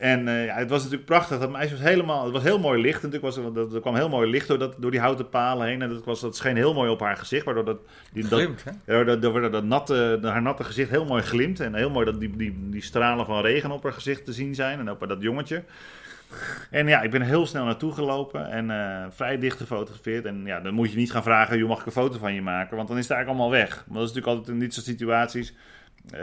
En 0.01 0.27
eh, 0.27 0.45
ja, 0.45 0.55
het 0.55 0.69
was 0.69 0.79
natuurlijk 0.79 1.05
prachtig. 1.05 1.39
Dat 1.39 1.51
meisje 1.51 1.75
was 1.75 1.83
helemaal... 1.83 2.23
Het 2.23 2.33
was 2.33 2.43
heel 2.43 2.59
mooi 2.59 2.81
licht. 2.81 2.95
Natuurlijk 3.03 3.23
was 3.23 3.37
er, 3.37 3.53
dat- 3.53 3.73
er 3.73 3.81
kwam 3.81 3.95
heel 3.95 4.09
mooi 4.09 4.29
licht 4.29 4.47
door, 4.47 4.59
dat, 4.59 4.75
door 4.77 4.91
die 4.91 4.99
houten 4.99 5.29
palen 5.29 5.67
heen. 5.67 5.81
En 5.81 5.89
dat, 5.89 6.05
was, 6.05 6.19
dat 6.21 6.35
scheen 6.35 6.55
heel 6.55 6.73
mooi 6.73 6.89
op 6.89 6.99
haar 6.99 7.17
gezicht. 7.17 7.45
Waardoor 7.45 7.65
dat, 7.65 7.77
die, 8.13 8.27
dat, 8.27 8.39
hè? 8.85 9.05
dat, 9.05 9.21
dat, 9.21 9.51
dat 9.51 9.63
natte, 9.63 10.19
haar 10.21 10.41
natte 10.41 10.63
gezicht 10.63 10.89
heel 10.89 11.05
mooi 11.05 11.21
glimt. 11.21 11.59
En 11.59 11.75
heel 11.75 11.89
mooi 11.89 12.05
dat 12.05 12.19
die, 12.19 12.35
die, 12.35 12.57
die 12.69 12.81
stralen 12.83 13.25
van 13.25 13.41
regen 13.41 13.71
op 13.71 13.83
haar 13.83 13.93
gezicht 13.93 14.25
te 14.25 14.33
zien 14.33 14.55
zijn. 14.55 14.79
En 14.79 14.89
ook 14.89 14.99
bij 14.99 15.07
dat 15.07 15.21
jongetje. 15.21 15.63
En 16.69 16.87
ja, 16.87 17.01
ik 17.01 17.11
ben 17.11 17.21
heel 17.21 17.45
snel 17.45 17.65
naartoe 17.65 17.91
gelopen 17.93 18.49
en 18.51 18.71
eh, 18.71 19.05
vrij 19.09 19.37
dicht 19.37 19.57
gefotografeerd. 19.57 20.25
En 20.25 20.41
ja, 20.45 20.59
dan 20.59 20.73
moet 20.73 20.91
je 20.91 20.97
niet 20.97 21.11
gaan 21.11 21.23
vragen, 21.23 21.57
joh, 21.57 21.67
mag 21.69 21.79
ik 21.79 21.85
een 21.85 21.91
foto 21.91 22.17
van 22.17 22.33
je 22.33 22.41
maken? 22.41 22.75
Want 22.75 22.87
dan 22.87 22.97
is 22.97 23.03
het 23.07 23.11
eigenlijk 23.11 23.41
allemaal 23.41 23.59
weg. 23.61 23.69
Maar 23.75 23.97
dat 23.99 24.09
is 24.09 24.13
natuurlijk 24.15 24.27
altijd 24.37 24.47
in 24.47 24.59
dit 24.59 24.73
soort 24.73 24.85
situaties. 24.85 25.53
Eh, 26.09 26.19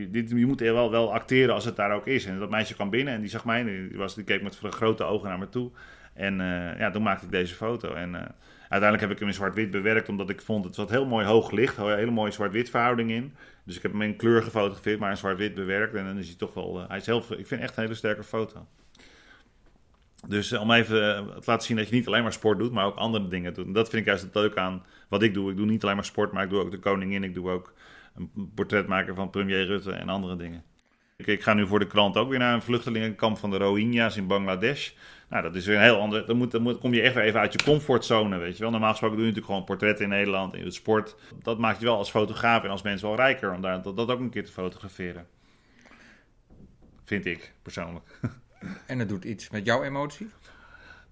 je, 0.00 0.08
dit, 0.10 0.30
je 0.30 0.46
moet 0.46 0.60
wel, 0.60 0.90
wel 0.90 1.12
acteren 1.12 1.54
als 1.54 1.64
het 1.64 1.76
daar 1.76 1.94
ook 1.94 2.06
is. 2.06 2.24
En 2.24 2.38
dat 2.38 2.50
meisje 2.50 2.74
kwam 2.74 2.90
binnen 2.90 3.14
en 3.14 3.20
die 3.20 3.30
zag 3.30 3.44
mij. 3.44 3.64
Die, 3.64 3.96
was, 3.96 4.14
die 4.14 4.24
keek 4.24 4.42
met 4.42 4.58
grote 4.58 5.04
ogen 5.04 5.28
naar 5.28 5.38
me 5.38 5.48
toe. 5.48 5.70
En 6.14 6.40
eh, 6.40 6.78
ja, 6.78 6.90
toen 6.90 7.02
maakte 7.02 7.24
ik 7.24 7.30
deze 7.30 7.54
foto. 7.54 7.94
En 7.94 8.14
eh, 8.14 8.20
uiteindelijk 8.68 9.00
heb 9.00 9.10
ik 9.10 9.18
hem 9.18 9.28
in 9.28 9.34
zwart-wit 9.34 9.70
bewerkt, 9.70 10.08
omdat 10.08 10.30
ik 10.30 10.40
vond 10.40 10.64
het 10.64 10.74
zat 10.74 10.90
heel 10.90 11.06
mooi 11.06 11.26
hoog 11.26 11.50
licht, 11.50 11.76
een 11.76 11.96
hele 11.96 12.10
mooie 12.10 12.30
zwart-wit 12.30 12.70
verhouding 12.70 13.10
in. 13.10 13.34
Dus 13.64 13.76
ik 13.76 13.82
heb 13.82 13.92
hem 13.92 14.02
in 14.02 14.16
kleur 14.16 14.42
gefotografeerd, 14.42 14.98
maar 14.98 15.10
in 15.10 15.16
zwart-wit 15.16 15.54
bewerkt. 15.54 15.94
En 15.94 16.04
dan 16.04 16.18
is 16.18 16.26
hij 16.26 16.36
toch 16.36 16.54
wel, 16.54 16.84
hij 16.88 16.96
is 16.96 17.06
heel, 17.06 17.24
ik 17.36 17.46
vind 17.46 17.60
echt 17.60 17.76
een 17.76 17.82
hele 17.82 17.94
sterke 17.94 18.22
foto. 18.22 18.66
Dus 20.28 20.52
om 20.52 20.70
even 20.70 21.26
te 21.26 21.42
laten 21.44 21.66
zien 21.66 21.76
dat 21.76 21.88
je 21.88 21.94
niet 21.94 22.06
alleen 22.06 22.22
maar 22.22 22.32
sport 22.32 22.58
doet, 22.58 22.72
maar 22.72 22.86
ook 22.86 22.96
andere 22.96 23.28
dingen 23.28 23.54
doet. 23.54 23.66
En 23.66 23.72
dat 23.72 23.88
vind 23.88 24.02
ik 24.02 24.08
juist 24.08 24.22
het 24.22 24.34
leuk 24.34 24.56
aan 24.56 24.82
wat 25.08 25.22
ik 25.22 25.34
doe. 25.34 25.50
Ik 25.50 25.56
doe 25.56 25.66
niet 25.66 25.82
alleen 25.82 25.96
maar 25.96 26.04
sport, 26.04 26.32
maar 26.32 26.44
ik 26.44 26.50
doe 26.50 26.60
ook 26.60 26.70
de 26.70 26.78
koningin. 26.78 27.24
Ik 27.24 27.34
doe 27.34 27.50
ook 27.50 27.72
een 28.14 28.52
portret 28.54 28.86
maken 28.86 29.14
van 29.14 29.30
premier 29.30 29.66
Rutte 29.66 29.92
en 29.92 30.08
andere 30.08 30.36
dingen. 30.36 30.64
Ik, 31.16 31.26
ik 31.26 31.42
ga 31.42 31.54
nu 31.54 31.66
voor 31.66 31.78
de 31.78 31.86
krant 31.86 32.16
ook 32.16 32.28
weer 32.28 32.38
naar 32.38 32.54
een 32.54 32.62
vluchtelingenkamp 32.62 33.38
van 33.38 33.50
de 33.50 33.56
Rohingya's 33.56 34.16
in 34.16 34.26
Bangladesh. 34.26 34.90
Nou, 35.28 35.42
dat 35.42 35.54
is 35.54 35.66
weer 35.66 35.76
een 35.76 35.82
heel 35.82 36.00
ander. 36.00 36.26
Dan, 36.26 36.36
moet, 36.36 36.50
dan 36.50 36.62
moet, 36.62 36.78
kom 36.78 36.94
je 36.94 37.02
echt 37.02 37.14
weer 37.14 37.24
even 37.24 37.40
uit 37.40 37.52
je 37.52 37.62
comfortzone, 37.64 38.38
weet 38.38 38.56
je 38.56 38.62
wel. 38.62 38.70
Normaal 38.70 38.90
gesproken 38.90 39.16
doe 39.16 39.26
je 39.26 39.32
natuurlijk 39.32 39.58
gewoon 39.58 39.78
portretten 39.78 40.04
in 40.04 40.10
Nederland, 40.10 40.54
in 40.54 40.64
het 40.64 40.74
sport. 40.74 41.16
Dat 41.42 41.58
maakt 41.58 41.78
je 41.78 41.84
wel 41.84 41.96
als 41.96 42.10
fotograaf 42.10 42.64
en 42.64 42.70
als 42.70 42.82
mens 42.82 43.02
wel 43.02 43.16
rijker 43.16 43.52
om 43.54 43.60
daar, 43.60 43.82
dat, 43.82 43.96
dat 43.96 44.10
ook 44.10 44.20
een 44.20 44.30
keer 44.30 44.44
te 44.44 44.52
fotograferen. 44.52 45.26
Vind 47.04 47.26
ik, 47.26 47.52
persoonlijk. 47.62 48.18
En 48.86 48.98
het 48.98 49.08
doet 49.08 49.24
iets 49.24 49.50
met 49.50 49.64
jouw 49.64 49.82
emotie. 49.82 50.30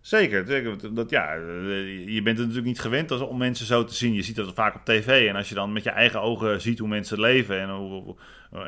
Zeker. 0.01 0.95
Dat, 0.95 1.11
ja, 1.11 1.35
eh, 1.35 2.09
je 2.09 2.23
bent 2.23 2.39
het 2.39 2.47
natuurlijk 2.47 2.67
niet 2.67 2.81
gewend 2.81 3.11
om 3.21 3.39
mensen 3.39 3.67
zo 3.67 3.85
te 3.85 3.95
zien. 3.95 4.13
Je 4.15 4.23
ziet 4.23 4.37
dat 4.37 4.55
vaak 4.55 4.75
op 4.75 4.85
tv. 4.85 5.29
En 5.29 5.37
als 5.37 5.49
je 5.49 5.55
dan 5.55 5.73
met 5.73 5.83
je 5.83 5.91
eigen 5.91 6.21
ogen 6.21 6.61
ziet 6.61 6.79
hoe 6.79 6.89
mensen 6.89 7.21
leven 7.21 7.61
en 7.61 7.71
hoe- 7.71 8.17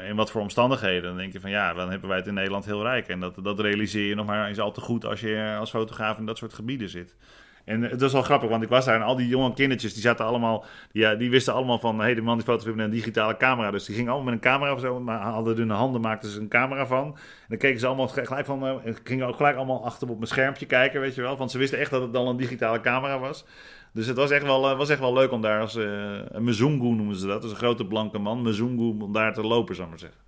in 0.09 0.17
wat 0.17 0.31
voor 0.31 0.41
omstandigheden, 0.41 1.03
dan 1.03 1.17
denk 1.17 1.33
je 1.33 1.41
van 1.41 1.51
ja, 1.51 1.75
dan 1.75 1.91
hebben 1.91 2.09
wij 2.09 2.19
het 2.19 2.27
in 2.27 2.35
Nederland 2.35 2.65
heel 2.65 2.83
rijk. 2.83 3.09
En 3.09 3.21
dat, 3.21 3.35
dat 3.43 3.61
realiseer 3.61 4.07
je 4.09 4.15
nog 4.15 4.27
maar 4.27 4.49
eens 4.49 4.59
al 4.61 4.73
te 4.73 4.81
goed 4.81 5.05
als 5.05 5.21
je 5.21 5.57
als 5.59 5.71
fotograaf 5.71 6.19
in 6.19 6.27
dat 6.27 6.39
soort 6.39 6.55
gebieden 6.55 6.89
zit. 6.89 7.17
En 7.65 7.83
het 7.83 8.01
was 8.01 8.13
wel 8.13 8.23
grappig, 8.23 8.49
want 8.49 8.63
ik 8.63 8.69
was 8.69 8.85
daar 8.85 8.95
en 8.95 9.03
al 9.03 9.17
die 9.17 9.29
jonge 9.29 9.55
kindertjes, 9.55 9.93
die 9.93 10.03
zaten 10.03 10.25
allemaal, 10.25 10.65
die, 10.93 11.17
die 11.17 11.31
wisten 11.31 11.55
allemaal 11.55 11.79
van, 11.79 11.99
hé, 11.99 12.03
hey, 12.03 12.15
de 12.15 12.23
man 12.23 12.37
die 12.37 12.45
fotografeert 12.45 12.77
met 12.77 12.87
een 12.87 13.01
digitale 13.01 13.37
camera. 13.37 13.71
Dus 13.71 13.85
die 13.85 13.95
gingen 13.95 14.13
allemaal 14.13 14.33
met 14.33 14.45
een 14.45 14.51
camera 14.51 14.73
of 14.73 14.81
zo, 14.81 15.01
maar 15.01 15.21
hadden 15.21 15.57
hun 15.57 15.71
handen, 15.71 16.01
maakten 16.01 16.31
ze 16.31 16.41
een 16.41 16.49
camera 16.49 16.87
van. 16.87 17.07
En 17.07 17.49
dan 17.49 17.59
keken 17.59 17.81
ze 17.81 17.87
allemaal 17.87 18.09
gelijk 18.09 18.47
van, 18.47 18.67
uh, 18.67 18.95
gingen 19.05 19.27
ook 19.27 19.37
gelijk 19.37 19.57
allemaal 19.57 19.85
achter 19.85 20.09
op 20.09 20.17
mijn 20.17 20.29
schermpje 20.29 20.67
kijken, 20.67 21.01
weet 21.01 21.15
je 21.15 21.23
wel. 21.23 21.37
Want 21.37 21.51
ze 21.51 21.59
wisten 21.59 21.79
echt 21.79 21.91
dat 21.91 22.03
het 22.03 22.13
dan 22.13 22.27
een 22.27 22.37
digitale 22.37 22.81
camera 22.81 23.19
was. 23.19 23.45
Dus 23.93 24.07
het 24.07 24.17
was 24.17 24.31
echt 24.31 24.43
wel, 24.43 24.71
uh, 24.71 24.77
was 24.77 24.89
echt 24.89 25.01
wel 25.01 25.13
leuk 25.13 25.31
om 25.31 25.41
daar 25.41 25.61
als 25.61 25.77
uh, 25.77 25.85
een 26.29 26.45
Mezungu 26.45 26.89
noemen 26.89 27.17
ze 27.17 27.27
dat. 27.27 27.43
Dus 27.43 27.51
een 27.51 27.57
grote 27.57 27.87
blanke 27.87 28.19
man, 28.19 28.43
Mezungu, 28.43 29.03
om 29.03 29.13
daar 29.13 29.35
te 29.35 29.43
lopen, 29.43 29.75
zou 29.75 29.87
ik 29.87 29.93
maar 29.93 30.03
zeggen. 30.03 30.21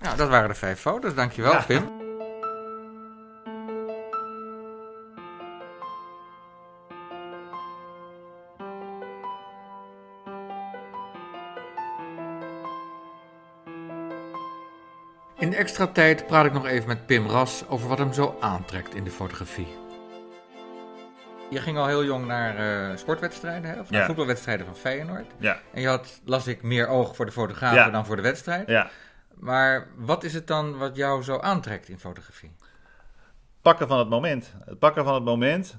Nou, 0.00 0.16
dat 0.16 0.28
waren 0.28 0.48
de 0.48 0.54
vijf 0.54 0.80
foto's. 0.80 1.14
Dankjewel, 1.14 1.52
ja. 1.52 1.64
Pim. 1.66 2.05
Extra 15.56 15.86
tijd 15.86 16.26
praat 16.26 16.44
ik 16.46 16.52
nog 16.52 16.66
even 16.66 16.88
met 16.88 17.06
Pim 17.06 17.26
Ras 17.28 17.64
over 17.68 17.88
wat 17.88 17.98
hem 17.98 18.12
zo 18.12 18.36
aantrekt 18.40 18.94
in 18.94 19.04
de 19.04 19.10
fotografie. 19.10 19.68
Je 21.50 21.60
ging 21.60 21.78
al 21.78 21.86
heel 21.86 22.04
jong 22.04 22.26
naar 22.26 22.90
uh, 22.90 22.96
sportwedstrijden, 22.96 23.70
hè? 23.70 23.80
of 23.80 23.90
naar 23.90 24.00
Ja. 24.00 24.06
voetbalwedstrijden 24.06 24.66
van 24.66 24.76
Feyenoord. 24.76 25.26
Ja, 25.38 25.60
En 25.72 25.80
je 25.80 25.88
had, 25.88 26.20
las 26.24 26.46
ik, 26.46 26.62
meer 26.62 26.88
oog 26.88 27.16
voor 27.16 27.26
de 27.26 27.32
fotografen 27.32 27.76
Ja. 27.78 27.90
dan 27.90 28.06
voor 28.06 28.16
de 28.16 28.22
wedstrijd. 28.22 28.68
ja. 28.68 28.90
Maar 29.34 29.86
wat 29.96 30.24
is 30.24 30.34
het 30.34 30.46
dan 30.46 30.78
wat 30.78 30.96
jou 30.96 31.22
zo 31.22 31.38
aantrekt 31.38 31.88
in 31.88 31.98
fotografie? 31.98 32.56
Pakken 33.62 33.88
van 33.88 33.98
het 33.98 34.08
moment. 34.08 34.52
Het 34.64 34.78
pakken 34.78 35.04
van 35.04 35.14
het 35.14 35.24
moment. 35.24 35.76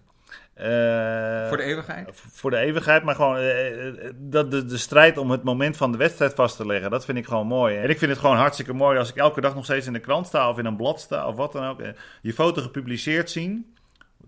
Eh, 0.57 1.47
voor 1.47 1.57
de 1.57 1.63
eeuwigheid? 1.63 2.09
voor 2.13 2.49
de 2.49 2.57
eeuwigheid, 2.57 3.03
maar 3.03 3.15
gewoon 3.15 3.37
eh, 3.37 3.87
eh, 3.87 4.13
dat 4.15 4.51
de, 4.51 4.65
de 4.65 4.77
strijd 4.77 5.17
om 5.17 5.31
het 5.31 5.43
moment 5.43 5.77
van 5.77 5.91
de 5.91 5.97
wedstrijd 5.97 6.33
vast 6.33 6.55
te 6.57 6.65
leggen, 6.65 6.91
dat 6.91 7.05
vind 7.05 7.17
ik 7.17 7.25
gewoon 7.25 7.47
mooi. 7.47 7.77
En 7.77 7.89
ik 7.89 7.97
vind 7.97 8.11
het 8.11 8.19
gewoon 8.19 8.35
hartstikke 8.35 8.73
mooi 8.73 8.97
als 8.97 9.09
ik 9.09 9.15
elke 9.15 9.41
dag 9.41 9.55
nog 9.55 9.63
steeds 9.63 9.87
in 9.87 9.93
de 9.93 9.99
krant 9.99 10.27
sta 10.27 10.49
of 10.49 10.57
in 10.57 10.65
een 10.65 10.75
blad 10.75 10.99
sta 10.99 11.27
of 11.27 11.35
wat 11.35 11.51
dan 11.51 11.65
ook. 11.65 11.81
Je 12.21 12.33
foto 12.33 12.61
gepubliceerd 12.61 13.29
zien, 13.29 13.75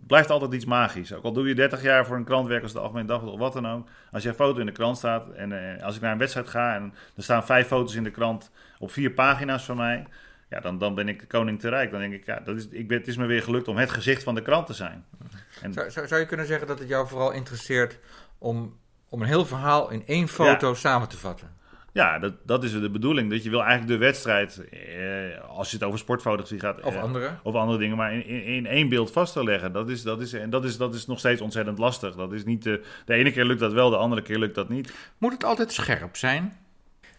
blijft 0.07 0.29
altijd 0.29 0.53
iets 0.53 0.65
magisch. 0.65 1.13
Ook 1.13 1.23
al 1.23 1.33
doe 1.33 1.47
je 1.47 1.55
30 1.55 1.81
jaar 1.81 2.05
voor 2.05 2.15
een 2.15 2.23
krant 2.23 2.47
werken 2.47 2.63
als 2.63 2.73
de 2.73 2.79
Algemeen 2.79 3.05
Dagblad 3.05 3.33
of 3.33 3.39
wat 3.39 3.53
dan 3.53 3.67
ook. 3.67 3.88
Als 4.12 4.23
je 4.23 4.33
foto 4.33 4.59
in 4.59 4.65
de 4.65 4.71
krant 4.71 4.97
staat 4.97 5.29
en 5.29 5.81
als 5.81 5.95
ik 5.95 6.01
naar 6.01 6.12
een 6.12 6.17
wedstrijd 6.17 6.47
ga 6.47 6.75
en 6.75 6.93
er 7.15 7.23
staan 7.23 7.45
vijf 7.45 7.67
foto's 7.67 7.95
in 7.95 8.03
de 8.03 8.12
krant 8.12 8.51
op 8.79 8.91
vier 8.91 9.12
pagina's 9.12 9.63
van 9.63 9.77
mij. 9.77 10.05
Ja, 10.49 10.59
dan, 10.59 10.77
dan 10.77 10.95
ben 10.95 11.07
ik 11.07 11.19
de 11.19 11.27
koning 11.27 11.59
te 11.59 11.69
rijk. 11.69 11.91
Dan 11.91 11.99
denk 11.99 12.13
ik, 12.13 12.25
ja, 12.25 12.39
dat 12.39 12.57
is, 12.57 12.67
ik 12.67 12.88
ben, 12.88 12.97
het 12.97 13.07
is 13.07 13.17
me 13.17 13.25
weer 13.25 13.43
gelukt 13.43 13.67
om 13.67 13.77
het 13.77 13.89
gezicht 13.89 14.23
van 14.23 14.35
de 14.35 14.41
krant 14.41 14.67
te 14.67 14.73
zijn. 14.73 15.05
En, 15.62 15.74
Zou, 15.74 15.91
zou, 15.91 16.08
zou 16.08 16.19
je 16.19 16.26
kunnen 16.26 16.45
zeggen 16.45 16.67
dat 16.67 16.80
het 16.80 16.88
jou 16.88 17.08
vooral 17.08 17.32
interesseert 17.32 18.00
om, 18.38 18.78
om 19.10 19.22
een 19.22 19.28
heel 19.28 19.45
verhaal 19.45 19.89
in 19.89 20.04
één 20.06 20.28
foto 20.28 20.74
samen 20.74 21.10
te 21.10 21.17
vatten? 21.17 21.58
Ja, 21.93 22.19
dat, 22.19 22.34
dat 22.43 22.63
is 22.63 22.72
de 22.72 22.89
bedoeling. 22.89 23.30
Dat 23.30 23.43
je 23.43 23.50
wil 23.50 23.63
eigenlijk 23.63 23.91
de 23.91 24.06
wedstrijd, 24.06 24.69
eh, 24.69 25.50
als 25.50 25.72
je 25.72 25.78
het 25.78 25.86
over 25.86 26.00
sportfotografie 26.00 26.60
gaat... 26.60 26.82
Of 26.82 26.95
eh, 26.95 27.02
andere? 27.02 27.30
Of 27.43 27.56
andere 27.56 27.78
dingen, 27.80 27.98
maar 27.98 28.13
in, 28.13 28.26
in, 28.26 28.43
in 28.43 28.65
één 28.65 28.89
beeld 28.89 29.12
vast 29.12 29.34
te 29.34 29.43
leggen. 29.43 29.72
Dat 29.72 29.89
is, 29.89 30.02
dat, 30.04 30.22
is, 30.22 30.34
en 30.34 30.50
dat, 30.50 30.65
is, 30.65 30.78
dat 30.78 30.93
is 30.93 31.06
nog 31.06 31.19
steeds 31.19 31.41
ontzettend 31.41 31.78
lastig. 31.78 32.15
Dat 32.15 32.34
is 32.34 32.43
niet, 32.43 32.63
de, 32.63 32.84
de 33.06 33.13
ene 33.13 33.32
keer 33.32 33.45
lukt 33.45 33.60
dat 33.60 33.74
wel, 33.74 33.89
de 33.89 33.95
andere 33.98 34.22
keer 34.22 34.38
lukt 34.38 34.56
dat 34.56 34.69
niet. 34.69 34.93
Moet 35.17 35.32
het 35.34 35.43
altijd 35.43 35.72
scherp 35.72 36.15
zijn? 36.15 36.58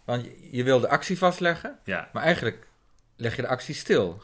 Want 0.04 0.24
je, 0.24 0.48
je 0.50 0.62
wil 0.64 0.80
de 0.80 0.88
actie 0.88 1.18
vastleggen, 1.18 1.78
Ja. 1.84 2.08
maar 2.12 2.22
eigenlijk 2.22 2.66
leg 3.16 3.36
je 3.36 3.42
de 3.42 3.48
actie 3.48 3.74
stil. 3.74 4.22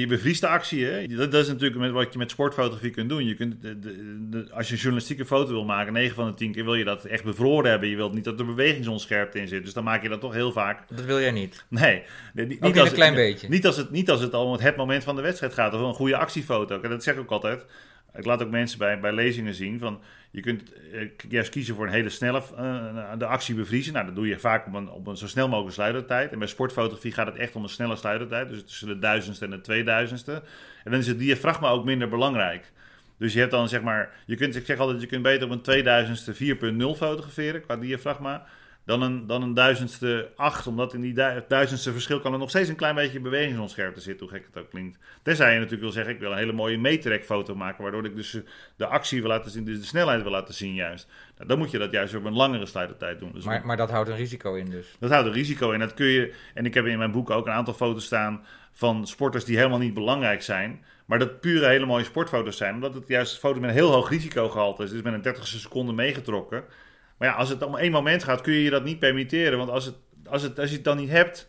Je 0.00 0.06
bevriest 0.06 0.40
de 0.40 0.48
actie, 0.48 0.84
hè? 0.84 1.06
Dat, 1.06 1.32
dat 1.32 1.42
is 1.42 1.48
natuurlijk 1.48 1.80
met 1.80 1.90
wat 1.90 2.12
je 2.12 2.18
met 2.18 2.30
sportfotografie 2.30 2.90
kunt 2.90 3.08
doen. 3.08 3.24
Je 3.26 3.34
kunt 3.34 3.62
de, 3.62 3.78
de, 3.78 4.16
de- 4.30 4.46
als 4.52 4.66
je 4.66 4.72
een 4.72 4.78
journalistieke 4.80 5.24
foto 5.26 5.50
wil 5.52 5.64
maken, 5.64 5.92
9 5.92 6.14
van 6.14 6.26
de 6.26 6.34
10 6.34 6.52
keer 6.52 6.64
wil 6.64 6.74
je 6.74 6.84
dat 6.84 7.04
echt 7.04 7.24
bevroren 7.24 7.70
hebben. 7.70 7.88
Je 7.88 7.96
wilt 7.96 8.14
niet 8.14 8.24
dat 8.24 8.38
er 8.38 8.46
bewegingsonscherpte 8.46 9.38
in 9.38 9.48
zit. 9.48 9.64
Dus 9.64 9.72
dan 9.72 9.84
maak 9.84 10.02
je 10.02 10.08
dat 10.08 10.20
toch 10.20 10.32
heel 10.32 10.52
vaak 10.52 10.88
Dat 10.96 11.04
wil 11.04 11.20
jij 11.20 11.30
niet. 11.30 11.64
Nee, 11.68 12.02
niet, 12.34 12.62
als 12.78 12.88
een 12.88 12.94
klein 12.94 13.14
het, 13.14 13.22
beetje. 13.22 13.48
Niet 13.48 13.66
als, 13.66 13.76
het, 13.76 13.90
niet 13.90 14.10
als 14.10 14.20
het 14.20 14.34
al 14.34 14.46
om 14.46 14.58
het 14.60 14.76
moment 14.76 15.04
van 15.04 15.16
de 15.16 15.22
wedstrijd 15.22 15.52
gaat 15.52 15.74
of 15.74 15.80
een 15.80 15.94
goede 15.94 16.16
actiefoto. 16.16 16.80
En 16.80 16.90
dat 16.90 17.02
zeg 17.02 17.14
ik 17.14 17.20
ook 17.20 17.30
altijd. 17.30 17.66
Ik 18.16 18.24
laat 18.24 18.42
ook 18.42 18.50
mensen 18.50 18.78
bij, 18.78 19.00
bij 19.00 19.12
lezingen 19.12 19.54
zien 19.54 19.78
van 19.78 20.00
je 20.36 20.42
kunt 20.42 20.72
eh, 20.92 21.08
juist 21.28 21.50
kiezen 21.50 21.74
voor 21.74 21.86
een 21.86 21.92
hele 21.92 22.08
snelle 22.08 22.42
eh, 22.56 23.12
de 23.18 23.26
actie 23.26 23.54
bevriezen. 23.54 23.92
Nou, 23.92 24.06
dat 24.06 24.14
doe 24.14 24.26
je 24.26 24.38
vaak 24.38 24.66
op 24.66 24.74
een, 24.74 24.90
op 24.90 25.06
een 25.06 25.16
zo 25.16 25.26
snel 25.26 25.48
mogelijke 25.48 25.74
sluitertijd. 25.74 26.32
En 26.32 26.38
bij 26.38 26.48
sportfotografie 26.48 27.12
gaat 27.12 27.26
het 27.26 27.36
echt 27.36 27.56
om 27.56 27.62
een 27.62 27.68
snelle 27.68 27.96
sluitertijd. 27.96 28.48
Dus 28.48 28.62
tussen 28.62 28.86
de 28.88 28.98
duizendste 28.98 29.44
en 29.44 29.50
de 29.50 29.60
tweeduizendste. 29.60 30.32
En 30.84 30.90
dan 30.90 31.00
is 31.00 31.06
het 31.06 31.18
diafragma 31.18 31.68
ook 31.68 31.84
minder 31.84 32.08
belangrijk. 32.08 32.72
Dus 33.18 33.32
je 33.32 33.38
hebt 33.38 33.50
dan 33.50 33.68
zeg 33.68 33.82
maar, 33.82 34.10
je 34.26 34.36
kunt, 34.36 34.56
ik 34.56 34.66
zeg 34.66 34.78
altijd, 34.78 35.00
je 35.00 35.06
kunt 35.06 35.22
beter 35.22 35.50
op 35.50 35.66
een 35.66 35.84
2000ste 35.84 36.34
4.0 36.34 36.98
fotograferen 36.98 37.62
qua 37.62 37.76
diafragma 37.76 38.46
dan 38.86 39.02
een, 39.02 39.26
dan 39.26 39.42
een 39.42 39.54
duizendste 39.54 40.30
8, 40.36 40.66
omdat 40.66 40.94
in 40.94 41.00
die 41.00 41.12
du- 41.14 41.42
duizendste 41.48 41.92
verschil 41.92 42.20
kan 42.20 42.32
er 42.32 42.38
nog 42.38 42.48
steeds 42.48 42.68
een 42.68 42.76
klein 42.76 42.94
beetje 42.94 43.20
bewegingsonscherpte 43.20 44.00
zitten, 44.00 44.26
hoe 44.26 44.36
gek 44.36 44.46
het 44.46 44.62
ook 44.62 44.70
klinkt. 44.70 44.98
Tenzij 45.22 45.48
je 45.48 45.54
natuurlijk 45.56 45.82
wil 45.82 45.90
zeggen, 45.92 46.14
ik 46.14 46.20
wil 46.20 46.30
een 46.32 46.36
hele 46.38 46.52
mooie 46.52 46.78
meetrek 46.78 47.24
foto 47.24 47.54
maken, 47.54 47.82
waardoor 47.82 48.04
ik 48.04 48.16
dus 48.16 48.38
de 48.76 48.86
actie 48.86 49.20
wil 49.20 49.30
laten 49.30 49.50
zien, 49.50 49.64
dus 49.64 49.78
de 49.78 49.84
snelheid 49.86 50.22
wil 50.22 50.30
laten 50.30 50.54
zien 50.54 50.74
juist. 50.74 51.08
Nou, 51.36 51.48
dan 51.48 51.58
moet 51.58 51.70
je 51.70 51.78
dat 51.78 51.90
juist 51.90 52.14
op 52.14 52.24
een 52.24 52.32
langere 52.36 52.66
sluitertijd 52.66 53.18
doen. 53.18 53.30
Dus 53.32 53.44
Maar, 53.44 53.66
maar 53.66 53.76
dat 53.76 53.90
houdt 53.90 54.08
een 54.08 54.16
risico 54.16 54.54
in 54.54 54.70
dus. 54.70 54.96
dat 54.98 55.10
houdt 55.10 55.26
een 55.26 55.32
risico 55.34 55.70
in. 55.70 55.78
Dat 55.78 55.94
kun 55.94 56.06
je, 56.06 56.34
en 56.54 56.66
ik 56.66 56.74
heb 56.74 56.86
in 56.86 56.98
mijn 56.98 57.12
boek 57.12 57.30
ook 57.30 57.46
een 57.46 57.52
aantal 57.52 57.74
foto's 57.74 58.04
staan 58.04 58.44
van 58.72 59.06
sporters 59.06 59.44
die 59.44 59.56
helemaal 59.56 59.78
niet 59.78 59.94
belangrijk 59.94 60.42
zijn. 60.42 60.84
Maar 61.06 61.18
dat 61.18 61.40
pure 61.40 61.66
hele 61.66 61.86
mooie 61.86 62.04
sportfoto's 62.04 62.56
zijn. 62.56 62.74
Omdat 62.74 62.94
het 62.94 63.08
juist 63.08 63.38
foto's 63.38 63.60
met 63.60 63.68
een 63.70 63.76
heel 63.76 63.92
hoog 63.92 64.10
risicogehalte 64.10 64.82
is. 64.82 64.90
Dus 64.90 65.02
met 65.02 65.12
een 65.12 65.22
30 65.22 65.46
seconde 65.46 65.92
meegetrokken. 65.92 66.64
Maar 67.18 67.28
ja, 67.28 67.34
als 67.34 67.48
het 67.48 67.62
om 67.62 67.76
één 67.76 67.92
moment 67.92 68.24
gaat, 68.24 68.40
kun 68.40 68.52
je 68.52 68.62
je 68.62 68.70
dat 68.70 68.84
niet 68.84 68.98
permitteren. 68.98 69.58
Want 69.58 69.70
als, 69.70 69.84
het, 69.84 69.94
als, 70.28 70.42
het, 70.42 70.58
als 70.58 70.68
je 70.68 70.74
het 70.74 70.84
dan 70.84 70.96
niet 70.96 71.10
hebt, 71.10 71.48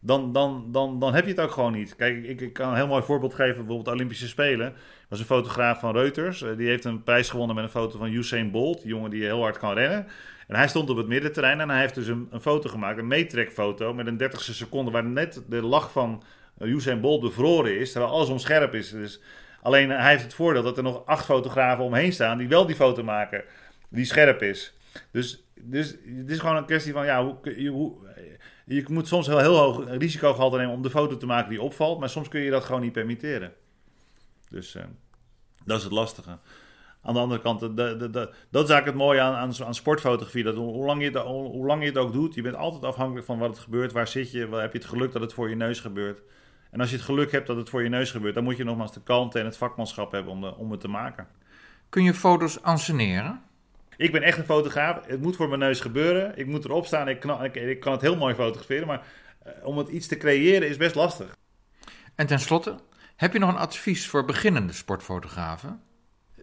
dan, 0.00 0.32
dan, 0.32 0.68
dan, 0.72 1.00
dan 1.00 1.14
heb 1.14 1.24
je 1.24 1.30
het 1.30 1.40
ook 1.40 1.50
gewoon 1.50 1.72
niet. 1.72 1.96
Kijk, 1.96 2.24
ik, 2.24 2.40
ik 2.40 2.52
kan 2.52 2.68
een 2.68 2.76
heel 2.76 2.86
mooi 2.86 3.02
voorbeeld 3.02 3.34
geven. 3.34 3.54
Bijvoorbeeld 3.56 3.84
de 3.84 3.90
Olympische 3.92 4.28
Spelen. 4.28 4.66
Er 4.66 5.06
was 5.08 5.18
een 5.18 5.24
fotograaf 5.24 5.80
van 5.80 5.92
Reuters. 5.92 6.42
eh, 6.42 6.56
Die 6.56 6.68
heeft 6.68 6.84
een 6.84 7.02
prijs 7.02 7.30
gewonnen 7.30 7.54
met 7.56 7.64
een 7.64 7.70
foto 7.70 7.98
van 7.98 8.12
Usain 8.12 8.50
Bolt. 8.50 8.80
Die 8.80 8.88
jongen 8.88 9.10
die 9.10 9.22
heel 9.22 9.40
hard 9.42 9.58
kan 9.58 9.74
rennen. 9.74 10.06
En 10.46 10.56
hij 10.56 10.68
stond 10.68 10.90
op 10.90 10.96
het 10.96 11.06
middenterrein 11.06 11.60
en 11.60 11.70
hij 11.70 11.80
heeft 11.80 11.94
dus 11.94 12.06
een, 12.06 12.28
foto 12.40 12.68
gemaakt. 12.68 12.98
Een 12.98 13.06
meetrekfoto 13.06 13.94
met 13.94 14.06
een 14.06 14.22
30ste 14.22 14.54
seconde. 14.54 14.90
Waar 14.90 15.04
net 15.04 15.42
de 15.48 15.62
lach 15.62 15.92
van 15.92 16.22
eh, 16.58 16.68
Usain 16.68 17.00
Bolt 17.00 17.20
bevroren 17.20 17.78
is. 17.78 17.92
Terwijl 17.92 18.12
alles 18.12 18.28
onscherp 18.28 18.74
is. 18.74 18.90
Dus 18.90 19.20
alleen 19.62 19.90
eh, 19.90 19.98
hij 19.98 20.10
heeft 20.10 20.22
het 20.22 20.34
voordeel 20.34 20.62
dat 20.62 20.76
er 20.76 20.82
nog 20.82 21.06
acht 21.06 21.24
fotografen 21.24 21.84
omheen 21.84 22.12
staan. 22.12 22.38
Die 22.38 22.48
wel 22.48 22.66
die 22.66 22.76
foto 22.76 23.02
maken. 23.02 23.42
Die 23.90 24.04
scherp 24.04 24.42
is. 24.42 24.74
Dus, 25.10 25.44
dus 25.54 25.90
het 25.90 26.30
is 26.30 26.38
gewoon 26.38 26.56
een 26.56 26.64
kwestie 26.64 26.92
van, 26.92 27.04
ja, 27.04 27.24
hoe, 27.24 27.68
hoe, 27.68 27.96
je 28.64 28.84
moet 28.88 29.08
soms 29.08 29.26
heel, 29.26 29.38
heel 29.38 29.56
hoog 29.56 29.84
risicogehalte 29.88 30.56
nemen 30.56 30.74
om 30.74 30.82
de 30.82 30.90
foto 30.90 31.16
te 31.16 31.26
maken 31.26 31.50
die 31.50 31.62
opvalt, 31.62 32.00
maar 32.00 32.08
soms 32.08 32.28
kun 32.28 32.40
je 32.40 32.50
dat 32.50 32.64
gewoon 32.64 32.80
niet 32.80 32.92
permitteren. 32.92 33.52
Dus 34.50 34.74
eh, 34.74 34.84
dat 35.64 35.78
is 35.78 35.84
het 35.84 35.92
lastige. 35.92 36.38
Aan 37.02 37.14
de 37.14 37.20
andere 37.20 37.40
kant, 37.40 37.60
de, 37.60 37.74
de, 37.74 37.96
de, 37.96 38.34
dat 38.50 38.64
is 38.64 38.70
eigenlijk 38.70 38.86
het 38.86 38.94
mooie 38.94 39.20
aan, 39.20 39.54
aan, 39.64 39.74
sportfotografie. 39.74 40.44
Dat 40.44 40.54
hoe, 40.54 40.84
lang 40.84 41.02
je 41.02 41.10
het, 41.10 41.16
hoe, 41.16 41.66
lang 41.66 41.84
je 41.84 41.98
ook 41.98 42.12
doet, 42.12 42.34
je 42.34 42.42
bent 42.42 42.54
altijd 42.54 42.84
afhankelijk 42.84 43.26
van 43.26 43.38
wat 43.38 43.50
het 43.50 43.58
gebeurt. 43.58 43.92
Waar 43.92 44.08
zit 44.08 44.30
je? 44.30 44.38
Heb 44.38 44.72
je 44.72 44.78
het 44.78 44.88
geluk 44.88 45.12
dat 45.12 45.22
het 45.22 45.32
voor 45.32 45.48
je 45.48 45.56
neus 45.56 45.80
gebeurt? 45.80 46.20
En 46.70 46.80
als 46.80 46.90
je 46.90 46.96
het 46.96 47.04
geluk 47.04 47.32
hebt 47.32 47.46
dat 47.46 47.56
het 47.56 47.68
voor 47.68 47.82
je 47.82 47.88
neus 47.88 48.10
gebeurt, 48.10 48.34
dan 48.34 48.44
moet 48.44 48.56
je 48.56 48.64
nogmaals 48.64 48.92
de 48.92 49.02
kalmte 49.02 49.38
en 49.38 49.44
het 49.44 49.56
vakmanschap 49.56 50.12
hebben 50.12 50.32
om, 50.32 50.40
de, 50.40 50.56
om 50.56 50.70
het 50.70 50.80
te 50.80 50.88
maken. 50.88 51.26
Kun 51.88 52.02
je 52.02 52.14
foto's 52.14 52.62
anseneren? 52.62 53.42
Ik 54.00 54.12
ben 54.12 54.22
echt 54.22 54.38
een 54.38 54.44
fotograaf. 54.44 55.06
Het 55.06 55.20
moet 55.20 55.36
voor 55.36 55.48
mijn 55.48 55.60
neus 55.60 55.80
gebeuren. 55.80 56.32
Ik 56.36 56.46
moet 56.46 56.64
erop 56.64 56.86
staan. 56.86 57.08
Ik, 57.08 57.24
ik 57.54 57.80
kan 57.80 57.92
het 57.92 58.00
heel 58.00 58.16
mooi 58.16 58.34
fotograferen. 58.34 58.86
Maar 58.86 59.02
eh, 59.42 59.52
om 59.66 59.78
het 59.78 59.88
iets 59.88 60.06
te 60.06 60.16
creëren 60.16 60.68
is 60.68 60.76
best 60.76 60.94
lastig. 60.94 61.36
En 62.14 62.26
tenslotte, 62.26 62.74
heb 63.16 63.32
je 63.32 63.38
nog 63.38 63.48
een 63.48 63.56
advies 63.56 64.08
voor 64.08 64.24
beginnende 64.24 64.72
sportfotografen? 64.72 65.82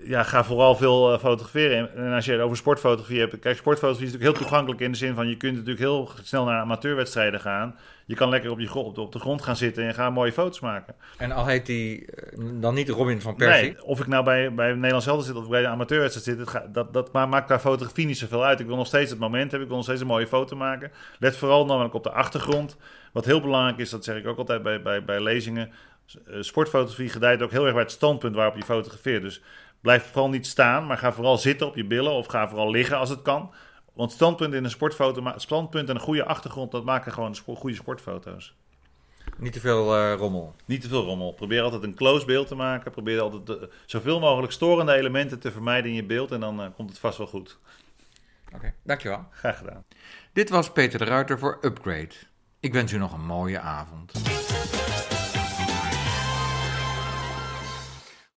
Ja, 0.07 0.23
ga 0.23 0.43
vooral 0.43 0.75
veel 0.75 1.13
eh, 1.13 1.19
fotograferen. 1.19 1.95
En- 1.95 2.13
als 2.13 2.25
je 2.25 2.31
het 2.31 2.41
over 2.41 2.57
sportfotografie 2.57 3.19
hebt. 3.19 3.39
Kijk, 3.39 3.57
sportfotografie 3.57 4.05
is 4.07 4.11
natuurlijk 4.11 4.37
heel 4.39 4.47
toegankelijk 4.47 4.81
in 4.81 4.91
de 4.91 4.97
zin 4.97 5.15
van 5.15 5.27
je 5.27 5.37
kunt 5.37 5.51
natuurlijk 5.53 5.79
heel 5.79 6.09
snel 6.23 6.45
naar 6.45 6.59
amateurwedstrijden 6.59 7.39
gaan. 7.39 7.75
Je 8.05 8.15
kan 8.15 8.29
lekker 8.29 8.51
op, 8.51 8.59
je, 8.59 8.73
op, 8.73 8.95
de, 8.95 9.01
op 9.01 9.11
de 9.11 9.19
grond 9.19 9.41
gaan 9.41 9.55
zitten 9.55 9.83
en 9.87 9.93
gaan 9.93 10.13
mooie 10.13 10.31
foto's 10.31 10.59
maken. 10.59 10.95
En 11.17 11.31
al 11.31 11.45
heet 11.45 11.65
die 11.65 12.05
eh, 12.05 12.39
dan 12.53 12.73
niet 12.73 12.89
Robin 12.89 13.21
van 13.21 13.35
Persie. 13.35 13.63
Nee, 13.73 13.83
of 13.83 13.99
ik 13.99 14.07
nou 14.07 14.23
bij, 14.23 14.53
bij 14.53 14.73
Nederlands 14.73 15.05
Helden 15.05 15.25
zit 15.25 15.35
of 15.35 15.49
bij 15.49 15.61
de 15.61 15.67
amateurwedstrijd 15.67 16.25
zit, 16.27 16.39
het 16.39 16.49
gaat- 16.49 16.73
dat, 16.73 16.93
dat 16.93 17.11
ma- 17.11 17.25
maakt 17.25 17.45
qua 17.45 17.59
fotografie 17.59 18.05
niet 18.05 18.17
zoveel 18.17 18.43
uit. 18.45 18.59
Ik 18.59 18.65
wil 18.67 18.75
nog 18.75 18.87
steeds 18.87 19.09
het 19.09 19.19
moment 19.19 19.41
hebben, 19.51 19.61
ik 19.61 19.67
wil 19.67 19.75
nog 19.75 19.85
steeds 19.85 20.01
een 20.01 20.07
mooie 20.07 20.27
foto 20.27 20.55
maken. 20.55 20.91
Let 21.19 21.37
vooral 21.37 21.65
namelijk 21.65 21.93
op 21.93 22.03
de 22.03 22.11
achtergrond. 22.11 22.77
Wat 23.11 23.25
heel 23.25 23.41
belangrijk 23.41 23.77
is, 23.77 23.89
dat 23.89 24.03
zeg 24.03 24.17
ik 24.17 24.27
ook 24.27 24.37
altijd 24.37 24.63
bij, 24.63 24.81
bij, 24.81 25.03
bij 25.03 25.21
lezingen. 25.21 25.71
eh, 26.27 26.35
Sportfotografie 26.41 27.09
gedijt 27.09 27.41
ook 27.41 27.51
heel 27.51 27.63
erg 27.63 27.73
bij 27.73 27.81
het 27.83 27.91
standpunt 27.91 28.35
waarop 28.35 28.55
je 28.55 28.63
fotografeert. 28.63 29.21
Dus 29.21 29.41
blijf 29.81 30.05
vooral 30.05 30.29
niet 30.29 30.47
staan, 30.47 30.87
maar 30.87 30.97
ga 30.97 31.13
vooral 31.13 31.37
zitten 31.37 31.67
op 31.67 31.75
je 31.75 31.85
billen 31.85 32.11
of 32.11 32.27
ga 32.27 32.47
vooral 32.47 32.71
liggen 32.71 32.97
als 32.97 33.09
het 33.09 33.21
kan. 33.21 33.53
Want 33.93 34.11
standpunt 34.11 34.53
in 34.53 34.63
een 34.63 34.69
sportfoto, 34.69 35.33
standpunt 35.35 35.89
en 35.89 35.95
een 35.95 36.01
goede 36.01 36.25
achtergrond, 36.25 36.71
dat 36.71 36.83
maken 36.83 37.11
gewoon 37.11 37.35
goede 37.45 37.75
sportfoto's. 37.75 38.55
Niet 39.37 39.53
te 39.53 39.59
veel 39.59 39.95
eh, 39.95 40.13
rommel. 40.17 40.55
Niet 40.65 40.81
te 40.81 40.87
veel 40.87 41.03
rommel. 41.03 41.31
Probeer 41.31 41.61
altijd 41.61 41.83
een 41.83 41.95
close 41.95 42.25
beeld 42.25 42.47
te 42.47 42.55
maken. 42.55 42.91
Probeer 42.91 43.19
altijd 43.19 43.69
zoveel 43.85 44.19
mogelijk 44.19 44.53
storende 44.53 44.93
elementen 44.93 45.39
te 45.39 45.51
vermijden 45.51 45.89
in 45.89 45.95
je 45.95 46.03
beeld. 46.03 46.31
En 46.31 46.39
dan 46.39 46.61
eh, 46.61 46.67
komt 46.75 46.89
het 46.89 46.99
vast 46.99 47.17
wel 47.17 47.27
goed. 47.27 47.57
Oké, 48.55 48.73
dankjewel. 48.83 49.25
Graag 49.31 49.57
gedaan. 49.57 49.83
Dit 50.33 50.49
was 50.49 50.71
Peter 50.71 50.99
de 50.99 51.05
Ruiter 51.05 51.39
voor 51.39 51.57
Upgrade. 51.61 52.13
Ik 52.59 52.73
wens 52.73 52.91
u 52.91 52.97
nog 52.97 53.13
een 53.13 53.25
mooie 53.25 53.59
avond. 53.59 54.11